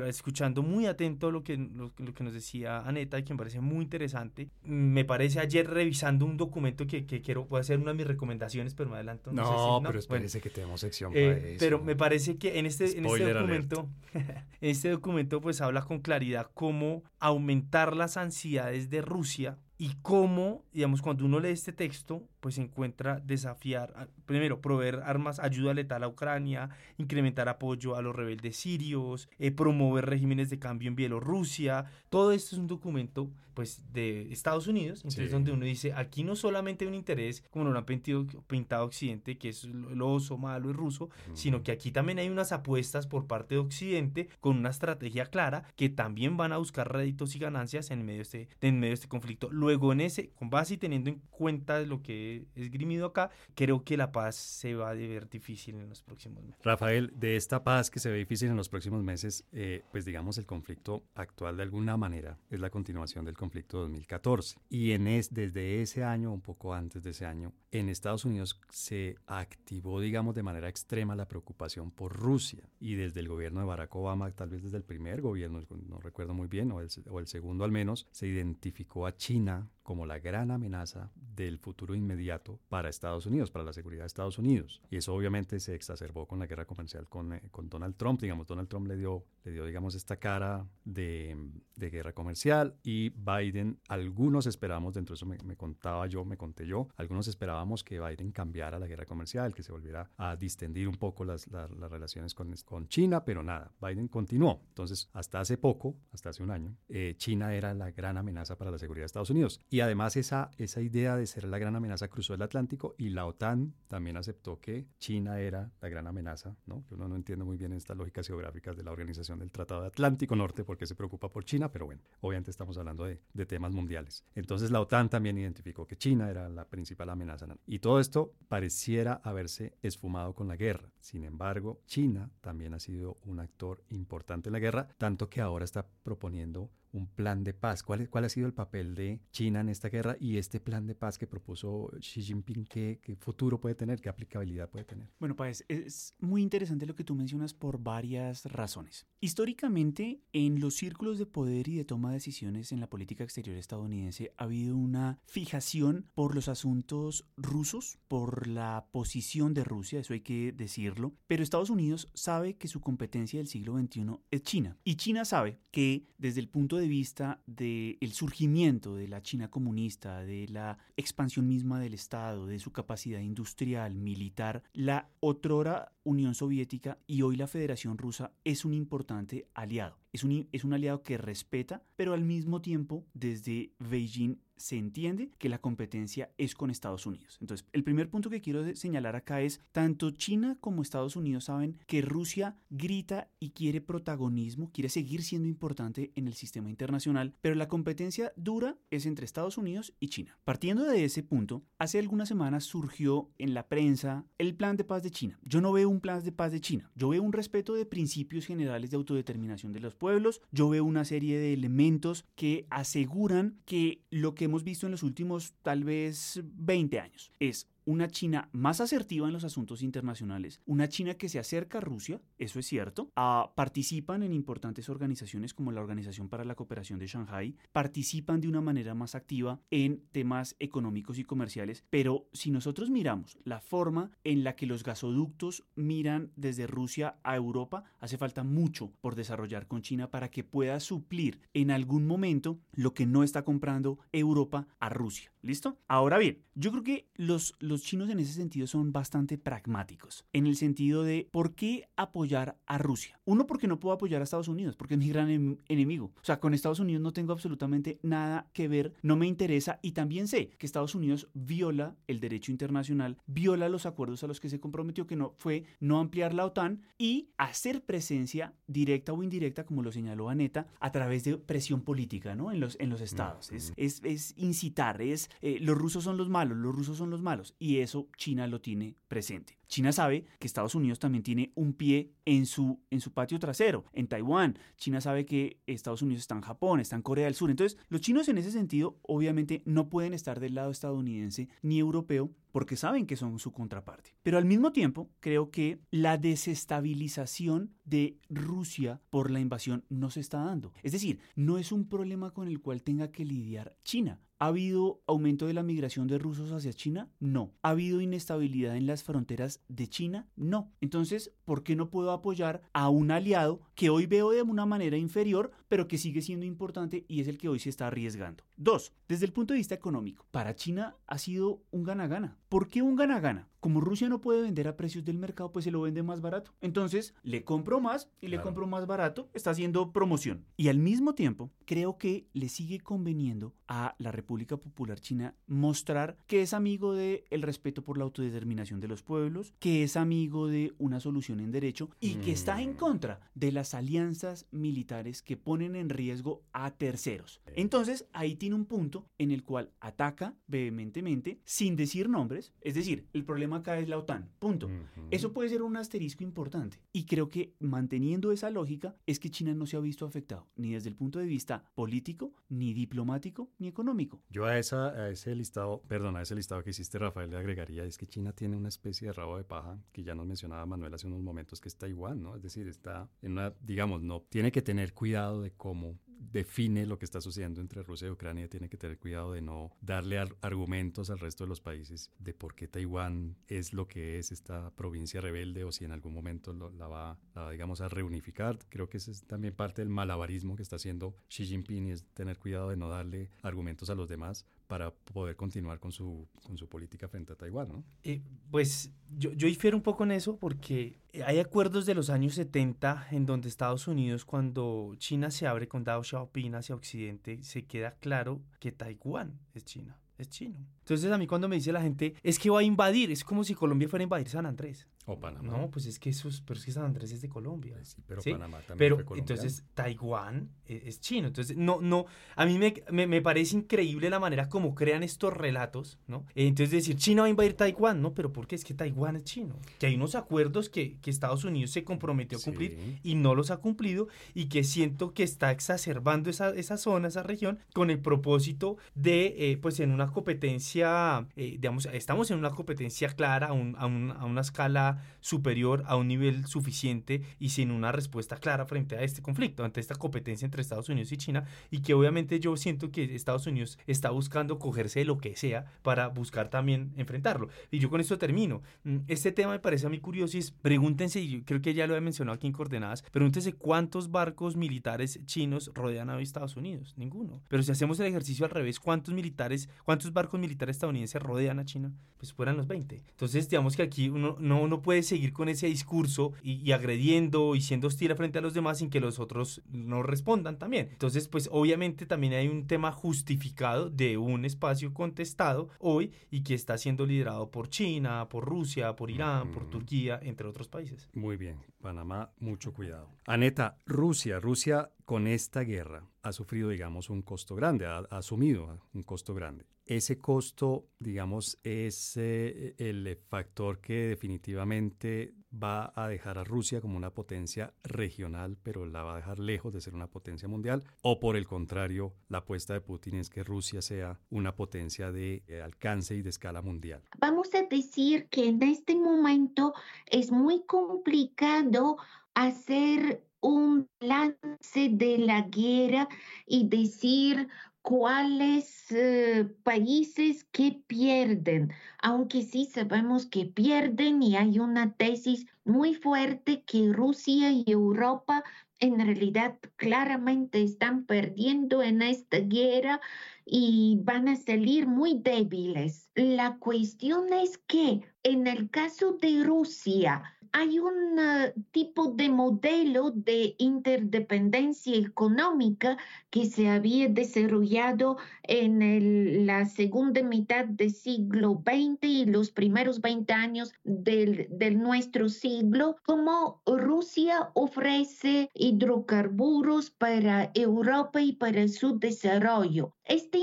escuchando 0.05 0.63
muy 0.63 0.85
atento 0.85 1.31
lo 1.31 1.43
que, 1.43 1.57
lo, 1.57 1.93
que 1.93 2.23
nos 2.23 2.33
decía 2.33 2.79
Aneta, 2.79 3.23
que 3.23 3.33
me 3.33 3.37
parece 3.37 3.61
muy 3.61 3.83
interesante. 3.83 4.49
Me 4.63 5.05
parece 5.05 5.39
ayer 5.39 5.69
revisando 5.69 6.25
un 6.25 6.37
documento 6.37 6.85
que, 6.85 7.05
que 7.05 7.21
quiero, 7.21 7.45
voy 7.45 7.59
a 7.59 7.61
hacer 7.61 7.79
una 7.79 7.91
de 7.91 7.97
mis 7.97 8.07
recomendaciones, 8.07 8.73
pero 8.73 8.89
me 8.89 8.95
adelanto. 8.95 9.31
No, 9.31 9.79
no, 9.79 9.87
pero 9.87 9.99
espérese 9.99 10.41
que 10.41 10.49
tenemos 10.49 10.81
sección 10.81 11.13
para 11.13 11.23
eh, 11.23 11.53
eso. 11.53 11.59
Pero 11.59 11.81
me 11.81 11.95
parece 11.95 12.37
que 12.37 12.59
en 12.59 12.65
este, 12.65 12.97
en 12.97 13.05
este 13.05 13.33
documento, 13.33 13.89
en 14.13 14.69
este 14.69 14.89
documento 14.89 15.39
pues 15.39 15.61
habla 15.61 15.81
con 15.83 15.99
claridad 15.99 16.49
cómo 16.53 17.03
aumentar 17.19 17.95
las 17.95 18.17
ansiedades 18.17 18.89
de 18.89 19.01
Rusia 19.01 19.57
y 19.77 19.93
cómo, 20.01 20.63
digamos, 20.73 21.01
cuando 21.01 21.25
uno 21.25 21.39
lee 21.39 21.49
este 21.49 21.73
texto, 21.73 22.27
pues 22.39 22.57
encuentra 22.57 23.19
desafiar, 23.19 24.09
primero, 24.25 24.61
proveer 24.61 25.01
armas, 25.03 25.39
ayuda 25.39 25.73
letal 25.73 26.03
a 26.03 26.07
Ucrania, 26.07 26.69
incrementar 26.97 27.49
apoyo 27.49 27.95
a 27.95 28.01
los 28.01 28.15
rebeldes 28.15 28.57
sirios, 28.57 29.29
eh, 29.39 29.51
promover 29.51 30.05
regímenes 30.05 30.49
de 30.49 30.59
cambio 30.59 30.87
en 30.87 30.95
Bielorrusia. 30.95 31.85
Todo 32.09 32.31
esto 32.31 32.55
es 32.55 32.59
un 32.59 32.67
documento, 32.67 33.29
pues, 33.53 33.81
de 33.91 34.31
Estados 34.31 34.67
Unidos, 34.67 34.99
entonces 34.99 35.31
donde 35.31 35.51
uno 35.51 35.65
dice, 35.65 35.93
aquí 35.93 36.23
no 36.23 36.35
solamente 36.35 36.85
hay 36.85 36.89
un 36.89 36.95
interés, 36.95 37.43
como 37.49 37.65
lo 37.65 37.77
han 37.77 37.85
pintado, 37.85 38.27
pintado 38.45 38.85
Occidente, 38.85 39.37
que 39.37 39.49
es 39.49 39.63
el 39.63 40.01
oso 40.01 40.37
malo 40.37 40.69
y 40.69 40.73
ruso, 40.73 41.09
sino 41.33 41.63
que 41.63 41.71
aquí 41.71 41.91
también 41.91 42.19
hay 42.19 42.29
unas 42.29 42.51
apuestas 42.51 43.07
por 43.07 43.25
parte 43.25 43.55
de 43.55 43.61
Occidente 43.61 44.29
con 44.39 44.57
una 44.57 44.69
estrategia 44.69 45.25
clara 45.25 45.63
que 45.75 45.89
también 45.89 46.37
van 46.37 46.53
a 46.53 46.57
buscar 46.57 46.91
réditos 46.91 47.35
y 47.35 47.39
ganancias 47.39 47.89
en 47.89 48.05
medio 48.05 48.17
de 48.19 48.23
este, 48.23 48.49
en 48.61 48.79
medio 48.79 48.91
de 48.91 48.95
este 48.95 49.07
conflicto. 49.07 49.49
Luego, 49.51 49.91
en 49.91 50.01
ese, 50.01 50.29
con 50.29 50.49
base 50.49 50.75
y 50.75 50.77
teniendo 50.77 51.09
en 51.09 51.19
cuenta 51.31 51.79
lo 51.81 52.03
que 52.03 52.36
esgrimido 52.55 53.07
acá, 53.07 53.29
creo 53.55 53.83
que 53.83 53.97
la 53.97 54.11
paz 54.11 54.35
se 54.35 54.75
va 54.75 54.89
a 54.89 54.93
ver 54.93 55.29
difícil 55.29 55.75
en 55.75 55.89
los 55.89 56.01
próximos 56.01 56.43
meses. 56.43 56.61
Rafael, 56.63 57.11
de 57.15 57.35
esta 57.35 57.63
paz 57.63 57.89
que 57.89 57.99
se 57.99 58.09
ve 58.09 58.17
difícil 58.17 58.49
en 58.49 58.57
los 58.57 58.69
próximos 58.69 59.03
meses, 59.03 59.45
eh, 59.51 59.83
pues 59.91 60.05
digamos 60.05 60.37
el 60.37 60.45
conflicto 60.45 61.03
actual 61.15 61.57
de 61.57 61.63
alguna 61.63 61.97
manera 61.97 62.37
es 62.49 62.59
la 62.59 62.69
continuación 62.69 63.25
del 63.25 63.37
conflicto 63.37 63.79
2014. 63.79 64.57
Y 64.69 64.91
en 64.91 65.07
es, 65.07 65.33
desde 65.33 65.81
ese 65.81 66.03
año, 66.03 66.31
un 66.31 66.41
poco 66.41 66.73
antes 66.73 67.03
de 67.03 67.11
ese 67.11 67.25
año, 67.25 67.53
en 67.71 67.89
Estados 67.89 68.25
Unidos 68.25 68.59
se 68.69 69.15
activó, 69.25 69.99
digamos, 69.99 70.35
de 70.35 70.43
manera 70.43 70.69
extrema 70.69 71.15
la 71.15 71.27
preocupación 71.27 71.91
por 71.91 72.13
Rusia. 72.13 72.63
Y 72.79 72.95
desde 72.95 73.19
el 73.19 73.27
gobierno 73.27 73.59
de 73.59 73.65
Barack 73.65 73.95
Obama, 73.95 74.31
tal 74.31 74.49
vez 74.49 74.63
desde 74.63 74.77
el 74.77 74.83
primer 74.83 75.21
gobierno, 75.21 75.61
no 75.87 75.99
recuerdo 75.99 76.33
muy 76.33 76.47
bien, 76.47 76.71
o 76.71 76.79
el, 76.79 76.89
o 77.09 77.19
el 77.19 77.27
segundo 77.27 77.63
al 77.65 77.71
menos, 77.71 78.07
se 78.11 78.27
identificó 78.27 79.05
a 79.05 79.15
China 79.15 79.69
como 79.87 80.05
la 80.05 80.19
gran 80.19 80.51
amenaza 80.51 81.13
del 81.15 81.59
futuro 81.59 81.95
inmediato 81.95 82.59
para 82.67 82.89
Estados 82.89 83.25
Unidos, 83.25 83.51
para 83.51 83.63
la 83.63 83.71
seguridad 83.71 84.01
de 84.01 84.07
Estados 84.07 84.37
Unidos. 84.37 84.81
Y 84.89 84.97
eso 84.97 85.15
obviamente 85.15 85.61
se 85.61 85.75
exacerbó 85.75 86.27
con 86.27 86.39
la 86.39 86.45
guerra 86.45 86.65
comercial 86.65 87.07
con, 87.07 87.31
eh, 87.31 87.41
con 87.51 87.69
Donald 87.69 87.95
Trump. 87.95 88.19
Digamos, 88.19 88.47
Donald 88.47 88.67
Trump 88.67 88.85
le 88.85 88.97
dio, 88.97 89.23
le 89.45 89.53
dio, 89.53 89.65
digamos, 89.65 89.95
esta 89.95 90.17
cara 90.17 90.67
de 90.83 91.37
de 91.77 91.89
guerra 91.89 92.13
comercial 92.13 92.75
y 92.83 93.09
Biden, 93.09 93.79
algunos 93.87 94.47
esperábamos, 94.47 94.95
dentro 94.95 95.13
de 95.13 95.17
eso 95.17 95.25
me, 95.25 95.55
contaba 95.55 96.07
yo, 96.07 96.25
me 96.25 96.35
conté 96.35 96.65
yo, 96.65 96.89
algunos 96.97 97.27
esperábamos 97.27 97.83
que 97.83 97.99
Biden 97.99 98.31
cambiara 98.31 98.79
la 98.79 98.87
guerra 98.87 99.05
comercial, 99.05 99.53
que 99.53 99.63
se 99.63 99.71
volviera 99.71 100.09
a 100.17 100.35
distendir 100.35 100.87
un 100.87 100.95
poco 100.95 101.23
las, 101.23 101.47
las, 101.47 101.69
relaciones 101.69 102.33
con, 102.33 102.53
con, 102.65 102.87
China, 102.89 103.23
pero 103.23 103.43
nada, 103.43 103.71
Biden 103.79 104.07
continuó. 104.07 104.61
Entonces, 104.69 105.09
hasta 105.13 105.39
hace 105.39 105.57
poco, 105.57 105.95
hasta 106.11 106.29
hace 106.29 106.43
un 106.43 106.51
año, 106.51 106.75
eh, 106.89 107.13
China 107.17 107.53
era 107.53 107.73
la 107.73 107.91
gran 107.91 108.17
amenaza 108.17 108.57
para 108.57 108.71
la 108.71 108.79
seguridad 108.79 109.03
de 109.03 109.07
Estados 109.07 109.29
Unidos. 109.29 109.61
Y 109.69 109.76
además 109.79 110.15
esa, 110.17 110.51
esa 110.57 110.81
idea 110.81 111.15
de 111.15 111.25
ser 111.25 111.45
la 111.45 111.57
gran 111.57 111.75
amenaza 111.75 112.07
cruzó 112.07 112.33
el 112.33 112.41
Atlántico 112.41 112.95
y 112.97 113.09
la 113.09 113.25
OTAN 113.25 113.73
también 113.87 114.17
aceptó 114.17 114.59
que 114.59 114.87
China 114.99 115.39
era 115.39 115.71
la 115.81 115.89
gran 115.89 116.07
amenaza, 116.07 116.55
¿no? 116.65 116.83
Uno 116.89 117.07
no 117.07 117.15
entiende 117.15 117.45
muy 117.45 117.57
bien 117.57 117.73
estas 117.73 117.97
lógicas 117.97 118.27
geográficas 118.27 118.75
de 118.75 118.83
la 118.83 118.91
Organización 118.91 119.39
del 119.39 119.51
Tratado 119.51 119.85
Atlántico 119.85 120.35
Norte 120.35 120.63
porque 120.63 120.85
se 120.85 120.95
preocupa 120.95 121.29
por 121.29 121.45
China, 121.45 121.71
pero 121.71 121.85
bueno, 121.85 122.01
obviamente 122.21 122.51
estamos 122.51 122.77
hablando 122.77 123.05
de, 123.05 123.21
de 123.33 123.45
temas 123.45 123.71
mundiales. 123.71 124.23
Entonces 124.35 124.71
la 124.71 124.81
OTAN 124.81 125.09
también 125.09 125.37
identificó 125.37 125.87
que 125.87 125.97
China 125.97 126.29
era 126.29 126.49
la 126.49 126.65
principal 126.65 127.09
amenaza. 127.09 127.47
Y 127.65 127.79
todo 127.79 127.99
esto 127.99 128.33
pareciera 128.47 129.21
haberse 129.23 129.77
esfumado 129.81 130.33
con 130.33 130.47
la 130.47 130.55
guerra. 130.55 130.89
Sin 130.99 131.23
embargo, 131.23 131.81
China 131.85 132.31
también 132.41 132.73
ha 132.73 132.79
sido 132.79 133.17
un 133.25 133.39
actor 133.39 133.83
importante 133.89 134.49
en 134.49 134.53
la 134.53 134.59
guerra, 134.59 134.87
tanto 134.97 135.29
que 135.29 135.41
ahora 135.41 135.65
está 135.65 135.85
proponiendo 136.03 136.69
un 136.91 137.07
plan 137.07 137.43
de 137.43 137.53
paz. 137.53 137.83
¿Cuál, 137.83 138.09
¿Cuál 138.09 138.25
ha 138.25 138.29
sido 138.29 138.47
el 138.47 138.53
papel 138.53 138.95
de 138.95 139.21
China 139.31 139.61
en 139.61 139.69
esta 139.69 139.89
guerra 139.89 140.17
y 140.19 140.37
este 140.37 140.59
plan 140.59 140.87
de 140.87 140.95
paz 140.95 141.17
que 141.17 141.27
propuso 141.27 141.91
Xi 141.99 142.21
Jinping? 142.21 142.65
¿Qué, 142.65 142.99
qué 143.01 143.15
futuro 143.15 143.59
puede 143.59 143.75
tener? 143.75 144.01
¿Qué 144.01 144.09
aplicabilidad 144.09 144.69
puede 144.69 144.85
tener? 144.85 145.09
Bueno, 145.19 145.35
pues 145.35 145.65
es 145.67 146.15
muy 146.19 146.41
interesante 146.41 146.85
lo 146.85 146.95
que 146.95 147.03
tú 147.03 147.15
mencionas 147.15 147.53
por 147.53 147.81
varias 147.81 148.45
razones. 148.45 149.07
Históricamente, 149.19 150.21
en 150.33 150.59
los 150.59 150.75
círculos 150.75 151.17
de 151.17 151.25
poder 151.25 151.67
y 151.67 151.75
de 151.75 151.85
toma 151.85 152.09
de 152.09 152.15
decisiones 152.15 152.71
en 152.71 152.79
la 152.79 152.89
política 152.89 153.23
exterior 153.23 153.57
estadounidense 153.57 154.33
ha 154.37 154.43
habido 154.43 154.75
una 154.75 155.19
fijación 155.25 156.07
por 156.13 156.35
los 156.35 156.47
asuntos 156.47 157.25
rusos, 157.35 157.99
por 158.07 158.47
la 158.47 158.87
posición 158.91 159.53
de 159.53 159.63
Rusia, 159.63 159.99
eso 159.99 160.13
hay 160.13 160.21
que 160.21 160.51
decirlo, 160.51 161.13
pero 161.27 161.43
Estados 161.43 161.69
Unidos 161.69 162.09
sabe 162.13 162.57
que 162.57 162.67
su 162.67 162.81
competencia 162.81 163.39
del 163.39 163.47
siglo 163.47 163.77
XXI 163.77 164.19
es 164.31 164.41
China 164.43 164.77
y 164.83 164.95
China 164.95 165.25
sabe 165.25 165.59
que 165.71 166.07
desde 166.17 166.39
el 166.39 166.49
punto 166.49 166.76
de 166.77 166.87
vista 166.87 167.41
del 167.45 168.11
surgimiento 168.11 168.95
de 168.95 169.07
la 169.07 169.21
China 169.21 169.49
comunista, 169.49 170.21
de 170.21 170.47
la 170.47 170.77
expansión 170.95 171.47
misma 171.47 171.79
del 171.79 171.93
Estado, 171.93 172.45
de 172.45 172.59
su 172.59 172.71
capacidad 172.71 173.19
industrial, 173.19 173.95
militar, 173.95 174.63
la 174.73 175.09
otrora 175.19 175.91
Unión 176.07 176.35
Soviética 176.35 176.99
y 177.05 177.21
hoy 177.21 177.35
la 177.35 177.47
Federación 177.47 177.97
Rusa 177.97 178.31
es 178.45 178.63
un 178.63 178.73
importante 178.73 179.49
aliado. 179.53 179.99
Es 180.13 180.23
un, 180.23 180.47
es 180.53 180.63
un 180.63 180.73
aliado 180.73 181.03
que 181.03 181.17
respeta, 181.17 181.83
pero 181.97 182.13
al 182.13 182.23
mismo 182.23 182.61
tiempo 182.61 183.05
desde 183.13 183.73
Beijing 183.77 184.39
se 184.57 184.77
entiende 184.77 185.31
que 185.37 185.49
la 185.49 185.61
competencia 185.61 186.31
es 186.37 186.55
con 186.55 186.69
Estados 186.69 187.05
Unidos. 187.05 187.37
Entonces, 187.39 187.67
el 187.71 187.83
primer 187.83 188.09
punto 188.09 188.29
que 188.29 188.41
quiero 188.41 188.75
señalar 188.75 189.15
acá 189.15 189.41
es, 189.41 189.61
tanto 189.71 190.11
China 190.11 190.57
como 190.59 190.81
Estados 190.81 191.15
Unidos 191.15 191.45
saben 191.45 191.77
que 191.85 192.01
Rusia 192.01 192.57
grita 192.69 193.29
y 193.39 193.51
quiere 193.51 193.81
protagonismo, 193.81 194.71
quiere 194.71 194.89
seguir 194.89 195.23
siendo 195.23 195.47
importante 195.47 196.11
en 196.15 196.27
el 196.27 196.33
sistema 196.33 196.69
internacional, 196.69 197.35
pero 197.41 197.55
la 197.55 197.67
competencia 197.67 198.33
dura 198.35 198.77
es 198.89 199.05
entre 199.05 199.25
Estados 199.25 199.57
Unidos 199.57 199.93
y 199.99 200.09
China. 200.09 200.37
Partiendo 200.43 200.83
de 200.83 201.05
ese 201.05 201.23
punto, 201.23 201.63
hace 201.77 201.99
algunas 201.99 202.27
semanas 202.27 202.63
surgió 202.63 203.29
en 203.37 203.53
la 203.53 203.67
prensa 203.67 204.25
el 204.37 204.55
plan 204.55 204.77
de 204.77 204.83
paz 204.83 205.03
de 205.03 205.11
China. 205.11 205.39
Yo 205.43 205.61
no 205.61 205.71
veo 205.71 205.89
un 205.89 205.96
plan 206.01 206.23
de 206.23 206.31
paz 206.31 206.51
de 206.51 206.61
China, 206.61 206.89
yo 206.95 207.09
veo 207.09 207.23
un 207.23 207.33
respeto 207.33 207.73
de 207.73 207.85
principios 207.85 208.45
generales 208.45 208.91
de 208.91 208.97
autodeterminación 208.97 209.73
de 209.73 209.79
los 209.79 209.95
pueblos, 209.95 210.41
yo 210.51 210.69
veo 210.69 210.83
una 210.85 211.05
serie 211.05 211.37
de 211.37 211.53
elementos 211.53 212.25
que 212.35 212.65
aseguran 212.69 213.59
que 213.65 214.01
lo 214.09 214.35
que 214.35 214.45
hemos 214.45 214.63
visto 214.63 214.87
en 214.87 214.91
los 214.91 215.03
últimos 215.03 215.53
tal 215.61 215.83
vez 215.83 216.41
20 216.43 216.99
años. 216.99 217.31
Es 217.39 217.67
una 217.87 218.09
China 218.09 218.49
más 218.51 218.81
asertiva 218.81 219.27
en 219.27 219.33
los 219.33 219.45
asuntos 219.45 219.81
internacionales, 219.81 220.59
una 220.65 220.89
China 220.89 221.13
que 221.13 221.29
se 221.29 221.39
acerca 221.39 221.77
a 221.77 221.81
Rusia, 221.81 222.19
eso 222.37 222.59
es 222.59 222.67
cierto, 222.67 223.09
ah, 223.15 223.53
participan 223.55 224.23
en 224.23 224.33
importantes 224.33 224.89
organizaciones 224.89 225.53
como 225.53 225.71
la 225.71 225.79
Organización 225.79 226.27
para 226.27 226.43
la 226.43 226.55
Cooperación 226.55 226.99
de 226.99 227.07
Shanghai, 227.07 227.55
participan 227.71 228.41
de 228.41 228.49
una 228.49 228.59
manera 228.59 228.93
más 228.93 229.15
activa 229.15 229.61
en 229.71 230.03
temas 230.11 230.57
económicos 230.59 231.17
y 231.17 231.23
comerciales, 231.23 231.85
pero 231.89 232.27
si 232.33 232.51
nosotros 232.51 232.89
miramos 232.89 233.37
la 233.45 233.61
forma 233.61 234.11
en 234.25 234.43
la 234.43 234.57
que 234.57 234.65
los 234.65 234.83
gasoductos 234.83 235.63
miran 235.75 236.33
desde 236.35 236.67
Rusia 236.67 237.15
a 237.23 237.37
Europa, 237.37 237.85
hace 237.99 238.17
falta 238.17 238.43
mucho 238.43 238.91
por 238.99 239.15
desarrollar 239.15 239.65
con 239.67 239.81
China 239.81 240.11
para 240.11 240.29
que 240.29 240.43
pueda 240.43 240.81
suplir 240.81 241.39
en 241.53 241.71
algún 241.71 242.05
momento 242.05 242.59
lo 242.73 242.93
que 242.93 243.05
no 243.05 243.23
está 243.23 243.45
comprando 243.45 243.97
Europa 244.11 244.67
a 244.81 244.89
Rusia. 244.89 245.31
¿Listo? 245.47 245.77
Ahora 245.87 246.17
bien, 246.17 246.43
yo 246.55 246.71
creo 246.71 246.83
que 246.83 247.07
los, 247.15 247.55
los 247.59 247.81
chinos 247.81 248.09
en 248.09 248.19
ese 248.19 248.33
sentido 248.33 248.67
son 248.67 248.91
bastante 248.91 249.37
pragmáticos, 249.37 250.25
en 250.33 250.45
el 250.45 250.57
sentido 250.57 251.03
de 251.03 251.29
¿por 251.31 251.55
qué 251.55 251.87
apoyar 251.95 252.57
a 252.65 252.77
Rusia? 252.77 253.17
Uno, 253.23 253.47
porque 253.47 253.69
no 253.69 253.79
puedo 253.79 253.95
apoyar 253.95 254.19
a 254.19 254.25
Estados 254.25 254.49
Unidos, 254.49 254.75
porque 254.75 254.95
es 254.95 254.99
mi 254.99 255.07
gran 255.07 255.57
enemigo. 255.69 256.11
O 256.17 256.25
sea, 256.25 256.41
con 256.41 256.53
Estados 256.53 256.81
Unidos 256.81 257.01
no 257.01 257.13
tengo 257.13 257.31
absolutamente 257.31 257.97
nada 258.03 258.49
que 258.51 258.67
ver, 258.67 258.93
no 259.01 259.15
me 259.15 259.25
interesa 259.25 259.79
y 259.81 259.93
también 259.93 260.27
sé 260.27 260.49
que 260.57 260.65
Estados 260.65 260.95
Unidos 260.95 261.29
viola 261.33 261.95
el 262.07 262.19
derecho 262.19 262.51
internacional, 262.51 263.17
viola 263.25 263.69
los 263.69 263.85
acuerdos 263.85 264.25
a 264.25 264.27
los 264.27 264.41
que 264.41 264.49
se 264.49 264.59
comprometió, 264.59 265.07
que 265.07 265.15
no 265.15 265.33
fue 265.37 265.63
no 265.79 266.01
ampliar 266.01 266.33
la 266.33 266.45
OTAN 266.45 266.81
y 266.97 267.29
hacer 267.37 267.85
presencia 267.85 268.53
directa 268.67 269.13
o 269.13 269.23
indirecta, 269.23 269.65
como 269.65 269.81
lo 269.81 269.93
señaló 269.93 270.27
Aneta, 270.27 270.67
a 270.81 270.91
través 270.91 271.23
de 271.23 271.37
presión 271.37 271.83
política 271.83 272.35
¿no? 272.35 272.51
en, 272.51 272.59
los, 272.59 272.75
en 272.81 272.89
los 272.89 272.99
estados. 272.99 273.49
es, 273.53 273.71
es, 273.77 274.01
es 274.03 274.33
incitar, 274.35 275.01
es 275.01 275.29
eh, 275.41 275.57
los 275.61 275.77
rusos 275.77 276.03
son 276.03 276.17
los 276.17 276.29
malos, 276.29 276.57
los 276.57 276.75
rusos 276.75 276.97
son 276.97 277.09
los 277.09 277.21
malos, 277.21 277.55
y 277.59 277.77
eso 277.77 278.09
China 278.17 278.47
lo 278.47 278.61
tiene 278.61 278.95
presente. 279.07 279.57
China 279.67 279.91
sabe 279.91 280.25
que 280.39 280.47
Estados 280.47 280.75
Unidos 280.75 280.99
también 280.99 281.23
tiene 281.23 281.51
un 281.55 281.73
pie 281.73 282.13
en 282.25 282.45
su, 282.45 282.79
en 282.89 283.01
su 283.01 283.11
patio 283.11 283.37
trasero, 283.37 283.85
en 283.93 284.07
Taiwán. 284.07 284.57
China 284.77 285.01
sabe 285.01 285.25
que 285.25 285.59
Estados 285.67 286.01
Unidos 286.01 286.21
está 286.21 286.35
en 286.35 286.41
Japón, 286.41 286.79
está 286.79 286.95
en 286.95 287.01
Corea 287.01 287.25
del 287.25 287.35
Sur. 287.35 287.49
Entonces, 287.49 287.77
los 287.89 288.01
chinos 288.01 288.29
en 288.29 288.37
ese 288.37 288.51
sentido 288.51 288.97
obviamente 289.01 289.61
no 289.65 289.89
pueden 289.89 290.13
estar 290.13 290.39
del 290.39 290.55
lado 290.55 290.71
estadounidense 290.71 291.49
ni 291.61 291.79
europeo 291.79 292.31
porque 292.51 292.77
saben 292.77 293.05
que 293.05 293.17
son 293.17 293.39
su 293.39 293.51
contraparte. 293.51 294.15
Pero 294.23 294.37
al 294.37 294.45
mismo 294.45 294.71
tiempo, 294.71 295.11
creo 295.19 295.51
que 295.51 295.79
la 295.91 296.17
desestabilización 296.17 297.75
de 297.83 298.17
Rusia 298.29 299.01
por 299.09 299.31
la 299.31 299.39
invasión 299.39 299.85
no 299.89 300.09
se 300.09 300.21
está 300.21 300.39
dando. 300.39 300.73
Es 300.81 300.93
decir, 300.93 301.19
no 301.35 301.57
es 301.57 301.71
un 301.71 301.87
problema 301.87 302.31
con 302.31 302.47
el 302.47 302.61
cual 302.61 302.83
tenga 302.83 303.11
que 303.11 303.25
lidiar 303.25 303.75
China. 303.83 304.19
¿Ha 304.39 304.47
habido 304.47 305.01
aumento 305.07 305.47
de 305.47 305.55
la 305.55 305.63
migración 305.63 306.07
de 306.07 306.19
rusos 306.19 306.51
hacia 306.51 306.71
China? 306.71 307.09
No. 307.19 307.55
¿Ha 307.63 307.71
habido 307.71 308.01
inestabilidad 308.01 308.77
en 308.77 308.85
las 308.85 309.03
fronteras 309.03 309.63
de 309.67 309.87
China? 309.87 310.27
No. 310.35 310.71
Entonces, 310.79 311.33
¿por 311.43 311.63
qué 311.63 311.75
no 311.75 311.89
puedo 311.89 312.11
apoyar 312.11 312.61
a 312.71 312.89
un 312.89 313.09
aliado 313.09 313.61
que 313.73 313.89
hoy 313.89 314.05
veo 314.05 314.29
de 314.29 314.43
una 314.43 314.67
manera 314.67 314.95
inferior, 314.95 315.51
pero 315.69 315.87
que 315.87 315.97
sigue 315.97 316.21
siendo 316.21 316.45
importante 316.45 317.03
y 317.07 317.21
es 317.21 317.27
el 317.27 317.39
que 317.39 317.49
hoy 317.49 317.57
se 317.57 317.69
está 317.69 317.87
arriesgando? 317.87 318.43
Dos, 318.59 318.91
desde 319.07 319.27
el 319.27 319.33
punto 319.33 319.53
de 319.53 319.59
vista 319.59 319.75
económico, 319.75 320.25
para 320.31 320.55
China 320.55 320.95
ha 321.05 321.19
sido 321.19 321.61
un 321.69 321.83
gana-gana. 321.83 322.37
¿Por 322.49 322.67
qué 322.67 322.81
un 322.81 322.95
gana-gana? 322.95 323.47
Como 323.59 323.81
Rusia 323.81 324.09
no 324.09 324.21
puede 324.21 324.41
vender 324.41 324.67
a 324.67 324.77
precios 324.77 325.03
del 325.03 325.17
mercado, 325.17 325.51
pues 325.51 325.65
se 325.65 325.71
lo 325.71 325.81
vende 325.81 326.01
más 326.01 326.21
barato. 326.21 326.53
Entonces, 326.61 327.13
le 327.23 327.43
compro 327.43 327.79
más 327.79 328.09
y 328.21 328.27
le 328.27 328.39
compro 328.39 328.65
más 328.65 328.87
barato, 328.87 329.29
está 329.33 329.51
haciendo 329.51 329.91
promoción. 329.91 330.45
Y 330.55 330.69
al 330.69 330.79
mismo 330.79 331.15
tiempo, 331.15 331.51
creo 331.65 331.97
que 331.97 332.27
le 332.33 332.49
sigue 332.49 332.79
conveniendo 332.79 333.53
a 333.67 333.95
la 333.97 334.11
República 334.11 334.57
Popular 334.57 334.99
China 334.99 335.35
mostrar 335.47 336.17
que 336.27 336.41
es 336.41 336.53
amigo 336.53 336.93
del 336.93 337.25
el 337.29 337.41
respeto 337.41 337.83
por 337.83 337.97
la 337.97 338.05
autodeterminación 338.05 338.79
de 338.79 338.87
los 338.87 339.03
pueblos, 339.03 339.53
que 339.59 339.83
es 339.83 339.97
amigo 339.97 340.47
de 340.47 340.73
una 340.77 340.99
solución 340.99 341.39
en 341.39 341.51
derecho 341.51 341.89
y 341.99 342.15
que 342.15 342.31
está 342.31 342.61
en 342.61 342.71
mm. 342.71 342.77
contra 342.77 343.19
de 343.35 343.51
las 343.51 343.73
alianzas 343.73 344.47
militares 344.51 345.21
que 345.21 345.35
ponen 345.35 345.75
en 345.75 345.89
riesgo 345.89 346.43
a 346.53 346.71
terceros. 346.71 347.41
Entonces, 347.55 348.05
ahí 348.13 348.35
tiene 348.35 348.46
un 348.53 348.65
punto 348.65 349.09
en 349.17 349.31
el 349.31 349.43
cual 349.43 349.71
ataca 349.79 350.35
vehementemente 350.47 351.39
sin 351.45 351.75
decir 351.75 352.09
nombres, 352.09 352.53
es 352.61 352.75
decir, 352.75 353.07
el 353.13 353.23
problema 353.23 353.57
acá 353.57 353.77
es 353.79 353.87
la 353.87 353.97
OTAN, 353.97 354.29
punto. 354.39 354.69
Eso 355.11 355.33
puede 355.33 355.49
ser 355.49 355.61
un 355.61 355.77
asterisco 355.77 356.23
importante. 356.23 356.79
Y 356.91 357.05
creo 357.05 357.29
que 357.29 357.53
manteniendo 357.59 358.31
esa 358.31 358.49
lógica 358.49 358.95
es 359.05 359.19
que 359.19 359.29
China 359.29 359.53
no 359.53 359.65
se 359.65 359.77
ha 359.77 359.79
visto 359.79 360.05
afectado, 360.05 360.47
ni 360.55 360.71
desde 360.71 360.89
el 360.89 360.95
punto 360.95 361.19
de 361.19 361.25
vista 361.25 361.63
político, 361.75 362.33
ni 362.49 362.73
diplomático, 362.73 363.49
ni 363.57 363.67
económico. 363.67 364.21
Yo 364.29 364.45
a, 364.45 364.57
esa, 364.57 364.89
a 364.89 365.09
ese 365.09 365.35
listado, 365.35 365.81
perdón, 365.87 366.15
a 366.17 366.21
ese 366.21 366.35
listado 366.35 366.63
que 366.63 366.71
hiciste, 366.71 366.99
Rafael, 366.99 367.29
le 367.29 367.37
agregaría, 367.37 367.83
es 367.83 367.97
que 367.97 368.07
China 368.07 368.33
tiene 368.33 368.55
una 368.55 368.69
especie 368.69 369.07
de 369.07 369.13
rabo 369.13 369.37
de 369.37 369.43
paja, 369.43 369.79
que 369.91 370.03
ya 370.03 370.15
nos 370.15 370.25
mencionaba 370.25 370.65
Manuel 370.65 370.93
hace 370.93 371.07
unos 371.07 371.21
momentos, 371.21 371.61
que 371.61 371.69
está 371.69 371.87
igual, 371.87 372.21
¿no? 372.21 372.35
Es 372.35 372.41
decir, 372.41 372.67
está 372.67 373.09
en 373.21 373.33
una, 373.33 373.53
digamos, 373.61 374.01
no, 374.01 374.21
tiene 374.29 374.51
que 374.51 374.61
tener 374.61 374.93
cuidado 374.93 375.41
de 375.41 375.51
cómo 375.51 375.99
define 376.19 376.85
lo 376.85 376.97
que 376.97 377.05
está 377.05 377.21
sucediendo 377.21 377.61
entre 377.61 377.83
Rusia 377.83 378.07
y 378.07 378.11
Ucrania 378.11 378.49
tiene 378.49 378.69
que 378.69 378.77
tener 378.77 378.97
cuidado 378.97 379.33
de 379.33 379.41
no 379.41 379.71
darle 379.81 380.19
argumentos 380.41 381.09
al 381.09 381.19
resto 381.19 381.43
de 381.43 381.49
los 381.49 381.61
países 381.61 382.11
de 382.19 382.33
por 382.33 382.55
qué 382.55 382.67
Taiwán 382.67 383.37
es 383.47 383.73
lo 383.73 383.87
que 383.87 384.19
es 384.19 384.31
esta 384.31 384.71
provincia 384.71 385.21
rebelde 385.21 385.63
o 385.63 385.71
si 385.71 385.85
en 385.85 385.91
algún 385.91 386.13
momento 386.13 386.53
la, 386.53 386.87
va, 386.87 387.19
digamos, 387.51 387.81
a 387.81 387.89
reunificar. 387.89 388.59
Creo 388.69 388.89
que 388.89 388.97
ese 388.97 389.11
es 389.11 389.23
también 389.23 389.53
parte 389.53 389.81
del 389.81 389.89
malabarismo 389.89 390.55
que 390.55 390.63
está 390.63 390.77
haciendo 390.77 391.15
Xi 391.29 391.45
Jinping 391.45 391.87
y 391.87 391.91
es 391.91 392.05
tener 392.13 392.37
cuidado 392.37 392.69
de 392.69 392.77
no 392.77 392.89
darle 392.89 393.29
argumentos 393.41 393.89
a 393.89 393.95
los 393.95 394.09
demás 394.09 394.45
para 394.67 394.91
poder 394.91 395.35
continuar 395.35 395.79
con 395.79 395.91
su, 395.91 396.27
con 396.45 396.57
su 396.57 396.67
política 396.67 397.07
frente 397.07 397.33
a 397.33 397.35
Taiwán, 397.35 397.69
¿no? 397.69 397.83
Eh, 398.03 398.21
pues 398.51 398.91
yo, 399.17 399.31
yo 399.33 399.47
difiero 399.47 399.77
un 399.77 399.83
poco 399.83 400.03
en 400.03 400.11
eso 400.11 400.37
porque 400.37 400.99
hay 401.25 401.39
acuerdos 401.39 401.85
de 401.85 401.95
los 401.95 402.09
años 402.09 402.35
70 402.35 403.07
en 403.11 403.25
donde 403.25 403.47
Estados 403.47 403.87
Unidos, 403.87 404.25
cuando 404.25 404.93
China 404.97 405.31
se 405.31 405.47
abre 405.47 405.67
con 405.67 405.83
Dao 405.83 406.03
Xiaoping 406.03 406.55
hacia 406.55 406.75
Occidente, 406.75 407.43
se 407.43 407.65
queda 407.65 407.95
claro 407.99 408.41
que 408.59 408.71
Taiwán 408.71 409.39
es 409.53 409.63
China, 409.63 409.97
es 410.17 410.29
chino. 410.29 410.57
Entonces 410.79 411.11
a 411.11 411.17
mí 411.17 411.27
cuando 411.27 411.47
me 411.47 411.55
dice 411.55 411.71
la 411.71 411.81
gente, 411.81 412.15
es 412.21 412.37
que 412.37 412.49
va 412.49 412.59
a 412.59 412.63
invadir, 412.63 413.11
es 413.11 413.23
como 413.23 413.43
si 413.43 413.53
Colombia 413.53 413.87
fuera 413.87 414.03
a 414.03 414.03
invadir 414.03 414.29
San 414.29 414.45
Andrés. 414.45 414.87
O 415.09 415.17
Panamá. 415.17 415.57
No, 415.57 415.71
pues 415.71 415.85
es 415.85 415.99
que 415.99 416.09
eso, 416.09 416.29
pero 416.45 416.59
es 416.59 416.65
que 416.65 416.71
San 416.73 416.83
Andrés 416.83 417.13
es 417.13 417.21
de 417.21 417.29
Colombia. 417.29 417.75
Pues 417.75 417.87
sí, 417.87 418.03
pero 418.05 418.21
Panamá 418.21 418.59
también 418.67 418.77
pero, 418.77 419.15
Entonces, 419.15 419.63
Taiwán 419.73 420.49
e, 420.65 420.81
es, 420.85 420.99
chino. 420.99 421.29
Entonces, 421.29 421.55
no, 421.55 421.79
no, 421.79 422.07
a 422.35 422.45
mí 422.45 422.57
me, 422.57 423.07
me, 423.07 423.21
parece 423.21 423.55
increíble 423.55 424.09
la 424.09 424.19
manera 424.19 424.49
como 424.49 424.75
crean 424.75 425.03
estos 425.03 425.33
relatos, 425.33 425.97
¿no? 426.07 426.25
Entonces, 426.35 426.71
decir, 426.71 426.97
China 426.97 427.21
va 427.21 427.27
a 427.27 427.29
invadir 427.29 427.53
Taiwán, 427.53 428.01
¿no? 428.01 428.13
Pero 428.13 428.33
¿por 428.33 428.47
qué? 428.47 428.55
Es 428.55 428.65
que 428.65 428.73
Taiwán 428.73 429.15
es 429.15 429.23
chino. 429.23 429.57
Que 429.79 429.85
hay 429.85 429.95
unos 429.95 430.13
acuerdos 430.13 430.69
que, 430.69 430.97
que 430.99 431.09
Estados 431.09 431.45
Unidos 431.45 431.71
se 431.71 431.85
comprometió 431.85 432.37
a 432.37 432.41
cumplir 432.41 432.99
y 433.01 433.15
no 433.15 433.33
los 433.33 433.49
ha 433.49 433.57
cumplido 433.57 434.09
y 434.33 434.49
que 434.49 434.65
siento 434.65 435.13
que 435.13 435.23
está 435.23 435.51
exacerbando 435.51 436.29
esa, 436.29 436.49
esa 436.49 436.75
zona, 436.75 437.07
esa 437.07 437.23
región, 437.23 437.59
con 437.73 437.91
el 437.91 437.99
propósito 437.99 438.75
de, 438.93 439.35
eh, 439.37 439.57
pues, 439.57 439.79
en 439.79 439.91
una 439.91 440.11
competencia, 440.11 441.25
eh, 441.37 441.55
digamos, 441.59 441.85
estamos 441.93 442.29
en 442.29 442.39
una 442.39 442.49
competencia 442.49 443.07
clara, 443.07 443.47
a, 443.47 443.51
a, 443.51 443.85
a 443.85 444.25
una 444.25 444.41
escala 444.41 444.96
superior 445.19 445.83
a 445.87 445.95
un 445.95 446.07
nivel 446.07 446.45
suficiente 446.45 447.21
y 447.39 447.49
sin 447.49 447.71
una 447.71 447.91
respuesta 447.91 448.37
clara 448.37 448.65
frente 448.65 448.97
a 448.97 449.03
este 449.03 449.21
conflicto, 449.21 449.63
ante 449.63 449.79
esta 449.79 449.95
competencia 449.95 450.45
entre 450.45 450.61
Estados 450.61 450.89
Unidos 450.89 451.11
y 451.11 451.17
China 451.17 451.45
y 451.71 451.79
que 451.81 451.93
obviamente 451.93 452.39
yo 452.39 452.55
siento 452.57 452.91
que 452.91 453.15
Estados 453.15 453.47
Unidos 453.47 453.77
está 453.87 454.09
buscando 454.09 454.59
cogerse 454.59 454.99
de 454.99 455.05
lo 455.05 455.17
que 455.17 455.35
sea 455.35 455.65
para 455.81 456.07
buscar 456.07 456.49
también 456.49 456.93
enfrentarlo. 456.97 457.49
Y 457.71 457.79
yo 457.79 457.89
con 457.89 458.01
esto 458.01 458.17
termino. 458.17 458.61
Mm, 458.83 458.97
este 459.07 459.31
tema 459.31 459.51
me 459.51 459.59
parece 459.59 459.87
a 459.87 459.89
mí 459.89 459.99
curioso 459.99 460.37
es, 460.37 460.51
pregúntense, 460.51 461.19
y 461.19 461.41
creo 461.43 461.61
que 461.61 461.73
ya 461.73 461.87
lo 461.87 461.95
he 461.95 462.01
mencionado 462.01 462.35
aquí 462.35 462.47
en 462.47 462.53
Coordenadas, 462.53 463.03
pregúntense 463.11 463.53
cuántos 463.53 464.11
barcos 464.11 464.55
militares 464.55 465.19
chinos 465.25 465.71
rodean 465.73 466.09
a 466.09 466.19
Estados 466.21 466.55
Unidos. 466.55 466.93
Ninguno. 466.97 467.41
Pero 467.47 467.63
si 467.63 467.71
hacemos 467.71 467.99
el 467.99 468.07
ejercicio 468.07 468.45
al 468.45 468.51
revés, 468.51 468.79
¿cuántos 468.79 469.13
militares, 469.13 469.69
cuántos 469.85 470.13
barcos 470.13 470.39
militares 470.39 470.75
estadounidenses 470.75 471.21
rodean 471.21 471.59
a 471.59 471.65
China? 471.65 471.93
Pues 472.17 472.33
fueran 472.33 472.57
los 472.57 472.67
20. 472.67 473.03
Entonces, 473.09 473.49
digamos 473.49 473.75
que 473.75 473.83
aquí 473.83 474.09
uno 474.09 474.35
no, 474.39 474.61
uno 474.61 474.81
puede 474.81 475.03
seguir 475.03 475.33
con 475.33 475.49
ese 475.49 475.67
discurso 475.67 476.33
y, 476.41 476.71
agrediendo 476.71 477.55
y 477.55 477.61
siendo 477.61 477.87
hostil 477.87 478.15
frente 478.15 478.39
a 478.39 478.41
los 478.41 478.53
demás 478.53 478.79
sin 478.79 478.89
que 478.89 478.99
los 478.99 479.19
otros 479.19 479.61
no 479.69 480.03
respondan 480.03 480.57
también. 480.57 480.89
Entonces, 480.91 481.27
pues 481.27 481.49
obviamente 481.51 482.05
también 482.05 482.33
hay 482.33 482.47
un 482.47 482.67
tema 482.67 482.91
justificado 482.91 483.89
de 483.89 484.17
un 484.17 484.45
espacio 484.45 484.93
contestado 484.93 485.69
hoy 485.79 486.11
y 486.31 486.41
que 486.41 486.53
está 486.53 486.77
siendo 486.77 487.05
liderado 487.05 487.51
por 487.51 487.69
China, 487.69 488.27
por 488.29 488.45
Rusia, 488.45 488.95
por 488.95 489.11
Irán, 489.11 489.51
por 489.51 489.69
Turquía, 489.69 490.19
entre 490.21 490.47
otros 490.47 490.67
países. 490.67 491.09
Muy 491.13 491.37
bien, 491.37 491.57
Panamá, 491.81 492.31
mucho 492.39 492.73
cuidado. 492.73 493.09
Aneta, 493.25 493.77
Rusia, 493.85 494.39
Rusia 494.39 494.89
con 495.05 495.27
esta 495.27 495.61
guerra 495.61 496.03
ha 496.21 496.31
sufrido, 496.33 496.69
digamos, 496.69 497.09
un 497.09 497.21
costo 497.21 497.55
grande, 497.55 497.85
ha, 497.85 497.99
asumido 498.09 498.79
un 498.93 499.03
costo 499.03 499.33
grande. 499.33 499.65
Ese 499.87 500.19
costo, 500.19 500.89
digamos, 500.99 501.59
es 501.63 502.17
eh, 502.17 502.75
el 502.77 503.17
factor 503.29 503.79
que 503.79 504.07
definitivamente 504.09 505.33
va 505.51 505.93
a 505.95 506.09
dejar 506.09 506.37
a 506.37 506.43
Rusia 506.43 506.81
como 506.81 506.97
una 506.97 507.13
potencia 507.13 507.73
regional, 507.83 508.57
pero 508.61 508.85
la 508.85 509.03
va 509.03 509.13
a 509.13 509.15
dejar 509.15 509.39
lejos 509.39 509.73
de 509.73 509.79
ser 509.79 509.95
una 509.95 510.07
potencia 510.07 510.49
mundial, 510.49 510.83
o 511.03 511.21
por 511.21 511.37
el 511.37 511.47
contrario, 511.47 512.13
la 512.27 512.39
apuesta 512.39 512.73
de 512.73 512.81
Putin 512.81 513.15
es 513.15 513.29
que 513.29 513.45
Rusia 513.45 513.81
sea 513.81 514.19
una 514.29 514.55
potencia 514.55 515.11
de 515.13 515.43
eh, 515.47 515.61
alcance 515.61 516.15
y 516.15 516.21
de 516.21 516.31
escala 516.31 516.61
mundial. 516.61 517.03
Vamos 517.17 517.55
a 517.55 517.63
decir 517.63 518.27
que 518.27 518.49
en 518.49 518.61
este 518.63 518.93
momento 518.93 519.73
es 520.05 520.31
muy 520.31 520.63
complicado 520.65 521.95
hacer 522.33 523.23
un 523.39 523.87
lance 524.01 524.89
de 524.91 525.17
la 525.17 525.43
guerra 525.43 526.09
y 526.45 526.67
decir 526.67 527.47
cuáles 527.87 528.91
eh, 528.91 529.45
países 529.63 530.43
que 530.51 530.83
pierden, 530.87 531.71
aunque 532.01 532.41
sí 532.41 532.65
sabemos 532.65 533.27
que 533.27 533.45
pierden 533.45 534.21
y 534.21 534.35
hay 534.35 534.59
una 534.59 534.91
tesis 534.97 535.45
muy 535.63 535.93
fuerte 535.93 536.63
que 536.63 536.91
Rusia 536.91 537.49
y 537.49 537.63
Europa 537.65 538.43
en 538.81 538.99
realidad 538.99 539.57
claramente 539.77 540.61
están 540.61 541.05
perdiendo 541.05 541.81
en 541.81 542.01
esta 542.01 542.39
guerra 542.39 542.99
y 543.45 544.01
van 544.03 544.27
a 544.27 544.35
salir 544.35 544.85
muy 544.85 545.17
débiles. 545.19 546.11
La 546.13 546.57
cuestión 546.57 547.31
es 547.31 547.57
que 547.57 548.01
en 548.23 548.47
el 548.47 548.69
caso 548.69 549.13
de 549.13 549.45
Rusia, 549.45 550.36
hay 550.51 550.79
un 550.79 551.19
ah, 551.19 551.53
tipo 551.71 552.11
de 552.11 552.29
modelo 552.29 553.11
de 553.11 553.55
interdependencia 553.57 554.97
económica 554.97 555.97
que 556.29 556.45
se 556.45 556.69
había 556.69 557.07
desarrollado 557.07 558.17
en 558.43 559.45
la 559.45 559.65
segunda 559.65 560.21
mitad 560.23 560.65
del 560.65 560.93
siglo 560.93 561.63
XX 561.65 562.03
y 562.03 562.25
los 562.25 562.51
primeros 562.51 563.01
20 563.01 563.33
años 563.33 563.73
del, 563.83 564.47
nuestro 564.79 565.29
siglo, 565.29 565.97
como 566.05 566.61
Rusia 566.65 567.49
ofrece 567.53 568.49
hidrocarburos 568.53 569.91
para 569.91 570.51
Europa 570.53 571.21
y 571.21 571.33
para 571.33 571.67
su 571.67 571.99
desarrollo. 571.99 572.93
Esta 573.05 573.37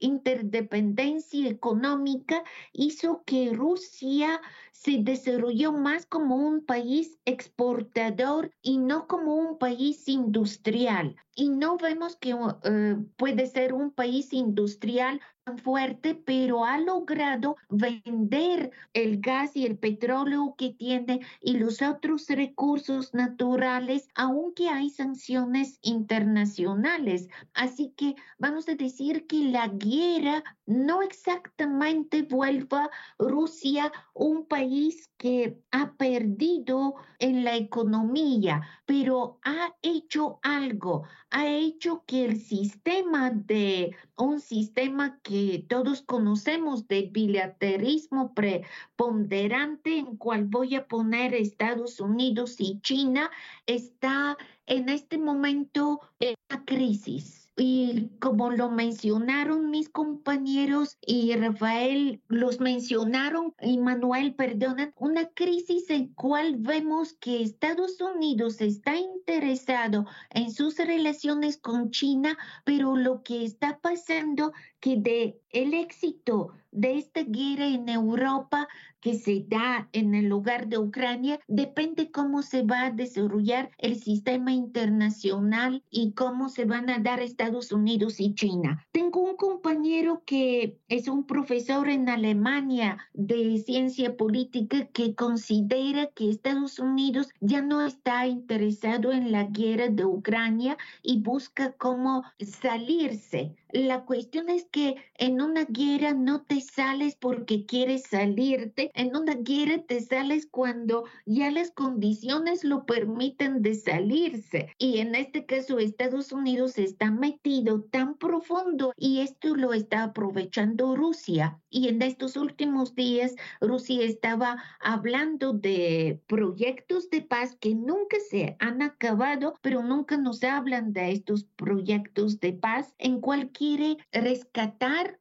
interdependencia 0.00 1.48
económica 1.48 2.42
hizo 2.72 3.22
que 3.24 3.52
Rusia 3.52 4.40
se 4.80 4.98
desarrolló 5.02 5.72
más 5.72 6.06
como 6.06 6.36
un 6.36 6.64
país 6.64 7.18
exportador 7.24 8.52
y 8.62 8.78
no 8.78 9.08
como 9.08 9.34
un 9.34 9.58
país 9.58 10.06
industrial. 10.06 11.16
Y 11.34 11.48
no 11.48 11.78
vemos 11.78 12.14
que 12.14 12.36
eh, 12.62 12.96
puede 13.16 13.46
ser 13.46 13.72
un 13.72 13.90
país 13.90 14.32
industrial 14.32 15.20
fuerte, 15.56 16.14
pero 16.14 16.64
ha 16.64 16.78
logrado 16.78 17.56
vender 17.68 18.70
el 18.92 19.20
gas 19.20 19.56
y 19.56 19.64
el 19.64 19.78
petróleo 19.78 20.54
que 20.58 20.70
tiene 20.70 21.20
y 21.40 21.58
los 21.58 21.80
otros 21.80 22.28
recursos 22.28 23.14
naturales, 23.14 24.08
aunque 24.14 24.68
hay 24.68 24.90
sanciones 24.90 25.78
internacionales. 25.82 27.28
Así 27.54 27.94
que 27.96 28.16
vamos 28.38 28.68
a 28.68 28.74
decir 28.74 29.26
que 29.26 29.44
la 29.44 29.68
guerra 29.68 30.42
no 30.66 31.02
exactamente 31.02 32.22
vuelva 32.22 32.90
Rusia 33.18 33.90
un 34.14 34.44
país 34.46 35.08
que 35.16 35.60
ha 35.72 35.92
perdido 35.94 36.94
en 37.18 37.44
la 37.44 37.56
economía, 37.56 38.62
pero 38.86 39.38
ha 39.42 39.74
hecho 39.82 40.38
algo, 40.42 41.04
ha 41.30 41.46
hecho 41.46 42.04
que 42.06 42.24
el 42.24 42.40
sistema 42.40 43.30
de 43.30 43.96
un 44.16 44.40
sistema 44.40 45.18
que 45.22 45.37
todos 45.68 46.02
conocemos 46.02 46.88
de 46.88 47.02
bilaterismo 47.02 48.34
preponderante 48.34 49.98
en 49.98 50.16
cual 50.16 50.44
voy 50.44 50.74
a 50.74 50.86
poner 50.86 51.34
Estados 51.34 52.00
Unidos 52.00 52.56
y 52.58 52.80
China 52.80 53.30
está 53.66 54.36
en 54.66 54.88
este 54.88 55.18
momento 55.18 56.00
en 56.20 56.34
una 56.50 56.64
crisis. 56.64 57.48
Y 57.60 58.10
como 58.20 58.50
lo 58.52 58.70
mencionaron 58.70 59.70
mis 59.70 59.88
compañeros 59.88 60.96
y 61.04 61.34
Rafael 61.34 62.22
los 62.28 62.60
mencionaron 62.60 63.52
y 63.60 63.78
Manuel, 63.78 64.34
perdonan, 64.34 64.94
una 64.96 65.26
crisis 65.30 65.90
en 65.90 66.14
cual 66.14 66.54
vemos 66.58 67.14
que 67.14 67.42
Estados 67.42 68.00
Unidos 68.00 68.60
está 68.60 68.96
interesado 68.96 70.06
en 70.30 70.52
sus 70.52 70.76
relaciones 70.76 71.56
con 71.56 71.90
China, 71.90 72.38
pero 72.64 72.94
lo 72.94 73.24
que 73.24 73.44
está 73.44 73.80
pasando 73.80 74.52
que 74.80 74.96
de 74.96 75.40
el 75.50 75.74
éxito 75.74 76.52
de 76.70 76.98
esta 76.98 77.22
guerra 77.22 77.66
en 77.66 77.88
Europa 77.88 78.68
que 79.00 79.14
se 79.14 79.44
da 79.48 79.88
en 79.92 80.14
el 80.14 80.26
lugar 80.26 80.68
de 80.68 80.78
Ucrania, 80.78 81.38
depende 81.46 82.10
cómo 82.10 82.42
se 82.42 82.62
va 82.62 82.86
a 82.86 82.90
desarrollar 82.90 83.70
el 83.78 83.96
sistema 83.96 84.52
internacional 84.52 85.82
y 85.90 86.12
cómo 86.12 86.48
se 86.48 86.64
van 86.64 86.90
a 86.90 86.98
dar 86.98 87.20
Estados 87.20 87.72
Unidos 87.72 88.20
y 88.20 88.34
China. 88.34 88.84
Tengo 88.92 89.20
un 89.20 89.36
compañero 89.36 90.22
que 90.26 90.78
es 90.88 91.08
un 91.08 91.24
profesor 91.24 91.88
en 91.88 92.08
Alemania 92.08 92.98
de 93.12 93.58
ciencia 93.58 94.16
política 94.16 94.86
que 94.86 95.14
considera 95.14 96.06
que 96.08 96.30
Estados 96.30 96.78
Unidos 96.78 97.28
ya 97.40 97.62
no 97.62 97.86
está 97.86 98.26
interesado 98.26 99.12
en 99.12 99.30
la 99.30 99.44
guerra 99.44 99.88
de 99.88 100.04
Ucrania 100.04 100.76
y 101.02 101.20
busca 101.20 101.72
cómo 101.72 102.24
salirse. 102.40 103.54
La 103.70 104.04
cuestión 104.06 104.48
es 104.48 104.67
que 104.70 104.96
en 105.14 105.40
una 105.40 105.64
guerra 105.64 106.12
no 106.12 106.42
te 106.42 106.60
sales 106.60 107.16
porque 107.16 107.66
quieres 107.66 108.04
salirte, 108.04 108.90
en 108.94 109.16
una 109.16 109.34
guerra 109.34 109.82
te 109.82 110.00
sales 110.00 110.46
cuando 110.50 111.04
ya 111.26 111.50
las 111.50 111.70
condiciones 111.70 112.64
lo 112.64 112.84
permiten 112.86 113.62
de 113.62 113.74
salirse. 113.74 114.74
Y 114.78 114.98
en 114.98 115.14
este 115.14 115.46
caso 115.46 115.78
Estados 115.78 116.32
Unidos 116.32 116.78
está 116.78 117.10
metido 117.10 117.82
tan 117.82 118.16
profundo 118.16 118.92
y 118.96 119.20
esto 119.20 119.54
lo 119.56 119.72
está 119.72 120.04
aprovechando 120.04 120.96
Rusia. 120.96 121.60
Y 121.70 121.88
en 121.88 122.02
estos 122.02 122.36
últimos 122.36 122.94
días 122.94 123.34
Rusia 123.60 124.04
estaba 124.04 124.62
hablando 124.80 125.52
de 125.52 126.20
proyectos 126.26 127.10
de 127.10 127.22
paz 127.22 127.56
que 127.60 127.74
nunca 127.74 128.16
se 128.30 128.56
han 128.58 128.82
acabado, 128.82 129.54
pero 129.60 129.82
nunca 129.82 130.16
nos 130.16 130.42
hablan 130.44 130.92
de 130.92 131.12
estos 131.12 131.44
proyectos 131.56 132.40
de 132.40 132.52
paz 132.52 132.94
en 132.98 133.20
cual 133.20 133.50
quiere 133.50 133.98
rescatar 134.12 134.57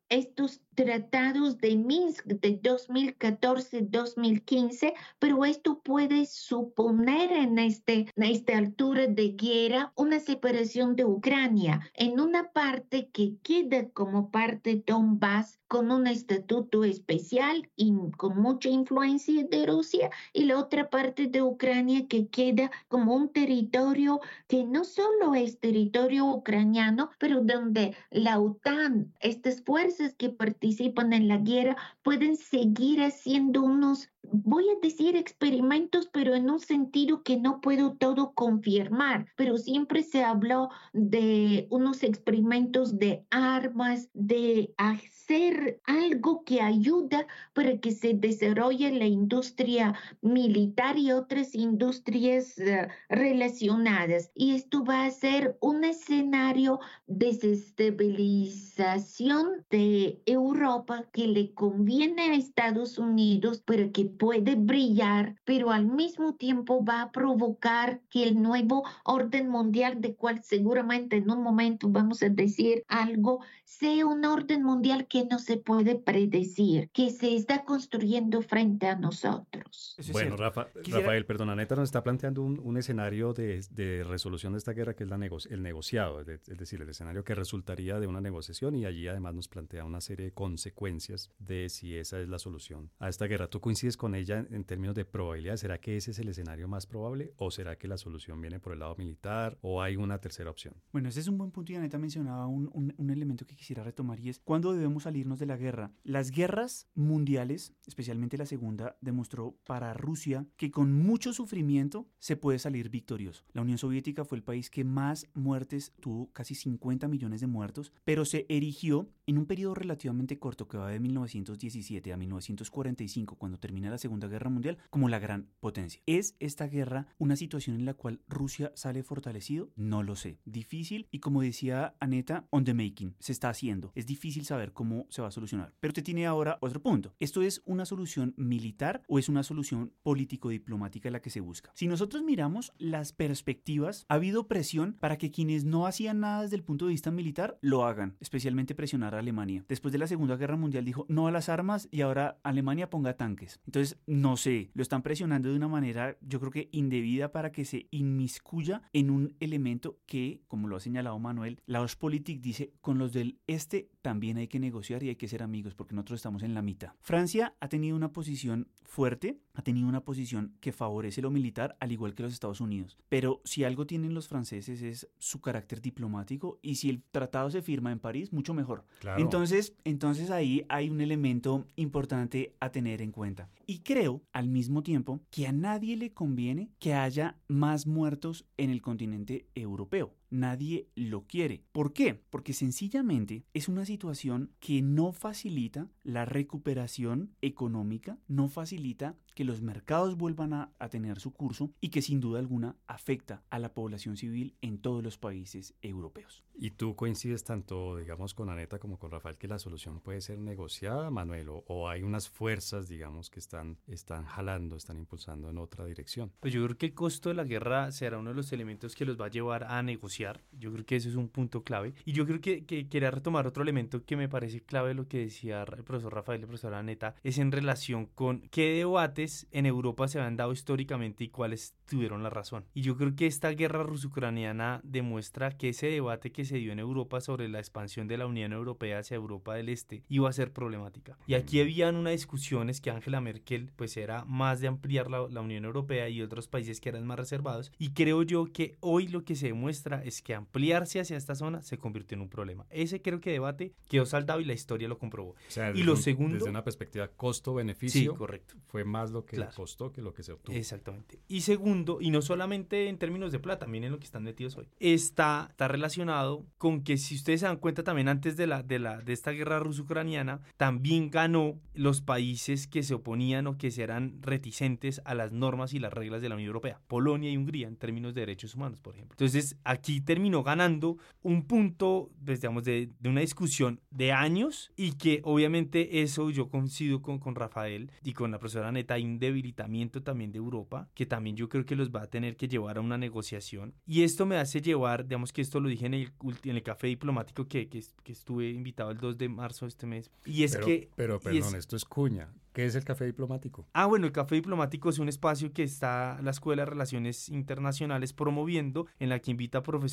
estos 0.10 0.62
tratados 0.78 1.58
de 1.58 1.76
Minsk 1.76 2.24
de 2.26 2.62
2014-2015, 2.62 4.94
pero 5.18 5.44
esto 5.44 5.80
puede 5.80 6.28
suponer 6.28 7.32
en, 7.32 7.58
este, 7.58 8.14
en 8.16 8.24
esta 8.24 8.60
altura 8.60 9.08
de 9.08 9.30
guerra 9.30 9.92
una 9.96 10.20
separación 10.20 10.96
de 10.96 11.04
Ucrania. 11.04 11.82
En 11.96 12.20
una 12.20 12.52
parte 12.52 13.10
que 13.10 13.38
queda 13.42 13.90
como 13.90 14.30
parte 14.30 14.76
de 14.76 14.84
Donbass 14.86 15.60
con 15.68 15.92
un 15.92 16.08
estatuto 16.08 16.84
especial 16.84 17.72
y 17.76 17.92
con 18.16 18.40
mucha 18.40 18.70
influencia 18.70 19.48
de 19.50 19.66
Rusia 19.66 20.12
y 20.32 20.46
la 20.46 20.60
otra 20.60 20.92
parte 20.92 21.26
de 21.28 21.42
Ucrania 21.42 22.08
que 22.08 22.28
queda 22.28 22.70
como 22.88 23.16
un 23.16 23.30
territorio 23.30 24.20
que 24.48 24.64
no 24.64 24.84
solo 24.86 25.34
es 25.34 25.60
territorio 25.60 26.28
ucraniano, 26.28 27.10
pero 27.18 27.42
donde 27.42 27.96
la 28.12 28.40
OTAN, 28.40 29.12
estas 29.20 29.64
fuerzas 29.64 30.14
que 30.14 30.30
participan 30.30 30.67
en 31.16 31.28
la 31.28 31.38
guerra, 31.38 31.78
pueden 32.04 32.36
seguir 32.38 33.02
haciendo 33.02 33.62
unos 33.62 34.10
voy 34.32 34.66
a 34.70 34.80
decir 34.82 35.16
experimentos, 35.16 36.10
pero 36.12 36.34
en 36.34 36.50
un 36.50 36.60
sentido 36.60 37.24
que 37.24 37.38
no 37.38 37.62
puedo 37.62 37.94
todo 37.94 38.34
confirmar, 38.34 39.28
pero 39.36 39.58
siempre 39.58 40.04
se 40.04 40.24
habló 40.24 40.70
de 40.94 41.68
unos 41.70 42.04
experimentos 42.04 42.98
de 42.98 43.26
armas, 43.30 44.10
de 44.14 44.74
hacer 44.78 45.80
algo 45.86 46.44
que 46.44 46.62
ayuda 46.62 47.28
para 47.54 47.80
que 47.80 47.92
se 47.92 48.14
desarrolle 48.14 48.92
la 48.92 49.06
industria 49.06 49.94
militar 50.22 50.98
y 50.98 51.12
otras 51.12 51.54
industrias 51.54 52.58
eh, 52.58 52.88
relacionadas. 53.10 54.32
Y 54.34 54.56
esto 54.56 54.84
va 54.84 55.06
a 55.06 55.12
ser 55.12 55.58
un 55.62 55.84
escenario 55.84 56.80
de 57.06 57.28
desestabilización 57.28 59.66
de 59.70 60.22
Europa 60.26 61.06
que 61.12 61.28
le 61.28 61.54
conviene 61.54 62.24
a 62.24 62.34
Estados 62.36 62.98
Unidos 62.98 63.62
para 63.62 63.92
que 63.92 64.06
puede 64.18 64.56
brillar, 64.56 65.36
pero 65.46 65.72
al 65.72 65.86
mismo 65.86 66.36
tiempo 66.36 66.84
va 66.84 67.02
a 67.02 67.12
provocar 67.12 68.02
que 68.10 68.24
el 68.24 68.42
nuevo 68.42 68.84
orden 69.04 69.50
mundial, 69.50 70.02
de 70.02 70.16
cual 70.16 70.44
seguramente 70.44 71.18
en 71.18 71.30
un 71.32 71.42
momento 71.44 71.90
vamos 71.90 72.24
a 72.24 72.30
decir 72.30 72.84
algo, 72.88 73.42
sea 73.68 74.08
un 74.08 74.26
orden 74.26 74.64
mundial 74.64 75.08
que 75.08 75.26
no 75.26 75.38
se 75.38 75.58
puede 75.58 75.96
predecir, 75.96 76.90
que 76.90 77.12
se 77.12 77.36
está 77.36 77.64
construyendo 77.64 78.42
frente 78.42 78.88
a 78.88 78.96
nosotros. 78.96 79.96
Bueno, 80.12 80.36
Rafa, 80.36 80.68
Rafael, 80.88 81.26
perdón, 81.26 81.52
Aneta 81.52 81.76
nos 81.76 81.90
está 81.90 82.04
planteando 82.04 82.42
un, 82.42 82.78
escenario 82.78 83.34
de, 83.34 83.64
de, 83.72 84.04
resolución 84.04 84.54
de 84.54 84.60
esta 84.60 84.74
guerra 84.74 84.96
que 84.96 85.04
es 85.04 85.10
la 85.10 85.18
el 85.18 85.64
negociado, 85.64 86.22
es 86.22 86.58
decir, 86.58 86.82
el 86.82 86.90
escenario 86.90 87.24
que 87.24 87.36
resultaría 87.36 88.00
de 88.00 88.08
una 88.08 88.22
negociación 88.22 88.76
y 88.76 88.86
allí 88.86 89.08
además 89.08 89.34
nos 89.34 89.48
plantea 89.48 89.84
una 89.84 90.00
serie 90.00 90.28
de 90.28 90.32
consecuencias 90.32 91.32
de 91.40 91.70
si 91.70 91.96
esa 91.96 92.20
es 92.20 92.30
la 92.30 92.40
solución 92.40 92.92
a 93.00 93.10
esta 93.10 93.26
guerra. 93.26 93.48
¿Tú 93.48 93.60
coincides 93.60 93.98
con 93.98 94.08
con 94.08 94.16
ella 94.16 94.48
en 94.52 94.64
términos 94.64 94.96
de 94.96 95.04
probabilidad? 95.04 95.58
¿Será 95.58 95.82
que 95.82 95.98
ese 95.98 96.12
es 96.12 96.20
el 96.20 96.30
escenario 96.30 96.70
más 96.70 96.86
probable 96.86 97.34
o 97.36 97.52
será 97.52 97.78
que 97.78 97.90
la 97.90 97.98
solución 97.98 98.40
viene 98.40 98.58
por 98.62 98.72
el 98.72 98.80
lado 98.80 98.96
militar 98.96 99.58
o 99.60 99.82
hay 99.82 99.98
una 99.98 100.18
tercera 100.20 100.50
opción? 100.50 100.76
Bueno, 100.94 101.10
ese 101.10 101.20
es 101.20 101.28
un 101.28 101.38
buen 101.38 101.52
punto 101.52 101.74
y 101.74 101.76
Aneta 101.76 101.98
mencionaba 101.98 102.48
un, 102.48 102.72
un, 102.74 103.10
elemento 103.10 103.46
que 103.46 103.57
quisiera 103.58 103.84
retomar 103.84 104.20
y 104.20 104.30
es 104.30 104.40
cuándo 104.40 104.74
debemos 104.74 105.04
salirnos 105.04 105.40
de 105.40 105.46
la 105.46 105.58
guerra. 105.58 105.92
Las 106.04 106.32
guerras 106.32 106.88
mundiales, 106.96 107.74
especialmente 107.86 108.38
la 108.38 108.46
segunda, 108.46 108.98
demostró 109.02 109.58
para 109.66 109.94
Rusia 109.94 110.46
que 110.56 110.72
con 110.72 110.94
mucho 110.94 111.34
sufrimiento 111.34 112.08
se 112.20 112.38
puede 112.38 112.60
salir 112.60 112.90
victorioso. 112.90 113.44
La 113.54 113.62
Unión 113.62 113.78
Soviética 113.78 114.24
fue 114.24 114.38
el 114.38 114.44
país 114.44 114.70
que 114.70 114.84
más 114.84 115.28
muertes 115.34 115.94
tuvo, 116.00 116.32
casi 116.32 116.56
50 116.56 117.08
millones 117.08 117.42
de 117.42 117.48
muertos, 117.48 117.92
pero 118.06 118.24
se 118.24 118.46
erigió 118.48 119.10
en 119.28 119.38
un 119.38 119.46
periodo 119.46 119.76
relativamente 119.76 120.40
corto 120.40 120.68
que 120.68 120.78
va 120.78 120.90
de 120.90 121.00
1917 121.00 122.14
a 122.14 122.18
1945, 122.18 123.36
cuando 123.36 123.60
termina 123.60 123.90
la 123.90 123.98
Segunda 123.98 124.28
Guerra 124.28 124.50
Mundial 124.50 124.78
como 124.90 125.10
la 125.10 125.20
gran 125.20 125.50
potencia. 125.60 126.02
¿Es 126.06 126.36
esta 126.40 126.68
guerra 126.68 127.08
una 127.18 127.36
situación 127.36 127.76
en 127.76 127.86
la 127.86 127.94
cual 127.94 128.22
Rusia 128.30 128.72
sale 128.74 129.04
fortalecido? 129.04 129.70
No 129.76 130.02
lo 130.02 130.16
sé. 130.16 130.40
Difícil 130.46 131.08
y 131.12 131.20
como 131.20 131.42
decía 131.42 131.96
Aneta, 132.00 132.48
on 132.52 132.64
the 132.64 132.74
making, 132.74 133.16
se 133.20 133.34
está 133.34 133.50
haciendo. 133.50 133.92
Es 133.96 134.06
difícil 134.06 134.46
saber 134.46 134.72
cómo 134.72 135.06
se 135.10 135.22
va 135.22 135.28
a 135.28 135.32
solucionar. 135.32 135.74
Pero 135.82 135.94
te 135.94 136.02
tiene 136.02 136.26
ahora 136.26 136.58
otro 136.62 136.82
punto. 136.82 137.14
¿Esto 137.20 137.42
es 137.42 137.62
una 137.66 137.86
solución 137.86 138.34
militar 138.38 139.04
o 139.10 139.20
es 139.20 139.28
una 139.28 139.44
solución 139.44 139.92
político-diplomática 140.04 141.12
la 141.12 141.22
que 141.22 141.30
se 141.30 141.42
busca? 141.42 141.72
Si 141.76 141.88
nosotros 141.88 142.24
miramos 142.24 142.72
las 142.78 143.12
perspectivas, 143.12 144.06
ha 144.08 144.16
habido 144.16 144.48
presión 144.48 144.94
para 144.94 145.18
que 145.18 145.32
quienes 145.32 145.66
no 145.66 145.86
hacían 145.86 146.22
nada 146.22 146.44
desde 146.44 146.56
el 146.56 146.64
punto 146.64 146.86
de 146.86 146.92
vista 146.92 147.12
militar 147.12 147.58
lo 147.62 147.86
hagan, 147.86 148.16
especialmente 148.22 148.74
presionar 148.74 149.16
a 149.16 149.17
Alemania. 149.20 149.66
Después 149.68 149.92
de 149.92 149.98
la 149.98 150.08
Segunda 150.08 150.36
Guerra 150.36 150.58
Mundial 150.58 150.86
dijo 150.86 151.06
no 151.10 151.28
a 151.28 151.32
las 151.32 151.50
armas 151.50 151.88
y 151.92 152.02
ahora 152.02 152.40
Alemania 152.44 152.90
ponga 152.90 153.16
tanques. 153.16 153.60
Entonces 153.66 153.98
no 154.06 154.38
sé, 154.38 154.72
lo 154.74 154.82
están 154.82 155.04
presionando 155.04 155.50
de 155.50 155.56
una 155.56 155.68
manera, 155.68 156.18
yo 156.22 156.40
creo 156.40 156.52
que 156.52 156.70
indebida 156.72 157.32
para 157.32 157.52
que 157.52 157.66
se 157.66 157.88
inmiscuya 157.92 158.82
en 158.94 159.10
un 159.10 159.36
elemento 159.40 160.00
que, 160.06 160.42
como 160.48 160.68
lo 160.68 160.76
ha 160.76 160.80
señalado 160.80 161.20
Manuel, 161.20 161.62
la 161.66 161.82
Ostpolitik 161.82 162.42
dice, 162.42 162.74
con 162.82 162.98
los 162.98 163.14
del 163.14 163.40
este 163.48 163.90
también 164.02 164.38
hay 164.38 164.48
que 164.48 164.60
negociar 164.60 165.04
y 165.04 165.10
hay 165.10 165.16
que 165.16 165.28
ser 165.28 165.44
amigos 165.44 165.76
porque 165.76 165.96
nosotros 165.96 166.20
estamos 166.20 166.44
en 166.44 166.54
la 166.54 166.62
mitad. 166.62 166.94
Francia 167.02 167.56
ha 167.60 167.68
tenido 167.68 167.96
una 167.96 168.12
posición 168.14 168.70
fuerte, 168.84 169.40
ha 169.54 169.62
tenido 169.62 169.88
una 169.88 170.06
posición 170.06 170.56
que 170.62 170.72
favorece 170.72 171.22
lo 171.22 171.30
militar 171.30 171.76
al 171.80 171.92
igual 171.92 172.16
que 172.16 172.24
los 172.24 172.34
Estados 172.34 172.62
Unidos, 172.62 172.98
pero 173.10 173.42
si 173.44 173.64
algo 173.64 173.86
tienen 173.86 174.14
los 174.14 174.28
franceses 174.28 174.82
es 174.82 175.10
su 175.18 175.42
carácter 175.42 175.82
diplomático 175.82 176.60
y 176.62 176.76
si 176.76 176.90
el 176.90 177.04
tratado 177.04 177.50
se 177.50 177.62
firma 177.62 177.92
en 177.92 178.00
París, 178.00 178.32
mucho 178.32 178.54
mejor. 178.54 178.86
Entonces, 179.18 179.74
entonces 179.84 180.30
ahí 180.32 180.66
hay 180.70 180.90
un 180.90 181.02
elemento 181.02 181.66
importante 181.76 182.56
a 182.60 182.72
tener 182.72 183.02
en 183.02 183.12
cuenta. 183.12 183.50
Y 183.66 183.80
creo, 183.80 184.22
al 184.34 184.48
mismo 184.48 184.84
tiempo, 184.84 185.22
que 185.30 185.48
a 185.48 185.52
nadie 185.52 185.96
le 185.98 186.14
conviene 186.14 186.70
que 186.80 186.94
haya 186.94 187.38
más 187.48 187.88
muertos 187.88 188.46
en 188.58 188.70
el 188.70 188.82
continente 188.82 189.48
europeo 189.56 190.14
nadie 190.30 190.90
lo 190.96 191.26
quiere. 191.26 191.64
¿Por 191.72 191.94
qué? 191.94 192.16
Porque 192.30 192.54
sencillamente 192.54 193.46
es 193.54 193.68
una 193.68 193.86
situación 193.86 194.52
que 194.60 194.82
no 194.82 195.12
facilita 195.12 195.90
la 196.04 196.26
recuperación 196.26 197.36
económica, 197.42 198.18
no 198.28 198.50
facilita 198.50 199.16
que 199.38 199.46
los 199.46 199.62
mercados 199.62 200.18
vuelvan 200.18 200.54
a, 200.54 200.74
tener 200.90 201.20
su 201.20 201.32
curso 201.32 201.72
y 201.80 201.90
que 201.90 202.02
sin 202.02 202.20
duda 202.20 202.40
alguna 202.40 202.76
afecta 202.88 203.44
a 203.52 203.60
la 203.60 203.74
población 203.74 204.18
civil 204.18 204.56
en 204.62 204.80
todos 204.80 205.04
los 205.04 205.20
países 205.20 205.76
europeos. 205.84 206.44
¿Y 206.56 206.72
tú 206.72 206.96
coincides 206.96 207.44
tanto, 207.44 207.98
digamos, 207.98 208.34
con 208.34 208.50
Aneta 208.50 208.80
como 208.80 208.98
con 208.98 209.12
Rafael 209.12 209.38
que 209.38 209.48
la 209.48 209.60
solución 209.60 210.00
puede 210.00 210.22
ser 210.22 210.40
negociada, 210.40 211.12
Manuel, 211.12 211.50
o, 211.50 211.88
hay 211.88 212.02
unas 212.02 212.30
fuerzas, 212.30 212.88
digamos, 212.88 213.30
que 213.30 213.40
están, 213.40 213.78
están 213.86 214.26
jalando, 214.26 214.76
están 214.76 214.98
impulsando 214.98 215.52
en 215.52 215.60
otra 215.60 215.86
dirección? 215.86 216.32
Pues 216.40 216.52
yo 216.52 216.64
creo 216.64 216.78
que 216.78 216.88
el 216.88 216.96
costo 216.96 217.30
de 217.30 217.36
la 217.36 217.44
guerra 217.44 217.92
será 217.92 218.18
uno 218.18 218.32
de 218.32 218.38
los 218.38 218.52
elementos 218.54 218.96
que 218.96 219.06
los 219.06 219.22
va 219.22 219.26
a 219.28 219.30
llevar 219.30 219.66
a 219.66 219.84
negociar 219.84 220.17
negociar. 220.18 220.42
Yo 220.60 220.72
creo 220.72 220.86
que 220.86 220.96
eso 220.96 221.10
es 221.10 221.16
un 221.16 221.30
punto 221.30 221.64
clave. 221.64 221.94
Y 222.06 222.14
yo 222.14 222.26
creo 222.26 222.42
que, 222.42 222.66
que 222.66 222.88
quería 222.88 223.12
retomar 223.12 223.48
otro 223.48 223.64
elemento 223.64 224.04
que 224.04 224.18
me 224.18 224.30
parece 224.30 224.62
clave 224.62 224.94
lo 224.94 225.08
que 225.08 225.20
decía 225.20 225.64
el 225.64 225.84
profesor 225.84 226.14
Rafael 226.14 226.40
y 226.40 226.44
el 226.44 226.48
profesor 226.48 226.74
Aneta, 226.74 227.16
es 227.24 227.38
en 227.38 227.52
relación 227.52 228.08
con 228.08 228.42
qué 228.50 228.74
debates 228.74 229.48
en 229.52 229.66
Europa 229.66 230.08
se 230.08 230.20
han 230.20 230.38
dado 230.38 230.52
históricamente 230.52 231.24
y 231.24 231.30
cuáles 231.30 231.76
tuvieron 231.88 232.24
la 232.24 232.30
razón. 232.30 232.66
Y 232.74 232.82
yo 232.82 232.98
creo 232.98 233.16
que 233.16 233.28
esta 233.28 233.50
guerra 233.50 233.84
ruso-ucraniana 233.84 234.82
demuestra 234.84 235.52
que 235.52 235.70
ese 235.70 235.88
debate 235.88 236.32
que 236.32 236.46
se 236.46 236.58
dio 236.58 236.72
en 236.72 236.80
Europa 236.80 237.22
sobre 237.22 237.48
la 237.50 237.60
expansión 237.60 238.08
de 238.08 238.18
la 238.18 238.26
Unión 238.26 238.54
Europea 238.54 239.00
hacia 239.00 239.16
Europa 239.16 239.56
del 239.56 239.70
Este 239.70 240.04
iba 240.10 240.30
a 240.30 240.34
ser 240.34 240.52
problemática. 240.52 241.18
Y 241.28 241.36
aquí 241.36 241.62
habían 241.62 241.96
unas 241.96 242.14
discusiones 242.14 242.82
que 242.82 242.90
Angela 242.90 243.22
Merkel 243.22 243.72
pues 243.76 243.96
era 243.98 244.26
más 244.26 244.60
de 244.60 244.68
ampliar 244.68 245.10
la, 245.10 245.28
la 245.30 245.42
Unión 245.42 245.66
Europea 245.66 246.10
y 246.10 246.22
otros 246.22 246.48
países 246.48 246.82
que 246.82 246.90
eran 246.90 247.06
más 247.06 247.20
reservados. 247.20 247.72
Y 247.78 247.92
creo 247.92 248.24
yo 248.24 248.46
que 248.52 248.78
hoy 248.80 249.08
lo 249.08 249.24
que 249.24 249.36
se 249.36 249.48
demuestra 249.48 250.04
es 250.10 250.22
que 250.22 250.34
ampliarse 250.34 251.00
hacia 251.00 251.18
esta 251.18 251.36
zona 251.36 251.62
se 251.62 251.78
convirtió 251.78 252.16
en 252.16 252.22
un 252.22 252.30
problema. 252.30 252.66
Ese 252.70 253.02
creo 253.02 253.20
que 253.22 253.32
debate 253.32 253.74
quedó 253.88 254.06
saldado 254.06 254.40
y 254.40 254.46
la 254.46 254.54
historia 254.54 254.88
lo 254.88 254.98
comprobó. 254.98 255.36
y 255.74 255.84
lo 255.84 255.96
segundo... 255.96 256.36
Desde 256.36 256.50
una 256.50 256.64
perspectiva 256.64 257.08
costo-beneficio, 257.08 258.12
sí, 258.12 258.18
correcto. 258.18 258.56
fue 258.68 258.84
más 258.84 259.12
lo 259.12 259.26
que 259.26 259.44
costó 259.56 259.92
que 259.92 260.02
lo 260.02 260.14
que 260.14 260.24
se 260.24 260.34
obtuvo. 260.34 260.56
Exactamente. 260.56 261.20
Y 261.28 261.42
segundo, 261.42 262.00
y 262.02 262.12
no 262.12 262.22
solamente 262.22 262.88
en 262.88 262.98
términos 262.98 263.32
de 263.32 263.40
plata, 263.40 263.68
miren 263.68 263.92
lo 263.92 264.00
que 264.00 264.06
están 264.06 264.24
metidos 264.24 264.58
hoy, 264.58 264.68
está, 264.80 265.48
está 265.50 265.68
relacionado 265.68 266.46
con 266.58 266.84
que 266.84 266.98
si 266.98 267.16
ustedes 267.16 267.42
se 267.42 267.46
dan 267.46 267.58
cuenta 267.58 267.84
también 267.84 268.10
antes 268.10 268.38
de, 268.38 268.48
la, 268.48 268.64
de, 268.64 268.80
la, 268.80 269.00
de 269.00 269.14
esta 269.14 269.32
guerra 269.32 269.60
ruso-ucraniana, 269.60 270.42
también 270.58 271.10
ganó 271.10 271.60
los 271.74 272.02
países 272.02 272.68
que 272.68 272.84
se 272.84 272.94
oponían 272.94 273.48
o 273.48 273.58
que 273.58 273.72
eran 273.78 274.22
reticentes 274.22 275.02
a 275.06 275.14
las 275.14 275.32
normas 275.32 275.74
y 275.74 275.80
las 275.80 275.94
reglas 275.94 276.22
de 276.22 276.30
la 276.30 276.36
Unión 276.36 276.48
Europea, 276.48 276.80
Polonia 276.88 277.32
y 277.32 277.38
Hungría 277.38 277.68
en 277.68 277.76
términos 277.76 278.14
de 278.14 278.22
derechos 278.22 278.56
humanos, 278.56 278.82
por 278.82 278.96
ejemplo. 278.96 279.14
Entonces, 279.14 279.58
aquí 279.64 279.97
terminó 280.02 280.44
ganando 280.44 280.98
un 281.22 281.44
punto, 281.44 282.12
pues, 282.26 282.42
digamos, 282.42 282.64
de, 282.64 282.90
de 283.00 283.10
una 283.10 283.22
discusión 283.22 283.82
de 283.90 284.12
años 284.12 284.72
y 284.76 284.94
que 284.94 285.22
obviamente 285.24 286.02
eso 286.02 286.30
yo 286.30 286.50
coincido 286.50 287.02
con, 287.02 287.20
con 287.20 287.36
Rafael 287.36 287.92
y 288.04 288.14
con 288.14 288.32
la 288.32 288.40
profesora 288.40 288.72
Neta, 288.72 288.96
hay 288.96 289.06
un 289.06 289.20
debilitamiento 289.20 290.04
también 290.04 290.32
de 290.32 290.38
Europa, 290.38 290.90
que 290.94 291.06
también 291.06 291.36
yo 291.36 291.50
creo 291.50 291.66
que 291.66 291.76
los 291.76 291.90
va 291.92 292.04
a 292.04 292.08
tener 292.08 292.36
que 292.36 292.48
llevar 292.48 292.78
a 292.78 292.82
una 292.82 292.98
negociación. 292.98 293.74
Y 293.86 294.04
esto 294.04 294.26
me 294.26 294.38
hace 294.38 294.62
llevar, 294.62 295.08
digamos 295.08 295.34
que 295.34 295.42
esto 295.42 295.60
lo 295.60 295.70
dije 295.70 295.86
en 295.86 295.94
el, 295.94 296.12
en 296.44 296.56
el 296.56 296.64
café 296.64 296.88
diplomático 296.88 297.48
que, 297.48 297.68
que, 297.70 297.84
estuve 298.06 298.50
invitado 298.50 298.92
el 298.92 298.98
2 298.98 299.18
de 299.18 299.30
marzo 299.30 299.66
de 299.66 299.70
este 299.70 299.86
mes. 299.86 300.12
Y 300.26 300.44
es 300.44 300.58
que... 300.58 300.90
Pero, 300.96 301.20
perdón, 301.20 301.56
esto 301.56 301.76
es 301.76 301.86
cuña. 301.86 302.30
¿Qué 302.58 302.66
es 302.66 302.74
el 302.74 302.84
Café 302.84 303.06
Diplomático? 303.06 303.68
Ah, 303.74 303.86
bueno, 303.86 304.08
el 304.08 304.12
Café 304.12 304.34
Diplomático 304.34 304.90
es 304.90 304.98
un 304.98 305.10
espacio 305.10 305.54
que 305.54 305.62
está 305.62 306.20
la 306.24 306.32
Escuela 306.32 306.64
de 306.64 306.72
Relaciones 306.72 307.30
Internacionales 307.30 308.14
promoviendo, 308.14 308.88
en 308.98 309.10
la 309.10 309.20
que 309.20 309.30
invita 309.30 309.60
a 309.60 309.62
profesores 309.62 309.87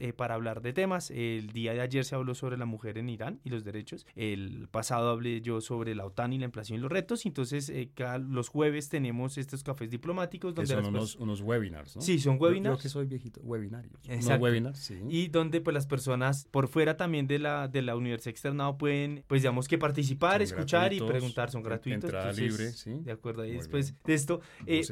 eh, 0.00 0.12
para 0.12 0.34
hablar 0.34 0.62
de 0.62 0.72
temas. 0.72 1.10
El 1.10 1.48
día 1.52 1.72
de 1.72 1.80
ayer 1.80 2.04
se 2.04 2.14
habló 2.14 2.34
sobre 2.34 2.56
la 2.56 2.64
mujer 2.64 2.98
en 2.98 3.08
Irán 3.08 3.40
y 3.44 3.50
los 3.50 3.64
derechos. 3.64 4.06
El 4.14 4.68
pasado 4.70 5.10
hablé 5.10 5.40
yo 5.40 5.60
sobre 5.60 5.94
la 5.94 6.04
OTAN 6.04 6.32
y 6.32 6.38
la 6.38 6.46
inflación 6.46 6.78
y 6.78 6.82
los 6.82 6.90
retos. 6.90 7.26
Entonces, 7.26 7.68
eh, 7.68 7.90
cada, 7.94 8.18
los 8.18 8.48
jueves 8.48 8.88
tenemos 8.88 9.38
estos 9.38 9.62
cafés 9.62 9.90
diplomáticos. 9.90 10.54
Donde 10.54 10.74
son 10.74 10.86
unos, 10.86 11.16
unos, 11.16 11.40
webinars, 11.40 11.96
¿no? 11.96 12.02
Sí, 12.02 12.18
son 12.18 12.36
webinars. 12.40 12.78
Yo, 12.78 12.82
que 12.82 12.88
soy 12.88 13.06
viejito, 13.06 13.40
webinarios. 13.42 14.00
Exacto. 14.08 14.42
webinars, 14.42 14.78
sí. 14.78 14.98
Y 15.08 15.28
donde 15.28 15.60
pues 15.60 15.74
las 15.74 15.86
personas 15.86 16.46
por 16.50 16.68
fuera 16.68 16.96
también 16.96 17.26
de 17.26 17.38
la, 17.38 17.68
de 17.68 17.82
la 17.82 17.96
universidad 17.96 18.30
externada 18.30 18.76
pueden, 18.76 19.24
pues 19.26 19.42
digamos 19.42 19.68
que 19.68 19.78
participar, 19.78 20.42
escuchar 20.42 20.92
y 20.92 21.00
preguntar. 21.00 21.50
Son 21.50 21.62
gratuitos. 21.62 22.04
Entrada 22.04 22.32
libre, 22.32 22.72
sí. 22.72 22.98
De 23.02 23.12
acuerdo, 23.12 23.44
y 23.44 23.52
después 23.52 23.94
de 24.04 24.14
esto, 24.14 24.40
eh, 24.66 24.82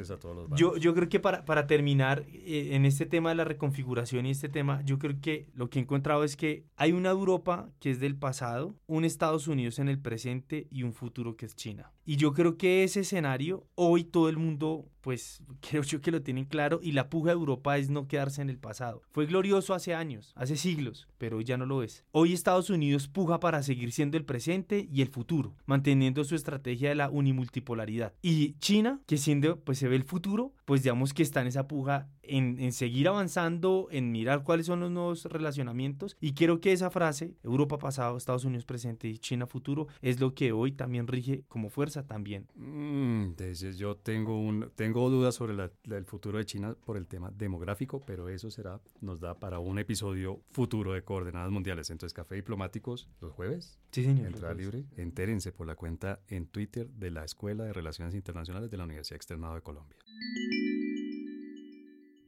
yo, 0.55 0.77
yo 0.77 0.93
creo 0.93 1.09
que 1.09 1.19
para, 1.19 1.45
para 1.45 1.67
terminar 1.67 2.25
eh, 2.29 2.69
en 2.71 2.85
este 2.85 3.05
tema 3.05 3.29
de 3.29 3.35
la 3.35 3.43
reconfiguración 3.43 4.25
y 4.25 4.31
este 4.31 4.46
tema, 4.49 4.81
yo 4.83 4.99
creo 4.99 5.19
que 5.21 5.49
lo 5.53 5.69
que 5.69 5.79
he 5.79 5.81
encontrado 5.81 6.23
es 6.23 6.35
que 6.35 6.65
hay 6.75 6.91
una 6.91 7.09
Europa 7.09 7.69
que 7.79 7.91
es 7.91 7.99
del 7.99 8.15
pasado, 8.15 8.75
un 8.87 9.05
Estados 9.05 9.47
Unidos 9.47 9.79
en 9.79 9.89
el 9.89 9.99
presente 9.99 10.67
y 10.69 10.83
un 10.83 10.93
futuro 10.93 11.35
que 11.35 11.45
es 11.45 11.55
China. 11.55 11.91
Y 12.09 12.15
yo 12.15 12.31
creo 12.31 12.55
que 12.55 12.85
ese 12.85 13.01
escenario, 13.01 13.67
hoy 13.75 14.05
todo 14.05 14.29
el 14.29 14.37
mundo, 14.37 14.85
pues 15.01 15.41
creo 15.59 15.83
yo 15.83 15.99
que 15.99 16.09
lo 16.09 16.21
tienen 16.21 16.45
claro 16.45 16.79
y 16.81 16.93
la 16.93 17.09
puja 17.09 17.31
de 17.31 17.35
Europa 17.35 17.77
es 17.77 17.89
no 17.89 18.07
quedarse 18.07 18.41
en 18.41 18.49
el 18.49 18.57
pasado. 18.57 19.01
Fue 19.11 19.25
glorioso 19.25 19.73
hace 19.73 19.93
años, 19.93 20.31
hace 20.37 20.55
siglos, 20.55 21.09
pero 21.17 21.35
hoy 21.35 21.43
ya 21.43 21.57
no 21.57 21.65
lo 21.65 21.83
es. 21.83 22.05
Hoy 22.13 22.31
Estados 22.31 22.69
Unidos 22.69 23.09
puja 23.09 23.41
para 23.41 23.61
seguir 23.61 23.91
siendo 23.91 24.15
el 24.15 24.23
presente 24.23 24.87
y 24.89 25.01
el 25.01 25.09
futuro, 25.09 25.53
manteniendo 25.65 26.23
su 26.23 26.35
estrategia 26.35 26.87
de 26.87 26.95
la 26.95 27.09
unimultipolaridad. 27.09 28.13
Y 28.21 28.53
China, 28.59 29.01
que 29.05 29.17
siendo, 29.17 29.59
pues 29.59 29.77
se 29.77 29.89
ve 29.89 29.97
el 29.97 30.05
futuro, 30.05 30.53
pues 30.63 30.83
digamos 30.83 31.13
que 31.13 31.23
está 31.23 31.41
en 31.41 31.47
esa 31.47 31.67
puja 31.67 32.07
en, 32.27 32.71
seguir 32.71 33.07
avanzando, 33.07 33.87
en 33.91 34.11
mirar 34.11 34.43
cuáles 34.43 34.65
son 34.65 34.79
los 34.79 34.91
nuevos 34.91 35.25
relacionamientos. 35.25 36.15
Y 36.19 36.33
quiero 36.33 36.59
que 36.59 36.71
esa 36.71 36.89
frase, 36.89 37.35
Europa 37.43 37.77
pasado, 37.77 38.17
Estados 38.17 38.45
Unidos 38.45 38.65
presente 38.65 39.07
y 39.07 39.17
China 39.17 39.47
futuro, 39.47 39.87
es 40.01 40.19
lo 40.19 40.33
que 40.33 40.51
hoy 40.51 40.71
también 40.71 41.07
rige 41.07 41.43
como 41.47 41.69
fuerza 41.69 41.96
también. 42.05 42.47
Mm, 42.55 43.33
yo 43.77 43.97
tengo, 43.97 44.39
un, 44.39 44.71
tengo 44.75 45.09
dudas 45.09 45.35
sobre 45.35 45.53
el 45.53 46.05
futuro 46.05 46.37
de 46.37 46.45
China 46.45 46.75
por 46.85 46.97
el 46.97 47.07
tema 47.07 47.31
demográfico, 47.31 48.03
pero 48.05 48.29
eso 48.29 48.51
será, 48.51 48.81
nos 49.01 49.19
da 49.19 49.39
para 49.39 49.59
un 49.59 49.79
episodio 49.79 50.41
futuro 50.51 50.93
de 50.93 51.03
Coordenadas 51.03 51.51
Mundiales. 51.51 51.89
Entonces, 51.89 52.13
Café 52.13 52.35
Diplomáticos 52.35 53.09
los 53.21 53.31
jueves. 53.33 53.79
Sí, 53.91 54.03
señor. 54.03 54.27
Entrada 54.27 54.53
libre. 54.53 54.85
Entérense 54.97 55.51
por 55.51 55.67
la 55.67 55.75
cuenta 55.75 56.19
en 56.27 56.47
Twitter 56.47 56.89
de 56.89 57.11
la 57.11 57.23
Escuela 57.23 57.63
de 57.63 57.73
Relaciones 57.73 58.13
Internacionales 58.13 58.69
de 58.69 58.77
la 58.77 58.83
Universidad 58.83 59.15
Externado 59.15 59.55
de 59.55 59.61
Colombia. 59.61 59.97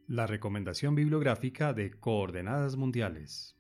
La 0.08 0.26
recomendación 0.26 0.96
bibliográfica 0.96 1.74
de 1.74 1.92
Coordenadas 1.92 2.76
Mundiales. 2.76 3.59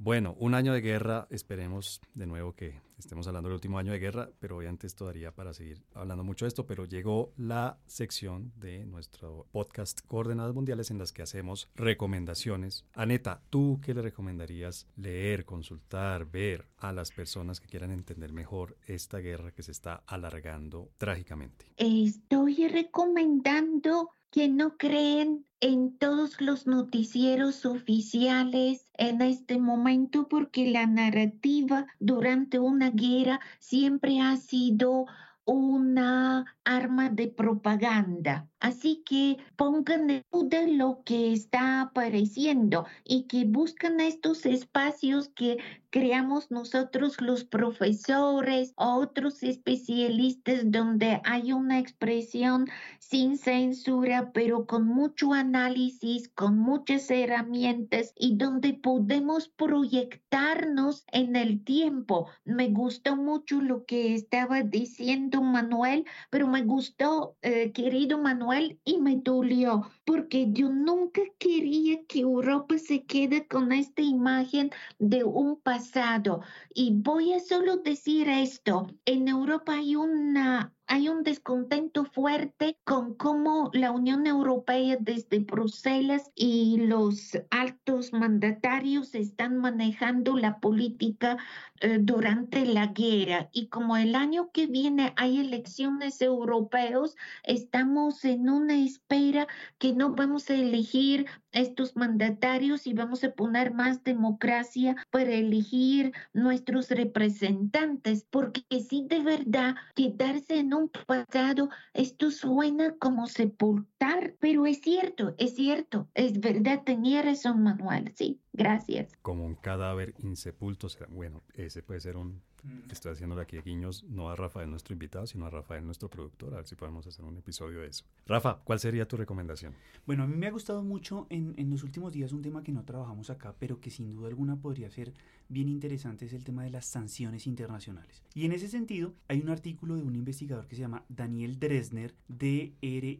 Bueno, 0.00 0.36
un 0.38 0.54
año 0.54 0.72
de 0.72 0.80
guerra, 0.80 1.26
esperemos 1.28 2.00
de 2.14 2.26
nuevo 2.26 2.52
que 2.52 2.80
estemos 2.98 3.26
hablando 3.26 3.48
del 3.48 3.54
último 3.54 3.78
año 3.78 3.90
de 3.90 3.98
guerra, 3.98 4.30
pero 4.38 4.56
obviamente 4.56 4.86
esto 4.86 5.06
daría 5.06 5.32
para 5.32 5.52
seguir 5.52 5.82
hablando 5.92 6.22
mucho 6.22 6.44
de 6.44 6.48
esto, 6.48 6.66
pero 6.66 6.84
llegó 6.84 7.32
la 7.36 7.78
sección 7.86 8.52
de 8.56 8.84
nuestro 8.84 9.46
podcast 9.50 10.00
Coordenadas 10.06 10.54
Mundiales 10.54 10.92
en 10.92 10.98
las 10.98 11.12
que 11.12 11.22
hacemos 11.22 11.68
recomendaciones. 11.74 12.84
Aneta, 12.94 13.42
¿tú 13.50 13.80
qué 13.84 13.92
le 13.92 14.02
recomendarías 14.02 14.86
leer, 14.96 15.44
consultar, 15.44 16.26
ver 16.26 16.66
a 16.76 16.92
las 16.92 17.10
personas 17.10 17.60
que 17.60 17.68
quieran 17.68 17.90
entender 17.90 18.32
mejor 18.32 18.76
esta 18.86 19.18
guerra 19.18 19.50
que 19.50 19.64
se 19.64 19.72
está 19.72 20.04
alargando 20.06 20.90
trágicamente? 20.96 21.66
Estoy 21.76 22.68
recomendando 22.68 24.10
que 24.30 24.48
no 24.48 24.76
creen 24.76 25.46
en 25.60 25.96
todos 25.98 26.40
los 26.40 26.66
noticieros 26.66 27.66
oficiales 27.66 28.90
en 28.94 29.22
este 29.22 29.58
momento 29.58 30.28
porque 30.28 30.70
la 30.70 30.86
narrativa 30.86 31.86
durante 31.98 32.58
una 32.58 32.90
guerra 32.90 33.40
siempre 33.58 34.20
ha 34.20 34.36
sido 34.36 35.06
una 35.48 36.44
arma 36.64 37.08
de 37.08 37.28
propaganda. 37.28 38.46
Así 38.60 39.02
que 39.06 39.38
pongan 39.56 40.10
en 40.10 40.24
duda 40.30 40.66
lo 40.66 41.02
que 41.04 41.32
está 41.32 41.80
apareciendo 41.80 42.86
y 43.04 43.22
que 43.22 43.44
buscan 43.44 44.00
estos 44.00 44.44
espacios 44.44 45.28
que 45.28 45.58
creamos 45.90 46.50
nosotros 46.50 47.20
los 47.20 47.44
profesores, 47.44 48.74
otros 48.76 49.42
especialistas 49.42 50.70
donde 50.70 51.20
hay 51.24 51.52
una 51.52 51.78
expresión 51.78 52.66
sin 52.98 53.38
censura, 53.38 54.32
pero 54.32 54.66
con 54.66 54.86
mucho 54.86 55.32
análisis, 55.32 56.28
con 56.28 56.58
muchas 56.58 57.10
herramientas 57.10 58.12
y 58.16 58.36
donde 58.36 58.74
podemos 58.74 59.48
proyectarnos 59.48 61.04
en 61.12 61.36
el 61.36 61.64
tiempo. 61.64 62.26
Me 62.44 62.68
gustó 62.68 63.16
mucho 63.16 63.62
lo 63.62 63.86
que 63.86 64.14
estaba 64.14 64.62
diciendo 64.62 65.37
Manuel, 65.42 66.04
pero 66.30 66.46
me 66.46 66.62
gustó, 66.62 67.36
eh, 67.42 67.72
querido 67.72 68.18
Manuel, 68.18 68.80
y 68.84 68.98
me 68.98 69.16
dolió, 69.16 69.90
porque 70.04 70.50
yo 70.52 70.70
nunca 70.70 71.22
quería 71.38 72.04
que 72.06 72.20
Europa 72.20 72.78
se 72.78 73.04
quede 73.04 73.46
con 73.46 73.72
esta 73.72 74.02
imagen 74.02 74.70
de 74.98 75.24
un 75.24 75.60
pasado. 75.60 76.42
Y 76.74 76.92
voy 76.94 77.32
a 77.32 77.40
solo 77.40 77.78
decir 77.78 78.28
esto, 78.28 78.86
en 79.04 79.28
Europa 79.28 79.74
hay 79.74 79.96
una 79.96 80.72
hay 80.88 81.10
un 81.10 81.22
descontento 81.22 82.06
fuerte 82.06 82.78
con 82.84 83.14
cómo 83.14 83.70
la 83.74 83.92
Unión 83.92 84.26
Europea 84.26 84.96
desde 84.98 85.38
Bruselas 85.40 86.30
y 86.34 86.78
los 86.78 87.38
altos 87.50 88.14
mandatarios 88.14 89.14
están 89.14 89.58
manejando 89.58 90.36
la 90.36 90.60
política 90.60 91.36
eh, 91.80 91.98
durante 92.00 92.64
la 92.64 92.86
guerra. 92.86 93.50
Y 93.52 93.66
como 93.66 93.98
el 93.98 94.14
año 94.14 94.50
que 94.50 94.66
viene 94.66 95.12
hay 95.16 95.38
elecciones 95.38 96.22
europeos, 96.22 97.16
estamos 97.42 98.24
en 98.24 98.48
una 98.48 98.74
espera 98.78 99.46
que 99.76 99.92
no 99.92 100.14
vamos 100.14 100.48
a 100.48 100.54
elegir 100.54 101.26
estos 101.52 101.96
mandatarios 101.96 102.86
y 102.86 102.92
vamos 102.92 103.24
a 103.24 103.32
poner 103.32 103.72
más 103.72 104.04
democracia 104.04 104.96
para 105.10 105.32
elegir 105.32 106.12
nuestros 106.32 106.90
representantes, 106.90 108.26
porque 108.30 108.62
si 108.80 109.06
de 109.06 109.22
verdad 109.22 109.74
quedarse 109.94 110.58
en 110.58 110.74
un 110.74 110.90
pasado, 111.06 111.70
esto 111.94 112.30
suena 112.30 112.94
como 112.98 113.26
sepultar, 113.26 114.34
pero 114.40 114.66
es 114.66 114.80
cierto, 114.80 115.34
es 115.38 115.54
cierto, 115.54 116.08
es 116.14 116.40
verdad, 116.40 116.82
tenía 116.84 117.22
razón 117.22 117.62
Manuel, 117.62 118.12
sí, 118.14 118.40
gracias. 118.52 119.16
Como 119.22 119.44
un 119.44 119.54
cadáver 119.54 120.14
insepulto, 120.18 120.88
bueno, 121.10 121.42
ese 121.54 121.82
puede 121.82 122.00
ser 122.00 122.16
un 122.16 122.42
Estoy 122.90 123.12
haciéndole 123.12 123.42
aquí 123.42 123.58
guiños 123.58 124.04
no 124.04 124.30
a 124.30 124.36
Rafael, 124.36 124.70
nuestro 124.70 124.92
invitado, 124.92 125.26
sino 125.26 125.46
a 125.46 125.50
Rafael, 125.50 125.84
nuestro 125.84 126.08
productor, 126.08 126.54
a 126.54 126.56
ver 126.56 126.66
si 126.66 126.74
podemos 126.74 127.06
hacer 127.06 127.24
un 127.24 127.36
episodio 127.36 127.80
de 127.80 127.88
eso. 127.88 128.04
Rafa, 128.26 128.58
¿cuál 128.64 128.80
sería 128.80 129.06
tu 129.06 129.16
recomendación? 129.16 129.74
Bueno, 130.06 130.24
a 130.24 130.26
mí 130.26 130.36
me 130.36 130.46
ha 130.46 130.50
gustado 130.50 130.82
mucho 130.82 131.26
en, 131.30 131.54
en 131.56 131.70
los 131.70 131.82
últimos 131.84 132.12
días 132.12 132.32
un 132.32 132.42
tema 132.42 132.62
que 132.62 132.72
no 132.72 132.84
trabajamos 132.84 133.30
acá, 133.30 133.54
pero 133.58 133.80
que 133.80 133.90
sin 133.90 134.10
duda 134.10 134.28
alguna 134.28 134.56
podría 134.56 134.90
ser 134.90 135.12
bien 135.48 135.68
interesante, 135.68 136.26
es 136.26 136.32
el 136.32 136.44
tema 136.44 136.64
de 136.64 136.70
las 136.70 136.86
sanciones 136.86 137.46
internacionales. 137.46 138.22
Y 138.34 138.44
en 138.44 138.52
ese 138.52 138.68
sentido, 138.68 139.14
hay 139.28 139.40
un 139.40 139.48
artículo 139.48 139.96
de 139.96 140.02
un 140.02 140.14
investigador 140.14 140.66
que 140.66 140.76
se 140.76 140.82
llama 140.82 141.04
Daniel 141.08 141.58
Dresner, 141.58 142.14
D-R-E-Z-N-E-R, 142.28 143.18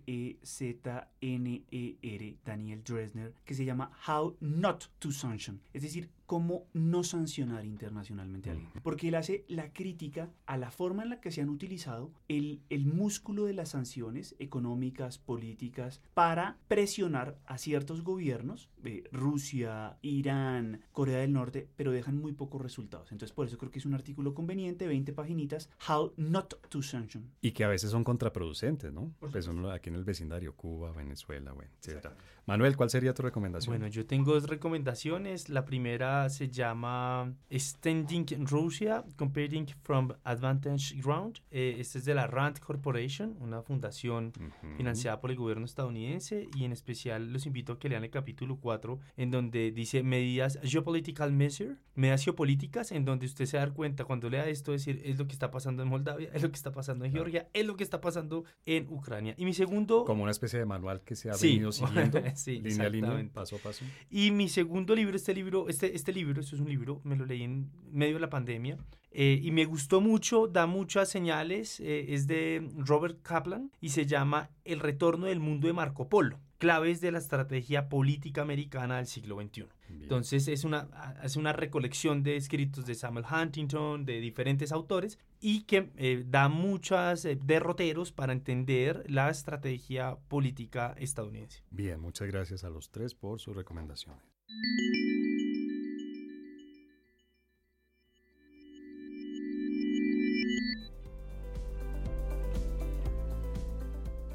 Daniel 2.45 2.83
Dresner, 2.85 3.35
que 3.45 3.55
se 3.55 3.65
llama 3.65 3.91
How 4.07 4.37
Not 4.41 4.91
to 4.99 5.11
Sanction, 5.11 5.61
es 5.73 5.83
decir, 5.83 6.11
cómo 6.29 6.67
no 6.75 7.05
sancionar 7.05 7.65
internacionalmente 7.65 8.51
a 8.51 8.53
alguien. 8.53 8.71
Porque 8.83 9.09
él 9.09 9.15
hace 9.15 9.47
la 9.49 9.73
crítica 9.73 10.29
a 10.45 10.59
la 10.59 10.71
forma 10.71 11.03
en 11.03 11.09
la 11.09 11.21
que 11.23 11.31
se 11.31 11.41
han 11.41 11.49
utilizado 11.49 12.11
el, 12.29 12.61
el 12.69 12.85
músculo 12.85 13.47
de 13.47 13.55
las 13.55 13.71
sanciones 13.71 14.37
económicas, 14.39 15.17
políticas, 15.17 16.03
para 16.13 16.59
presionar 16.69 17.39
a 17.47 17.57
ciertos 17.57 18.03
gobiernos, 18.05 18.69
eh, 18.85 19.05
Rusia, 19.11 19.97
Irán, 20.03 20.83
Corea 20.93 21.21
del 21.21 21.33
Norte, 21.33 21.67
pero 21.77 21.93
dejan 21.93 22.18
muy 22.19 22.33
pocos 22.33 22.61
resultados. 22.61 23.13
Entonces, 23.13 23.35
por 23.35 23.47
eso 23.47 23.59
creo 23.59 23.71
que 23.71 23.79
es 23.79 23.87
un 23.87 23.95
artículo 23.95 24.35
conveniente, 24.35 24.87
20 24.87 25.13
paginitas, 25.13 25.71
How 25.89 26.13
Not 26.17 26.69
to 26.69 26.83
Sanction. 26.83 27.31
Y 27.41 27.53
que 27.53 27.65
a 27.65 27.69
veces 27.69 27.91
son 27.91 28.05
contraproducentes, 28.05 28.93
¿no? 28.93 29.13
Pues 29.21 29.49
aquí 29.73 29.89
en 29.91 29.97
el 29.97 30.05
vecindario, 30.05 30.55
Cuba, 30.55 30.93
Venezuela, 30.93 31.53
bueno, 31.53 31.71
etc. 31.83 32.09
Manuel, 32.47 32.77
¿cuál 32.77 32.89
sería 32.89 33.13
tu 33.13 33.23
recomendación? 33.23 33.73
Bueno, 33.73 33.89
yo 33.89 34.07
tengo 34.07 34.33
dos 34.33 34.49
recomendaciones. 34.49 35.51
La 35.51 35.67
primera 35.67 36.31
se 36.31 36.49
llama 36.49 37.35
Standing 37.53 38.47
Russia, 38.47 39.05
Comparing 39.17 39.67
from 39.83 40.15
Advantage 40.25 40.95
Ground. 41.03 41.41
Eh, 41.51 41.77
este 41.79 41.99
es 41.99 42.07
de 42.07 42.15
la 42.15 42.27
RAND 42.27 42.57
Corporation, 42.59 43.37
una 43.41 43.61
fundación 43.61 44.33
financiada 44.79 45.21
por 45.21 45.31
el 45.31 45.37
gobierno 45.37 45.67
estadounidense. 45.67 46.49
Y 46.57 46.65
en 46.65 46.73
especial 46.73 47.35
los 47.35 47.45
invito 47.45 47.75
a 47.75 47.79
que 47.79 47.91
lean 47.91 48.05
el 48.05 48.11
capítulo 48.11 48.57
4, 48.57 48.99
en 49.19 49.31
donde 49.31 49.71
dice 49.71 50.03
medidas 50.03 50.59
geopolitical 50.63 51.33
measure, 51.33 51.77
medidas 51.95 52.08
geopolíticas, 52.17 52.93
en 52.93 53.05
donde 53.05 53.27
usted 53.27 53.47
se 53.47 53.57
da 53.57 53.69
cuenta 53.71 54.05
cuando 54.05 54.31
lea 54.31 54.47
esto, 54.49 54.73
decir, 54.73 55.03
es 55.05 55.19
lo 55.19 55.27
que 55.27 55.33
está 55.33 55.51
pasando 55.51 55.83
en 55.83 55.89
Moldavia, 55.89 56.31
es 56.33 56.43
lo 56.43 56.51
que 56.51 56.57
está 56.57 56.73
pasando 56.73 57.05
en 57.05 57.13
Georgia, 57.13 57.49
es 57.53 57.67
lo 57.67 57.77
que 57.77 57.85
está 57.85 58.01
pasando 58.01 58.45
en 58.67 58.87
Ucrania. 58.89 59.35
Y 59.37 59.45
mi 59.45 59.55
segundo... 59.55 60.05
Como 60.05 60.23
una 60.23 60.33
especie 60.33 60.59
de 60.59 60.65
manual 60.65 61.03
que 61.03 61.17
se 61.17 61.31
ha 61.31 61.37
venido 61.37 61.73
siguiendo. 61.73 62.21
sí, 62.35 62.61
línea 62.61 62.87
a 62.87 62.91
línea, 62.91 63.31
paso 63.33 63.57
a 63.57 63.59
paso. 63.59 63.85
Y 64.11 64.31
mi 64.31 64.49
segundo 64.49 64.95
libro, 64.95 65.17
este 65.17 65.35
libro, 65.35 65.69
este, 65.69 65.95
este 65.95 66.13
libro, 66.13 66.41
esto 66.41 66.57
es 66.57 66.61
un 66.61 66.69
libro, 66.69 67.01
me 67.05 67.17
lo 67.17 67.27
leí 67.27 67.43
en 67.43 67.71
medio 67.91 68.15
de 68.15 68.21
la 68.21 68.31
pandemia. 68.31 68.79
Eh, 69.11 69.41
y 69.43 69.51
me 69.53 69.65
gustó 69.65 70.01
mucho, 70.01 70.47
da 70.47 70.67
muchas 70.67 71.09
señales, 71.09 71.81
eh, 71.81 72.07
es 72.11 72.27
de 72.27 72.69
Robert 72.77 73.23
Kaplan 73.23 73.71
y 73.81 73.89
se 73.89 74.07
llama 74.07 74.51
El 74.65 74.81
retorno 74.81 75.27
del 75.27 75.41
mundo 75.41 75.67
de 75.67 75.73
Marco 75.73 76.09
Polo, 76.09 76.39
claves 76.59 77.01
de 77.01 77.13
la 77.13 77.19
estrategia 77.19 77.89
política 77.89 78.43
americana 78.43 78.97
del 78.97 79.07
siglo 79.07 79.41
XXI. 79.41 79.67
Entonces 79.89 80.49
es 80.49 80.65
una, 80.65 80.89
es 81.23 81.37
una 81.37 81.53
recolección 81.53 82.23
de 82.23 82.37
escritos 82.37 82.85
de 82.85 82.95
Samuel 82.95 83.25
Huntington, 83.25 84.05
de 84.05 84.21
diferentes 84.21 84.73
autores, 84.73 85.19
y 85.41 85.63
que 85.63 85.91
eh, 85.97 86.25
da 86.27 86.49
muchos 86.49 87.27
derroteros 87.45 88.13
para 88.13 88.33
entender 88.33 89.05
la 89.09 89.31
estrategia 89.31 90.17
política 90.29 90.95
estadounidense. 90.99 91.63
Bien, 91.71 92.01
muchas 92.01 92.29
gracias 92.29 92.65
a 92.65 92.71
los 92.71 92.91
tres 92.91 93.15
por 93.15 93.41
sus 93.41 93.57
recomendaciones. 93.57 94.23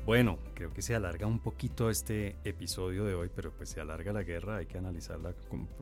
Bueno, 0.05 0.37
creo 0.53 0.73
que 0.73 0.81
se 0.81 0.95
alarga 0.95 1.27
un 1.27 1.39
poquito 1.39 1.89
este 1.89 2.35
episodio 2.43 3.05
de 3.05 3.15
hoy, 3.15 3.29
pero 3.33 3.51
pues 3.51 3.69
se 3.69 3.81
alarga 3.81 4.13
la 4.13 4.23
guerra, 4.23 4.57
hay 4.57 4.65
que 4.65 4.77
analizarla 4.77 5.33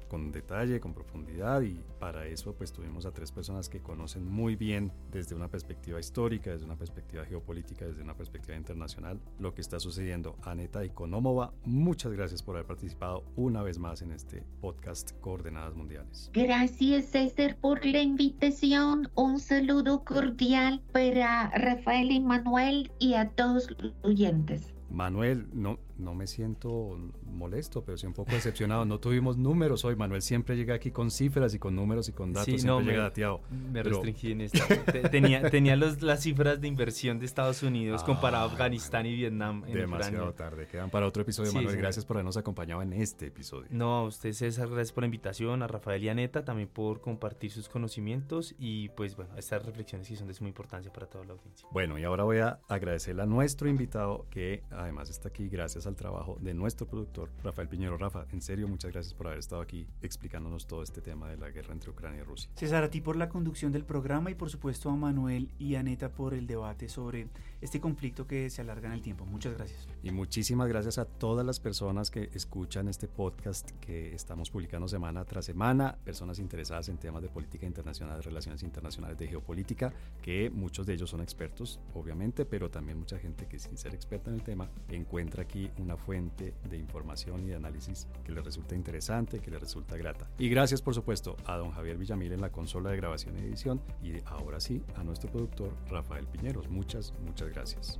con, 0.07 0.32
detalle, 0.32 0.80
con 0.80 0.93
profundidad 0.93 1.61
y 1.61 1.80
para 1.99 2.26
eso 2.26 2.53
pues 2.53 2.72
tuvimos 2.72 3.05
a 3.05 3.11
tres 3.11 3.32
personas 3.32 3.69
que 3.69 3.82
conocen 3.82 4.26
muy 4.26 4.55
bien 4.55 4.91
desde 5.11 5.36
una 5.36 5.47
perspectiva 5.47 5.99
histórica, 5.99 6.51
desde 6.51 6.65
una 6.65 6.76
perspectiva 6.76 7.26
geopolítica, 7.26 7.86
desde 7.86 8.01
una 8.01 8.15
perspectiva 8.15 8.57
internacional 8.57 9.19
lo 9.39 9.53
que 9.53 9.61
está 9.61 9.80
sucediendo. 9.80 10.36
Aneta 10.43 10.84
Económova, 10.84 11.53
muchas 11.65 12.11
gracias 12.13 12.41
por 12.41 12.55
haber 12.55 12.67
participado 12.67 13.24
una 13.36 13.63
vez 13.63 13.78
más 13.78 14.01
en 14.01 14.11
este 14.11 14.43
podcast 14.61 15.11
Coordenadas 15.19 15.76
Mundiales. 15.76 16.30
Gracias 16.34 17.05
César 17.05 17.57
por 17.57 17.86
la 17.86 18.01
invitación, 18.01 19.09
un 19.15 19.39
saludo 19.39 20.03
cordial 20.03 20.82
para 20.91 21.49
Rafael 21.51 22.11
y 22.11 22.19
Manuel 22.19 22.91
y 22.99 23.13
a 23.15 23.30
todos 23.30 23.69
los 23.80 23.93
oyentes. 24.03 24.70
Manuel, 24.91 25.47
no, 25.53 25.79
no 26.01 26.13
me 26.13 26.27
siento 26.27 26.97
molesto, 27.23 27.83
pero 27.83 27.97
sí 27.97 28.07
un 28.07 28.13
poco 28.13 28.31
decepcionado. 28.31 28.85
No 28.85 28.99
tuvimos 28.99 29.37
números 29.37 29.85
hoy. 29.85 29.95
Manuel 29.95 30.21
siempre 30.21 30.55
llega 30.55 30.75
aquí 30.75 30.91
con 30.91 31.11
cifras 31.11 31.53
y 31.53 31.59
con 31.59 31.75
números 31.75 32.09
y 32.09 32.13
con 32.13 32.33
datos. 32.33 32.45
Sí, 32.45 32.59
siempre 32.59 32.85
llega 32.85 33.03
dateado. 33.03 33.41
Me 33.71 33.83
restringí 33.83 34.31
en 34.31 34.41
esta. 34.41 34.65
tenía 35.09 35.49
tenía 35.49 35.75
los, 35.75 36.01
las 36.01 36.21
cifras 36.21 36.59
de 36.59 36.67
inversión 36.67 37.19
de 37.19 37.25
Estados 37.25 37.63
Unidos 37.63 38.03
comparado 38.03 38.45
a 38.45 38.49
ah, 38.49 38.51
Afganistán 38.51 39.05
y 39.05 39.15
Vietnam. 39.15 39.63
En 39.67 39.73
demasiado 39.73 40.33
tarde. 40.33 40.67
Quedan 40.67 40.89
para 40.89 41.05
otro 41.05 41.21
episodio, 41.21 41.53
Manuel. 41.53 41.77
Gracias 41.77 42.05
por 42.05 42.17
habernos 42.17 42.37
acompañado 42.37 42.81
en 42.81 42.93
este 42.93 43.27
episodio. 43.27 43.67
No, 43.69 43.97
a 43.97 44.03
usted 44.03 44.33
César, 44.33 44.67
gracias 44.67 44.91
por 44.91 45.03
la 45.03 45.07
invitación. 45.07 45.63
A 45.63 45.67
Rafael 45.67 46.03
y 46.03 46.09
a 46.09 46.13
Neta 46.13 46.43
también 46.43 46.69
por 46.69 47.01
compartir 47.01 47.51
sus 47.51 47.69
conocimientos 47.69 48.55
y 48.57 48.89
pues 48.89 49.15
bueno, 49.15 49.37
estas 49.37 49.65
reflexiones 49.65 50.07
que 50.07 50.15
son 50.15 50.27
de 50.27 50.33
suma 50.33 50.49
importancia 50.49 50.91
para 50.91 51.07
toda 51.07 51.25
la 51.25 51.33
audiencia. 51.33 51.67
Bueno, 51.71 51.97
y 51.97 52.03
ahora 52.03 52.23
voy 52.23 52.39
a 52.39 52.59
agradecerle 52.67 53.23
a 53.23 53.25
nuestro 53.25 53.69
invitado 53.69 54.25
que 54.29 54.63
además 54.71 55.09
está 55.09 55.29
aquí 55.29 55.49
gracias 55.49 55.85
al 55.91 55.95
trabajo 55.97 56.37
de 56.41 56.53
nuestro 56.53 56.87
productor 56.87 57.29
Rafael 57.43 57.67
Piñero. 57.67 57.97
Rafa, 57.97 58.25
en 58.31 58.41
serio, 58.41 58.67
muchas 58.67 58.91
gracias 58.91 59.13
por 59.13 59.27
haber 59.27 59.39
estado 59.39 59.61
aquí 59.61 59.85
explicándonos 60.01 60.65
todo 60.65 60.81
este 60.83 61.01
tema 61.01 61.29
de 61.29 61.37
la 61.37 61.49
guerra 61.49 61.73
entre 61.73 61.91
Ucrania 61.91 62.21
y 62.21 62.23
Rusia. 62.23 62.49
César, 62.55 62.83
a 62.83 62.89
ti 62.89 63.01
por 63.01 63.15
la 63.15 63.29
conducción 63.29 63.71
del 63.71 63.83
programa 63.83 64.31
y 64.31 64.35
por 64.35 64.49
supuesto 64.49 64.89
a 64.89 64.95
Manuel 64.95 65.49
y 65.59 65.75
a 65.75 65.83
Neta 65.83 66.09
por 66.09 66.33
el 66.33 66.47
debate 66.47 66.89
sobre 66.89 67.27
este 67.61 67.79
conflicto 67.79 68.25
que 68.25 68.49
se 68.49 68.61
alarga 68.61 68.87
en 68.87 68.93
el 68.93 69.01
tiempo. 69.01 69.25
Muchas 69.25 69.53
gracias. 69.53 69.87
Y 70.01 70.11
muchísimas 70.11 70.67
gracias 70.67 70.97
a 70.97 71.05
todas 71.05 71.45
las 71.45 71.59
personas 71.59 72.09
que 72.09 72.29
escuchan 72.33 72.87
este 72.87 73.07
podcast 73.07 73.69
que 73.79 74.15
estamos 74.15 74.49
publicando 74.49 74.87
semana 74.87 75.25
tras 75.25 75.45
semana, 75.45 75.97
personas 76.03 76.39
interesadas 76.39 76.89
en 76.89 76.97
temas 76.97 77.21
de 77.21 77.29
política 77.29 77.67
internacional, 77.67 78.23
relaciones 78.23 78.63
internacionales, 78.63 79.17
de 79.17 79.27
geopolítica, 79.27 79.93
que 80.21 80.49
muchos 80.49 80.85
de 80.85 80.93
ellos 80.93 81.09
son 81.09 81.21
expertos, 81.21 81.79
obviamente, 81.93 82.45
pero 82.45 82.71
también 82.71 82.97
mucha 82.97 83.19
gente 83.19 83.45
que 83.45 83.59
sin 83.59 83.77
ser 83.77 83.93
experta 83.93 84.29
en 84.29 84.37
el 84.37 84.43
tema 84.43 84.69
encuentra 84.89 85.43
aquí 85.43 85.69
una 85.82 85.97
fuente 85.97 86.53
de 86.69 86.77
información 86.77 87.43
y 87.43 87.47
de 87.47 87.55
análisis 87.55 88.07
que 88.23 88.32
les 88.32 88.43
resulta 88.43 88.75
interesante, 88.75 89.39
que 89.39 89.51
les 89.51 89.59
resulta 89.59 89.97
grata. 89.97 90.29
Y 90.38 90.49
gracias, 90.49 90.82
por 90.82 90.93
supuesto, 90.93 91.36
a 91.45 91.57
don 91.57 91.71
Javier 91.71 91.97
Villamil 91.97 92.32
en 92.34 92.41
la 92.41 92.51
consola 92.51 92.91
de 92.91 92.97
grabación 92.97 93.36
y 93.38 93.41
edición 93.41 93.82
y 94.01 94.13
ahora 94.25 94.59
sí 94.59 94.82
a 94.95 95.03
nuestro 95.03 95.29
productor 95.29 95.71
Rafael 95.89 96.25
Piñeros. 96.27 96.69
Muchas, 96.69 97.13
muchas 97.25 97.49
gracias. 97.49 97.99